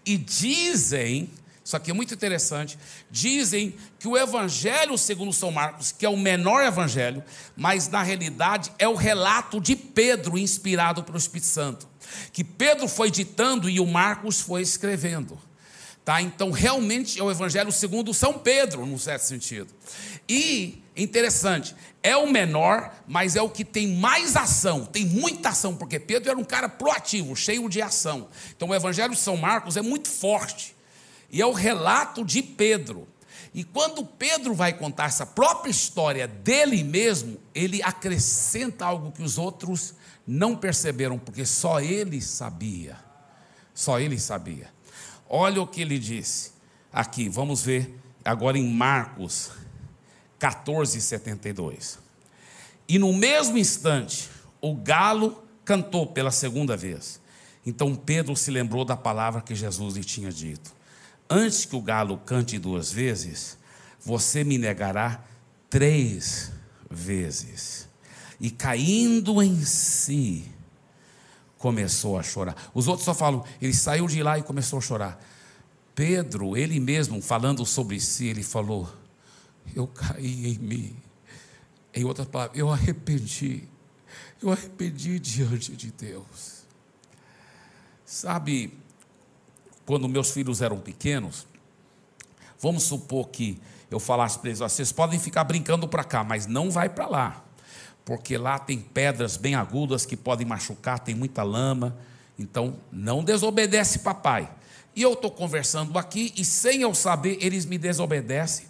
E 0.06 0.18
dizem, 0.18 1.30
isso 1.64 1.78
aqui 1.78 1.92
é 1.92 1.94
muito 1.94 2.14
interessante, 2.14 2.78
dizem 3.10 3.74
que 3.98 4.06
o 4.06 4.18
evangelho 4.18 4.98
segundo 4.98 5.32
São 5.32 5.50
Marcos, 5.50 5.94
que 5.94 6.06
é 6.06 6.10
o 6.10 6.18
menor 6.18 6.62
evangelho, 6.62 7.24
mas 7.56 7.88
na 7.88 8.04
realidade 8.04 8.70
é 8.78 8.88
o 8.88 8.96
relato 8.96 9.62
de 9.62 9.78
Pedro 9.78 10.38
inspirado 10.38 11.04
pelo 11.04 11.18
Espírito 11.18 11.48
Santo, 11.48 11.88
que 12.34 12.44
Pedro 12.44 12.90
foi 12.90 13.10
ditando 13.10 13.70
e 13.70 13.80
o 13.80 13.86
Marcos 13.86 14.42
foi 14.42 14.62
escrevendo. 14.62 15.40
Tá? 16.06 16.22
Então, 16.22 16.52
realmente 16.52 17.20
é 17.20 17.24
o 17.24 17.32
Evangelho 17.32 17.72
segundo 17.72 18.14
São 18.14 18.34
Pedro, 18.38 18.86
num 18.86 18.98
certo 18.98 19.24
sentido. 19.24 19.74
E 20.28 20.84
interessante, 20.96 21.76
é 22.02 22.18
o 22.18 22.30
menor, 22.30 22.94
mas 23.08 23.36
é 23.36 23.42
o 23.42 23.50
que 23.50 23.64
tem 23.64 23.88
mais 23.96 24.36
ação, 24.36 24.86
tem 24.86 25.06
muita 25.06 25.50
ação, 25.50 25.76
porque 25.76 26.00
Pedro 26.00 26.30
era 26.30 26.40
um 26.40 26.44
cara 26.44 26.68
proativo, 26.68 27.36
cheio 27.36 27.70
de 27.70 27.82
ação. 27.82 28.28
Então 28.56 28.70
o 28.70 28.76
Evangelho 28.76 29.14
de 29.14 29.20
São 29.20 29.38
Marcos 29.38 29.78
é 29.78 29.82
muito 29.82 30.10
forte, 30.10 30.76
e 31.32 31.42
é 31.42 31.46
o 31.46 31.54
relato 31.54 32.24
de 32.26 32.44
Pedro. 32.44 33.08
E 33.54 33.64
quando 33.64 34.04
Pedro 34.04 34.54
vai 34.54 34.74
contar 34.74 35.06
essa 35.06 35.26
própria 35.26 35.72
história 35.72 36.28
dele 36.28 36.84
mesmo, 36.84 37.38
ele 37.54 37.82
acrescenta 37.82 38.86
algo 38.86 39.12
que 39.12 39.22
os 39.22 39.38
outros 39.38 39.94
não 40.26 40.56
perceberam, 40.56 41.20
porque 41.20 41.46
só 41.46 41.80
ele 41.80 42.20
sabia. 42.20 42.98
Só 43.74 44.00
ele 44.00 44.20
sabia. 44.20 44.73
Olha 45.36 45.64
o 45.64 45.66
que 45.66 45.82
ele 45.82 45.98
disse 45.98 46.52
aqui, 46.92 47.28
vamos 47.28 47.64
ver 47.64 48.00
agora 48.24 48.56
em 48.56 48.72
Marcos 48.72 49.50
14, 50.38 51.02
72. 51.02 51.98
E 52.88 53.00
no 53.00 53.12
mesmo 53.12 53.58
instante, 53.58 54.30
o 54.62 54.76
galo 54.76 55.44
cantou 55.66 56.06
pela 56.06 56.30
segunda 56.30 56.78
vez. 56.78 57.20
Então 57.66 57.96
Pedro 57.96 58.36
se 58.36 58.52
lembrou 58.52 58.86
da 58.86 58.96
palavra 58.96 59.42
que 59.42 59.56
Jesus 59.56 59.96
lhe 59.96 60.04
tinha 60.04 60.32
dito: 60.32 60.72
Antes 61.28 61.66
que 61.66 61.76
o 61.76 61.82
galo 61.82 62.20
cante 62.20 62.60
duas 62.60 62.92
vezes, 62.92 63.58
você 64.00 64.44
me 64.44 64.60
negará 64.60 65.20
três 65.68 66.52
vezes. 66.92 67.90
E 68.40 68.52
caindo 68.52 69.42
em 69.42 69.66
si, 69.66 70.53
começou 71.64 72.20
a 72.20 72.24
chorar. 72.24 72.58
Os 72.74 72.90
outros 72.90 73.06
só 73.06 73.14
falam, 73.14 73.42
ele 73.62 73.74
saiu 73.74 74.06
de 74.06 74.22
lá 74.22 74.38
e 74.38 74.44
começou 74.44 74.80
a 74.80 74.82
chorar. 74.82 75.26
Pedro, 75.96 76.58
ele 76.58 76.78
mesmo 76.78 77.22
falando 77.22 77.66
sobre 77.66 78.02
si, 78.02 78.28
ele 78.28 78.44
falou: 78.44 78.94
Eu 79.74 79.88
caí 79.88 80.54
em 80.54 80.60
mim. 80.60 80.94
Em 81.94 82.04
outras 82.04 82.28
palavras, 82.28 82.60
eu 82.60 82.70
arrependi. 82.70 83.64
Eu 84.42 84.52
arrependi 84.52 85.18
diante 85.20 85.72
de 85.72 85.90
Deus. 85.90 86.66
Sabe, 88.06 88.78
quando 89.86 90.10
meus 90.10 90.32
filhos 90.32 90.62
eram 90.62 90.82
pequenos, 90.82 91.48
vamos 92.60 92.84
supor 92.84 93.30
que 93.30 93.58
eu 93.90 94.02
falasse 94.02 94.38
para 94.38 94.50
eles: 94.50 94.60
vocês 94.60 94.92
podem 94.92 95.18
ficar 95.18 95.46
brincando 95.46 95.88
para 95.88 96.04
cá, 96.04 96.26
mas 96.26 96.46
não 96.46 96.70
vai 96.70 96.90
para 96.90 97.08
lá, 97.08 97.43
porque 98.06 98.38
lá 98.38 98.60
tem 98.60 98.80
pedras 98.80 99.38
bem 99.38 99.56
agudas 99.56 100.06
que 100.06 100.18
podem 100.18 100.46
machucar, 100.46 101.00
tem 101.00 101.16
muita 101.16 101.44
lama. 101.44 101.96
Então, 102.38 102.78
não 102.92 103.24
desobedece 103.24 104.00
papai. 104.00 104.50
E 104.96 105.02
eu 105.02 105.14
estou 105.14 105.32
conversando 105.32 105.98
aqui 105.98 106.34
e 106.36 106.44
sem 106.44 106.82
eu 106.82 106.94
saber, 106.94 107.38
eles 107.42 107.66
me 107.66 107.78
desobedecem. 107.78 108.68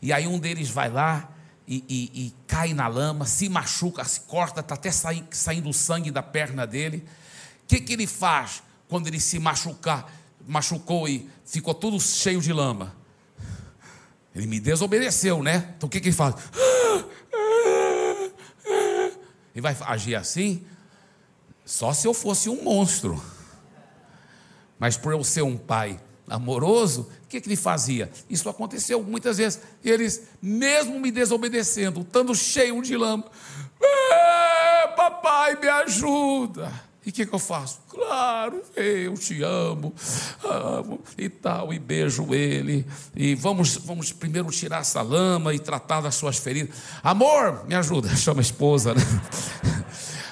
E 0.00 0.12
aí 0.12 0.26
um 0.26 0.38
deles 0.38 0.70
vai 0.70 0.90
lá 0.90 1.30
e, 1.66 1.84
e, 1.88 2.26
e 2.26 2.34
cai 2.46 2.72
na 2.72 2.86
lama, 2.86 3.26
se 3.26 3.48
machuca, 3.48 4.04
se 4.04 4.20
corta, 4.20 4.60
está 4.60 4.74
até 4.74 4.90
saindo, 4.90 5.72
sangue 5.72 6.10
da 6.10 6.22
perna 6.22 6.66
dele. 6.66 7.04
O 7.64 7.66
que, 7.66 7.80
que 7.80 7.92
ele 7.92 8.06
faz 8.06 8.62
quando 8.88 9.08
ele 9.08 9.18
se 9.18 9.38
machucar, 9.38 10.10
machucou 10.46 11.08
e 11.08 11.28
ficou 11.44 11.74
tudo 11.74 12.00
cheio 12.00 12.40
de 12.40 12.52
lama? 12.52 12.94
Ele 14.34 14.46
me 14.46 14.60
desobedeceu, 14.60 15.42
né? 15.42 15.74
Então 15.76 15.86
o 15.88 15.90
que, 15.90 16.00
que 16.00 16.08
ele 16.08 16.16
faz? 16.16 16.34
Ele 19.56 19.62
vai 19.62 19.74
agir 19.86 20.14
assim? 20.14 20.62
Só 21.64 21.94
se 21.94 22.06
eu 22.06 22.12
fosse 22.12 22.50
um 22.50 22.62
monstro. 22.62 23.20
Mas 24.78 24.98
por 24.98 25.14
eu 25.14 25.24
ser 25.24 25.40
um 25.40 25.56
pai 25.56 25.98
amoroso, 26.28 27.10
o 27.24 27.26
que, 27.26 27.40
que 27.40 27.48
ele 27.48 27.56
fazia? 27.56 28.12
Isso 28.28 28.50
aconteceu 28.50 29.02
muitas 29.02 29.38
vezes. 29.38 29.62
Eles, 29.82 30.24
mesmo 30.42 31.00
me 31.00 31.10
desobedecendo, 31.10 32.02
estando 32.02 32.34
cheio 32.34 32.82
de 32.82 32.98
lama, 32.98 33.24
papai, 34.94 35.58
me 35.58 35.68
ajuda. 35.68 36.70
E 37.06 37.10
o 37.10 37.12
que, 37.12 37.24
que, 37.24 37.32
eu 37.32 37.38
faço? 37.38 37.78
Claro, 37.88 38.60
eu 38.74 39.14
te 39.14 39.40
amo, 39.40 39.94
amo 40.42 41.00
e 41.16 41.28
tal, 41.28 41.72
e 41.72 41.78
beijo 41.78 42.34
ele. 42.34 42.84
E 43.14 43.36
vamos, 43.36 43.76
vamos 43.76 44.10
primeiro 44.10 44.50
tirar 44.50 44.80
essa 44.80 45.02
lama 45.02 45.54
e 45.54 45.60
tratar 45.60 46.00
das 46.00 46.16
suas 46.16 46.36
feridas. 46.36 46.74
Amor, 47.04 47.64
me 47.64 47.76
ajuda, 47.76 48.08
chama 48.16 48.40
a 48.40 48.42
esposa, 48.42 48.92
né? 48.92 49.02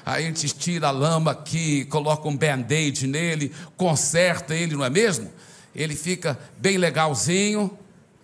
Aí 0.04 0.24
a 0.24 0.26
gente 0.26 0.48
tira 0.48 0.88
a 0.88 0.90
lama 0.90 1.30
aqui, 1.30 1.84
coloca 1.84 2.28
um 2.28 2.36
band-aid 2.36 3.06
nele, 3.06 3.54
conserta 3.76 4.52
ele, 4.52 4.74
não 4.74 4.84
é 4.84 4.90
mesmo? 4.90 5.30
Ele 5.76 5.94
fica 5.94 6.36
bem 6.58 6.76
legalzinho. 6.76 7.70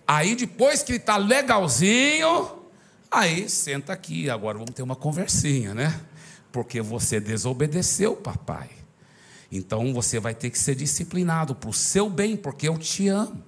Aí 0.05 0.35
depois 0.35 0.83
que 0.83 0.91
ele 0.91 0.99
está 0.99 1.15
legalzinho, 1.15 2.51
aí 3.09 3.47
senta 3.47 3.93
aqui, 3.93 4.29
agora 4.29 4.57
vamos 4.57 4.75
ter 4.75 4.83
uma 4.83 4.95
conversinha, 4.95 5.73
né? 5.73 6.01
Porque 6.51 6.81
você 6.81 7.19
desobedeceu, 7.19 8.15
papai. 8.15 8.69
Então 9.51 9.93
você 9.93 10.19
vai 10.19 10.33
ter 10.33 10.49
que 10.49 10.57
ser 10.57 10.75
disciplinado 10.75 11.53
para 11.53 11.69
o 11.69 11.73
seu 11.73 12.09
bem, 12.09 12.37
porque 12.37 12.67
eu 12.67 12.77
te 12.77 13.07
amo. 13.09 13.43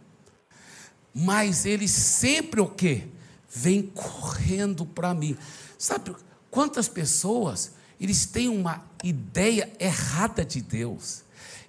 Mas 1.14 1.66
ele 1.66 1.88
sempre 1.88 2.60
o 2.60 2.68
quê? 2.68 3.04
Vem 3.50 3.84
correndo 3.84 4.86
para 4.86 5.14
mim. 5.14 5.38
Sabe 5.78 6.16
quantas 6.50 6.90
pessoas 6.90 7.72
eles 8.00 8.26
têm 8.26 8.50
uma 8.50 8.84
ideia 9.04 9.72
errada 9.80 10.44
de 10.44 10.62
Deus. 10.62 11.24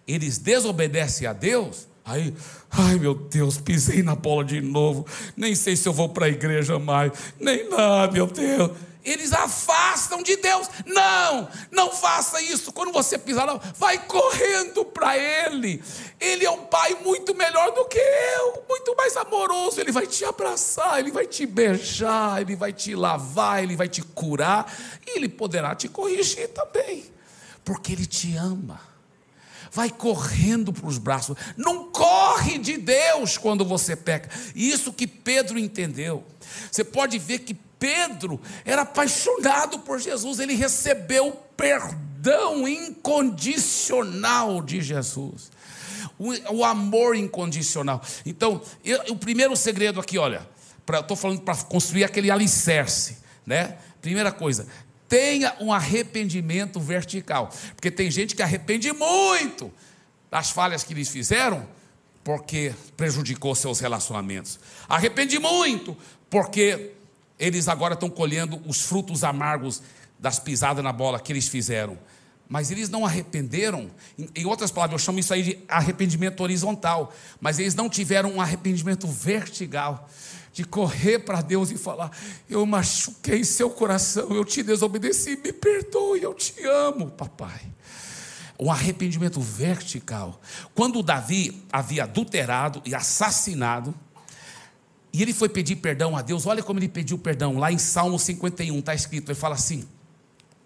Eles 0.07 0.39
desobedecem 0.39 1.27
a 1.27 1.33
Deus, 1.33 1.87
aí, 2.05 2.35
ai 2.71 2.99
meu 2.99 3.15
Deus, 3.15 3.57
pisei 3.59 4.03
na 4.03 4.15
bola 4.15 4.45
de 4.45 4.61
novo, 4.61 5.07
nem 5.37 5.55
sei 5.55 5.77
se 5.77 5.89
eu 5.89 5.93
vou 5.93 6.09
para 6.09 6.27
a 6.27 6.29
igreja 6.29 6.79
mais, 6.79 7.13
nem 7.41 7.69
nada, 7.71 8.13
meu 8.13 8.27
Deus 8.27 8.73
eles 9.05 9.33
afastam 9.33 10.23
de 10.23 10.37
Deus. 10.37 10.69
Não, 10.87 11.49
não 11.71 11.93
faça 11.93 12.41
isso. 12.41 12.73
Quando 12.73 12.91
você 12.91 13.19
pisar 13.19 13.45
lá, 13.45 13.61
vai 13.77 13.99
correndo 13.99 14.85
para 14.85 15.17
Ele. 15.19 15.83
Ele 16.19 16.47
é 16.47 16.51
um 16.51 16.65
pai 16.65 16.97
muito 17.05 17.35
melhor 17.35 17.73
do 17.73 17.85
que 17.85 17.99
eu, 17.99 18.65
muito 18.69 18.97
mais 18.97 19.17
amoroso. 19.17 19.79
Ele 19.81 19.93
vai 19.93 20.07
te 20.07 20.25
abraçar, 20.25 20.99
ele 20.99 21.13
vai 21.13 21.27
te 21.27 21.45
beijar, 21.45 22.41
ele 22.41 22.57
vai 22.57 22.73
te 22.73 22.95
lavar, 22.95 23.63
ele 23.63 23.77
vai 23.77 23.89
te 23.89 24.01
curar 24.01 24.73
e 25.07 25.17
ele 25.17 25.29
poderá 25.29 25.75
te 25.75 25.89
corrigir 25.89 26.49
também, 26.49 27.05
porque 27.65 27.93
ele 27.93 28.07
te 28.07 28.35
ama. 28.37 28.81
Vai 29.71 29.91
correndo 29.91 30.73
para 30.73 30.87
os 30.87 30.99
braços, 30.99 31.37
não 31.57 31.91
corre 31.91 32.59
de 32.59 32.79
Deus 32.79 33.37
quando 33.37 33.65
você 33.65 33.97
peca. 33.97 34.31
Isso 34.55 34.93
que 34.93 35.05
Pedro 35.05 35.59
entendeu. 35.59 36.25
Você 36.71 36.85
pode 36.85 37.19
ver 37.19 37.41
que 37.41 37.55
Pedro 37.85 38.41
era 38.65 38.81
apaixonado 38.81 39.81
por 39.81 40.01
Jesus, 40.01 40.39
ele 40.39 40.55
recebeu 40.55 41.29
o 41.29 41.33
perdão 41.33 42.67
incondicional 42.67 44.63
de 44.63 44.81
Jesus. 44.81 45.53
O, 46.19 46.33
o 46.55 46.65
amor 46.65 47.15
incondicional. 47.15 48.01
Então, 48.25 48.63
eu, 48.83 48.99
o 49.11 49.17
primeiro 49.17 49.55
segredo 49.55 50.01
aqui, 50.01 50.17
olha, 50.17 50.49
estou 50.99 51.15
falando 51.15 51.43
para 51.43 51.55
construir 51.57 52.05
aquele 52.05 52.31
alicerce, 52.31 53.19
né? 53.45 53.77
Primeira 54.01 54.33
coisa, 54.33 54.67
tenha 55.07 55.55
um 55.61 55.71
arrependimento 55.71 56.81
vertical, 56.81 57.53
porque 57.77 57.91
tem 57.91 58.11
gente 58.11 58.35
que 58.35 58.43
arrepende 58.43 58.91
muito 58.95 59.71
das 60.31 60.51
falhas 60.51 60.83
que 60.83 60.95
eles 60.95 61.11
fizeram, 61.11 61.69
porque 62.23 62.73
prejudicou 62.97 63.55
seus 63.55 63.79
relacionamentos. 63.81 64.59
Arrepende 64.89 65.39
muito, 65.39 65.95
porque 66.31 66.95
eles 67.39 67.69
agora 67.69 67.95
estão 67.95 68.09
colhendo 68.11 68.61
os 68.67 68.83
frutos 68.83 69.25
amargos 69.25 69.83
das 70.19 70.39
pisadas 70.39 70.83
na 70.83 70.93
bola 70.93 71.21
que 71.21 71.33
eles 71.33 71.49
fizeram. 71.49 71.99
Mas 72.49 72.71
eles 72.71 72.89
não 72.89 73.07
arrependeram, 73.07 73.91
em 74.35 74.45
outras 74.45 74.71
palavras, 74.71 75.01
eu 75.01 75.05
chamo 75.05 75.19
isso 75.19 75.33
aí 75.33 75.43
de 75.43 75.59
arrependimento 75.67 76.41
horizontal, 76.43 77.13
mas 77.41 77.59
eles 77.59 77.75
não 77.75 77.89
tiveram 77.89 78.33
um 78.33 78.41
arrependimento 78.41 79.07
vertical, 79.07 80.09
de 80.53 80.63
correr 80.63 81.19
para 81.21 81.41
Deus 81.41 81.71
e 81.71 81.77
falar: 81.77 82.11
Eu 82.49 82.65
machuquei 82.65 83.45
seu 83.45 83.71
coração, 83.71 84.31
eu 84.31 84.45
te 84.45 84.63
desobedeci, 84.63 85.37
me 85.43 85.53
perdoe, 85.53 86.23
eu 86.23 86.33
te 86.33 86.65
amo, 86.65 87.11
papai. 87.11 87.61
Um 88.61 88.71
arrependimento 88.71 89.41
vertical. 89.41 90.41
Quando 90.75 91.03
Davi 91.03 91.67
havia 91.73 92.05
adulterado 92.05 92.81
e 92.85 92.95
assassinado, 92.95 93.93
e 95.15 95.23
ele 95.23 95.33
foi 95.33 95.49
pedir 95.49 95.77
perdão 95.77 96.17
a 96.17 96.23
Deus. 96.23 96.45
Olha 96.45 96.61
como 96.61 96.81
ele 96.81 96.89
pediu 96.89 97.17
perdão. 97.17 97.57
Lá 97.57 97.71
em 97.71 97.79
Salmo 97.79 98.19
51 98.19 98.81
está 98.81 98.97
escrito: 98.97 99.31
ele 99.31 99.39
fala 99.39 99.55
assim: 99.55 99.85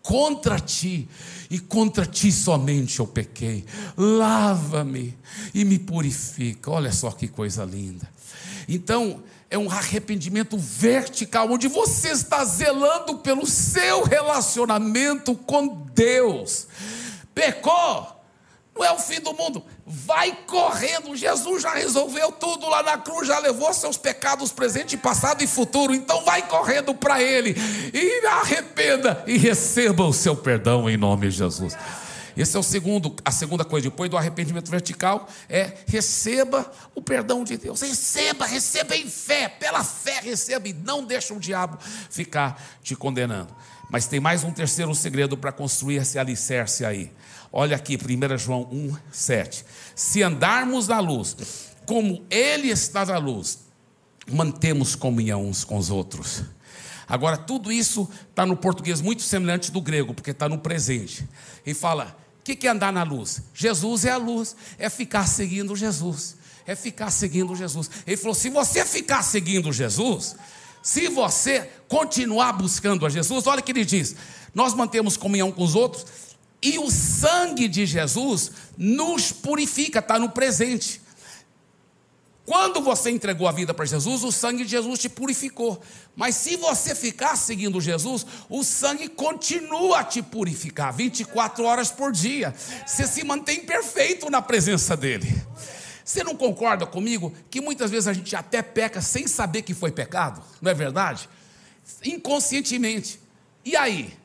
Contra 0.01 0.59
ti 0.59 1.07
e 1.51 1.59
contra 1.59 2.07
ti 2.07 2.33
somente 2.33 2.99
eu 2.99 3.07
pequei. 3.07 3.67
Lava-me 3.95 5.15
e 5.53 5.67
me 5.67 5.79
purifica. 5.79 6.71
Olha 6.71 6.91
só 6.91 7.11
que 7.11 7.29
coisa 7.29 7.63
linda. 7.63 8.09
Então, 8.67 9.23
é 9.51 9.59
um 9.59 9.71
arrependimento 9.71 10.57
vertical, 10.57 11.51
onde 11.51 11.69
você 11.69 12.09
está 12.09 12.43
zelando 12.43 13.19
pelo 13.19 13.47
seu 13.47 14.03
relacionamento 14.05 15.35
com 15.35 15.69
Deus. 15.95 16.67
Pecou, 17.35 18.18
não 18.79 18.85
é 18.85 18.93
o 18.93 18.99
fim 18.99 19.21
do 19.21 19.35
mundo. 19.35 19.65
vai 19.85 20.33
correndo. 20.47 21.17
Jesus 21.17 21.63
já 21.63 21.75
resolveu 21.75 22.31
tudo 22.31 22.69
lá 22.69 22.83
na 22.83 22.97
cruz, 22.97 23.27
já 23.27 23.39
levou 23.39 23.73
seus 23.75 23.97
pecados 23.97 24.53
presente, 24.53 24.97
passado 24.97 25.43
e 25.43 25.47
futuro. 25.47 25.95
Então 25.95 26.25
vai 26.25 26.47
correndo 26.47 26.95
para 26.95 27.21
Ele 27.21 27.57
e 27.93 28.27
arrependa 28.27 29.25
e 29.27 29.37
receba 29.37 30.05
o 30.05 30.13
seu 30.13 30.37
perdão 30.37 30.89
em 30.89 30.97
nome 30.97 31.29
de 31.29 31.37
Jesus. 31.37 31.77
Esse 32.37 32.57
é 32.57 32.61
o 32.61 32.63
segundo, 32.63 33.17
a 33.25 33.33
segunda 33.33 33.65
coisa, 33.65 33.91
depois 33.91 34.09
do 34.09 34.17
arrependimento 34.17 34.71
vertical, 34.71 35.29
é 35.49 35.73
receba 35.89 36.71
o 36.95 37.03
perdão 37.03 37.43
de 37.43 37.57
Deus. 37.57 37.81
Receba, 37.81 38.47
receba 38.47 38.95
em 38.95 39.09
fé, 39.11 39.49
pela 39.49 39.83
fé 39.83 40.21
receba 40.23 40.69
e 40.69 40.73
não 40.73 41.05
deixa 41.05 41.35
o 41.35 41.41
diabo 41.41 41.79
ficar 42.09 42.63
te 42.81 42.95
condenando. 42.95 43.53
Mas 43.91 44.07
tem 44.07 44.21
mais 44.21 44.45
um 44.45 44.53
terceiro 44.53 44.95
segredo 44.95 45.37
para 45.37 45.51
construir 45.51 45.97
esse 45.97 46.17
alicerce 46.17 46.85
aí. 46.85 47.11
Olha 47.53 47.77
aqui, 47.77 47.97
1 47.97 48.39
João 48.39 48.69
1, 48.71 48.97
7. 49.11 49.65
Se 49.95 50.23
andarmos 50.23 50.89
na 50.89 51.01
luz, 51.01 51.37
como 51.87 52.25
Ele 52.31 52.69
está 52.69 53.07
na 53.07 53.19
luz, 53.19 53.61
mantemos 54.31 54.95
comunhão 54.95 55.47
uns 55.47 55.65
com 55.65 55.77
os 55.77 55.91
outros. 55.91 56.43
Agora, 57.09 57.39
tudo 57.39 57.73
isso 57.73 58.09
está 58.29 58.45
no 58.45 58.57
português 58.57 59.01
muito 59.01 59.23
semelhante 59.23 59.73
do 59.73 59.81
grego, 59.81 60.13
porque 60.13 60.33
está 60.33 60.49
no 60.49 60.59
presente. 60.59 61.27
E 61.65 61.73
fala: 61.73 62.17
o 62.41 62.43
que 62.43 62.67
é 62.67 62.71
andar 62.71 62.93
na 62.93 63.03
luz? 63.03 63.43
Jesus 63.55 64.05
é 64.05 64.11
a 64.11 64.19
luz, 64.19 64.55
é 64.79 64.91
ficar 64.91 65.27
seguindo 65.27 65.75
Jesus, 65.75 66.37
é 66.67 66.77
ficar 66.77 67.11
seguindo 67.11 67.57
Jesus. 67.57 67.91
Ele 68.07 68.17
falou: 68.19 68.35
se 68.35 68.51
você 68.51 68.85
ficar 68.85 69.23
seguindo 69.23 69.73
Jesus, 69.73 70.37
se 70.83 71.09
você 71.09 71.71
continuar 71.89 72.53
buscando 72.53 73.07
a 73.07 73.09
Jesus, 73.09 73.47
olha 73.47 73.61
o 73.61 73.63
que 73.63 73.73
ele 73.73 73.87
diz: 73.87 74.15
nós 74.55 74.75
mantemos 74.75 75.17
comunhão 75.17 75.51
com 75.51 75.65
os 75.65 75.75
outros, 75.75 76.05
e 76.63 76.79
o 76.79 76.91
sangue 76.91 77.69
de 77.69 77.87
Jesus 77.87 78.53
nos 78.77 79.33
purifica, 79.33 80.01
está 80.01 80.19
no 80.19 80.31
presente. 80.31 81.01
Quando 82.49 82.81
você 82.81 83.11
entregou 83.11 83.47
a 83.47 83.53
vida 83.53 83.75
para 83.75 83.85
Jesus, 83.85 84.25
o 84.25 84.33
sangue 84.33 84.65
de 84.65 84.71
Jesus 84.71 84.99
te 84.99 85.09
purificou. 85.11 85.83
Mas 86.17 86.35
se 86.35 86.57
você 86.57 86.95
ficar 86.95 87.37
seguindo 87.37 87.79
Jesus, 87.79 88.25
o 88.49 88.65
sangue 88.65 89.07
continua 89.07 90.01
a 90.01 90.05
te 90.05 90.23
purificar 90.23 90.91
24 90.91 91.63
horas 91.63 91.91
por 91.91 92.11
dia. 92.11 92.55
Você 92.87 93.07
se 93.07 93.23
mantém 93.23 93.61
perfeito 93.67 94.31
na 94.31 94.41
presença 94.41 94.97
dele. 94.97 95.29
Você 96.03 96.25
não 96.25 96.35
concorda 96.35 96.87
comigo 96.87 97.35
que 97.51 97.61
muitas 97.61 97.91
vezes 97.91 98.09
a 98.09 98.15
gente 98.15 98.35
até 98.35 98.63
peca 98.63 99.03
sem 99.03 99.29
saber 99.29 99.61
que 99.61 99.75
foi 99.75 99.93
pecado? 99.93 100.43
Não 100.63 100.71
é 100.71 100.75
verdade? 100.75 101.29
Inconscientemente. 102.03 103.21
E 103.63 103.77
aí? 103.77 104.17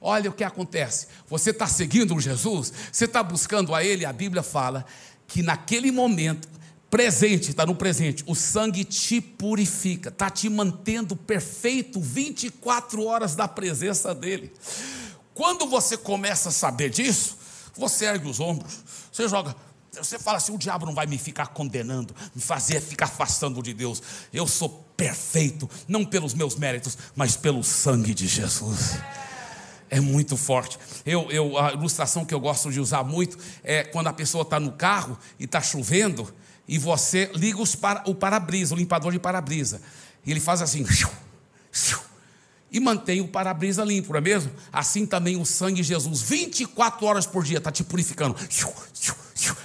Olha 0.00 0.30
o 0.30 0.32
que 0.32 0.44
acontece. 0.44 1.08
Você 1.28 1.50
está 1.50 1.66
seguindo 1.66 2.18
Jesus, 2.18 2.72
você 2.90 3.04
está 3.04 3.22
buscando 3.22 3.74
a 3.74 3.84
Ele, 3.84 4.04
a 4.04 4.12
Bíblia 4.12 4.42
fala 4.42 4.84
que 5.26 5.42
naquele 5.42 5.90
momento 5.92 6.48
presente, 6.90 7.50
está 7.50 7.64
no 7.64 7.74
presente, 7.74 8.24
o 8.26 8.34
sangue 8.34 8.82
te 8.84 9.20
purifica, 9.20 10.08
está 10.08 10.28
te 10.28 10.48
mantendo 10.48 11.14
perfeito 11.14 12.00
24 12.00 13.04
horas 13.04 13.36
da 13.36 13.46
presença 13.46 14.12
dEle. 14.12 14.52
Quando 15.32 15.66
você 15.66 15.96
começa 15.96 16.48
a 16.48 16.52
saber 16.52 16.90
disso, 16.90 17.38
você 17.76 18.06
ergue 18.06 18.28
os 18.28 18.40
ombros, 18.40 18.80
você 19.12 19.28
joga, 19.28 19.54
você 19.92 20.18
fala 20.18 20.38
assim: 20.38 20.52
o 20.52 20.58
diabo 20.58 20.84
não 20.84 20.94
vai 20.94 21.06
me 21.06 21.16
ficar 21.16 21.48
condenando, 21.48 22.14
me 22.34 22.42
fazer 22.42 22.80
ficar 22.80 23.06
afastando 23.06 23.62
de 23.62 23.72
Deus. 23.72 24.02
Eu 24.32 24.46
sou 24.46 24.84
perfeito, 24.96 25.70
não 25.86 26.04
pelos 26.04 26.34
meus 26.34 26.56
méritos, 26.56 26.98
mas 27.14 27.36
pelo 27.36 27.62
sangue 27.62 28.12
de 28.12 28.26
Jesus. 28.26 28.96
É 29.90 30.00
muito 30.00 30.36
forte. 30.36 30.78
Eu, 31.04 31.28
eu, 31.30 31.58
a 31.58 31.72
ilustração 31.72 32.24
que 32.24 32.32
eu 32.32 32.38
gosto 32.38 32.70
de 32.70 32.78
usar 32.78 33.02
muito 33.02 33.36
é 33.64 33.82
quando 33.82 34.06
a 34.06 34.12
pessoa 34.12 34.42
está 34.42 34.60
no 34.60 34.72
carro 34.72 35.18
e 35.38 35.44
está 35.44 35.60
chovendo 35.60 36.32
e 36.68 36.78
você 36.78 37.28
liga 37.34 37.58
para, 37.80 38.04
o 38.06 38.14
para-brisa, 38.14 38.74
o 38.74 38.78
limpador 38.78 39.10
de 39.10 39.18
para-brisa. 39.18 39.82
E 40.24 40.30
ele 40.30 40.38
faz 40.38 40.62
assim, 40.62 40.86
e 42.70 42.78
mantém 42.78 43.20
o 43.20 43.26
para-brisa 43.26 43.84
limpo, 43.84 44.12
não 44.12 44.18
é 44.18 44.20
mesmo? 44.20 44.52
Assim 44.72 45.04
também 45.04 45.36
o 45.36 45.44
sangue 45.44 45.82
de 45.82 45.88
Jesus, 45.88 46.22
24 46.22 47.04
horas 47.04 47.26
por 47.26 47.42
dia, 47.42 47.58
está 47.58 47.72
te 47.72 47.82
purificando, 47.82 48.36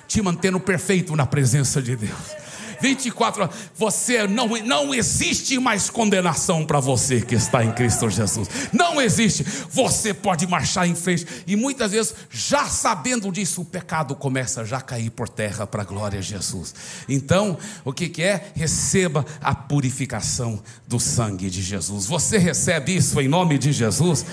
te 0.07 0.21
mantendo 0.23 0.59
perfeito 0.59 1.15
na 1.15 1.27
presença 1.27 1.79
de 1.79 1.95
Deus. 1.95 2.44
24 2.79 3.43
horas. 3.43 3.55
Você 3.75 4.27
não, 4.27 4.47
não 4.63 4.93
existe 4.93 5.57
mais 5.59 5.89
condenação 5.89 6.65
para 6.65 6.79
você 6.79 7.21
que 7.21 7.35
está 7.35 7.63
em 7.63 7.71
Cristo 7.71 8.09
Jesus. 8.09 8.47
Não 8.71 9.01
existe. 9.01 9.43
Você 9.69 10.13
pode 10.13 10.47
marchar 10.47 10.87
em 10.87 10.95
frente. 10.95 11.25
E 11.47 11.55
muitas 11.55 11.91
vezes, 11.91 12.15
já 12.29 12.65
sabendo 12.65 13.31
disso, 13.31 13.61
o 13.61 13.65
pecado 13.65 14.15
começa 14.15 14.65
já 14.65 14.77
a 14.77 14.81
cair 14.81 15.09
por 15.09 15.29
terra 15.29 15.67
para 15.67 15.81
a 15.81 15.85
glória 15.85 16.19
de 16.19 16.27
Jesus. 16.27 16.73
Então, 17.07 17.57
o 17.83 17.93
que, 17.93 18.09
que 18.09 18.23
é? 18.23 18.51
Receba 18.55 19.25
a 19.41 19.53
purificação 19.53 20.61
do 20.87 20.99
sangue 20.99 21.49
de 21.49 21.61
Jesus. 21.61 22.05
Você 22.05 22.37
recebe 22.37 22.95
isso 22.95 23.19
em 23.19 23.27
nome 23.27 23.57
de 23.57 23.71
Jesus? 23.71 24.25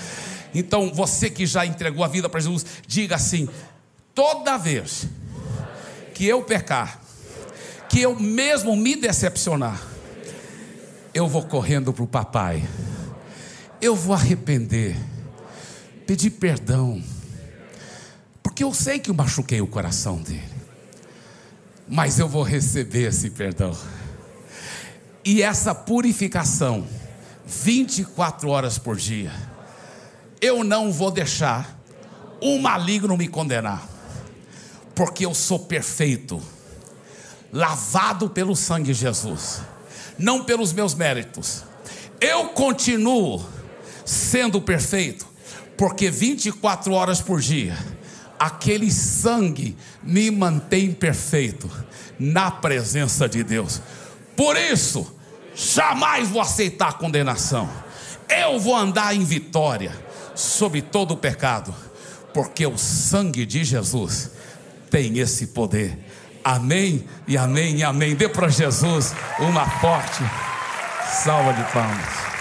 Então, 0.53 0.91
você 0.93 1.29
que 1.29 1.45
já 1.45 1.65
entregou 1.65 2.03
a 2.03 2.07
vida 2.07 2.29
para 2.29 2.39
Jesus, 2.39 2.65
diga 2.87 3.15
assim: 3.15 3.49
toda 4.13 4.57
vez 4.57 5.07
que 6.13 6.25
eu 6.25 6.43
pecar, 6.43 7.01
que 7.93 8.01
eu 8.01 8.19
mesmo 8.19 8.75
me 8.75 8.95
decepcionar, 8.95 9.79
eu 11.13 11.27
vou 11.27 11.43
correndo 11.43 11.93
para 11.93 12.03
o 12.03 12.07
papai, 12.07 12.67
eu 13.79 13.95
vou 13.95 14.15
arrepender, 14.15 14.97
pedir 16.07 16.31
perdão, 16.31 17.03
porque 18.41 18.63
eu 18.63 18.73
sei 18.73 18.97
que 18.97 19.11
eu 19.11 19.13
machuquei 19.13 19.61
o 19.61 19.67
coração 19.67 20.19
dele, 20.19 20.41
mas 21.87 22.17
eu 22.17 22.27
vou 22.27 22.41
receber 22.41 23.09
esse 23.09 23.29
perdão, 23.29 23.77
e 25.23 25.43
essa 25.43 25.75
purificação, 25.75 26.87
24 27.45 28.49
horas 28.49 28.79
por 28.79 28.95
dia, 28.95 29.31
eu 30.41 30.63
não 30.63 30.91
vou 30.91 31.11
deixar 31.11 31.79
o 32.41 32.57
maligno 32.57 33.15
me 33.15 33.27
condenar, 33.27 33.87
porque 34.95 35.27
eu 35.27 35.35
sou 35.35 35.59
perfeito 35.59 36.41
lavado 37.53 38.27
pelo 38.27 38.55
sangue 38.55 38.91
de 38.91 38.95
Jesus, 38.95 39.61
não 40.17 40.43
pelos 40.43 40.73
meus 40.73 40.95
méritos. 40.95 41.63
Eu 42.19 42.49
continuo 42.49 43.45
sendo 44.03 44.59
perfeito, 44.59 45.27
porque 45.77 46.09
24 46.09 46.91
horas 46.93 47.21
por 47.21 47.39
dia, 47.39 47.77
aquele 48.39 48.91
sangue 48.91 49.77
me 50.01 50.31
mantém 50.31 50.91
perfeito 50.91 51.69
na 52.19 52.49
presença 52.49 53.29
de 53.29 53.43
Deus. 53.43 53.79
Por 54.35 54.57
isso, 54.57 55.15
jamais 55.53 56.29
vou 56.29 56.41
aceitar 56.41 56.97
condenação. 56.97 57.69
Eu 58.27 58.59
vou 58.59 58.75
andar 58.75 59.15
em 59.15 59.23
vitória 59.23 59.91
sobre 60.33 60.81
todo 60.81 61.11
o 61.11 61.17
pecado, 61.17 61.73
porque 62.33 62.65
o 62.65 62.79
sangue 62.79 63.45
de 63.45 63.63
Jesus 63.63 64.31
tem 64.89 65.19
esse 65.19 65.47
poder 65.47 65.99
Amém 66.43 67.03
e 67.27 67.37
amém 67.37 67.77
e 67.77 67.83
amém. 67.83 68.15
Dê 68.15 68.27
para 68.27 68.49
Jesus 68.49 69.13
uma 69.39 69.65
forte 69.65 70.23
salva 71.05 71.53
de 71.53 71.63
palmas. 71.71 72.32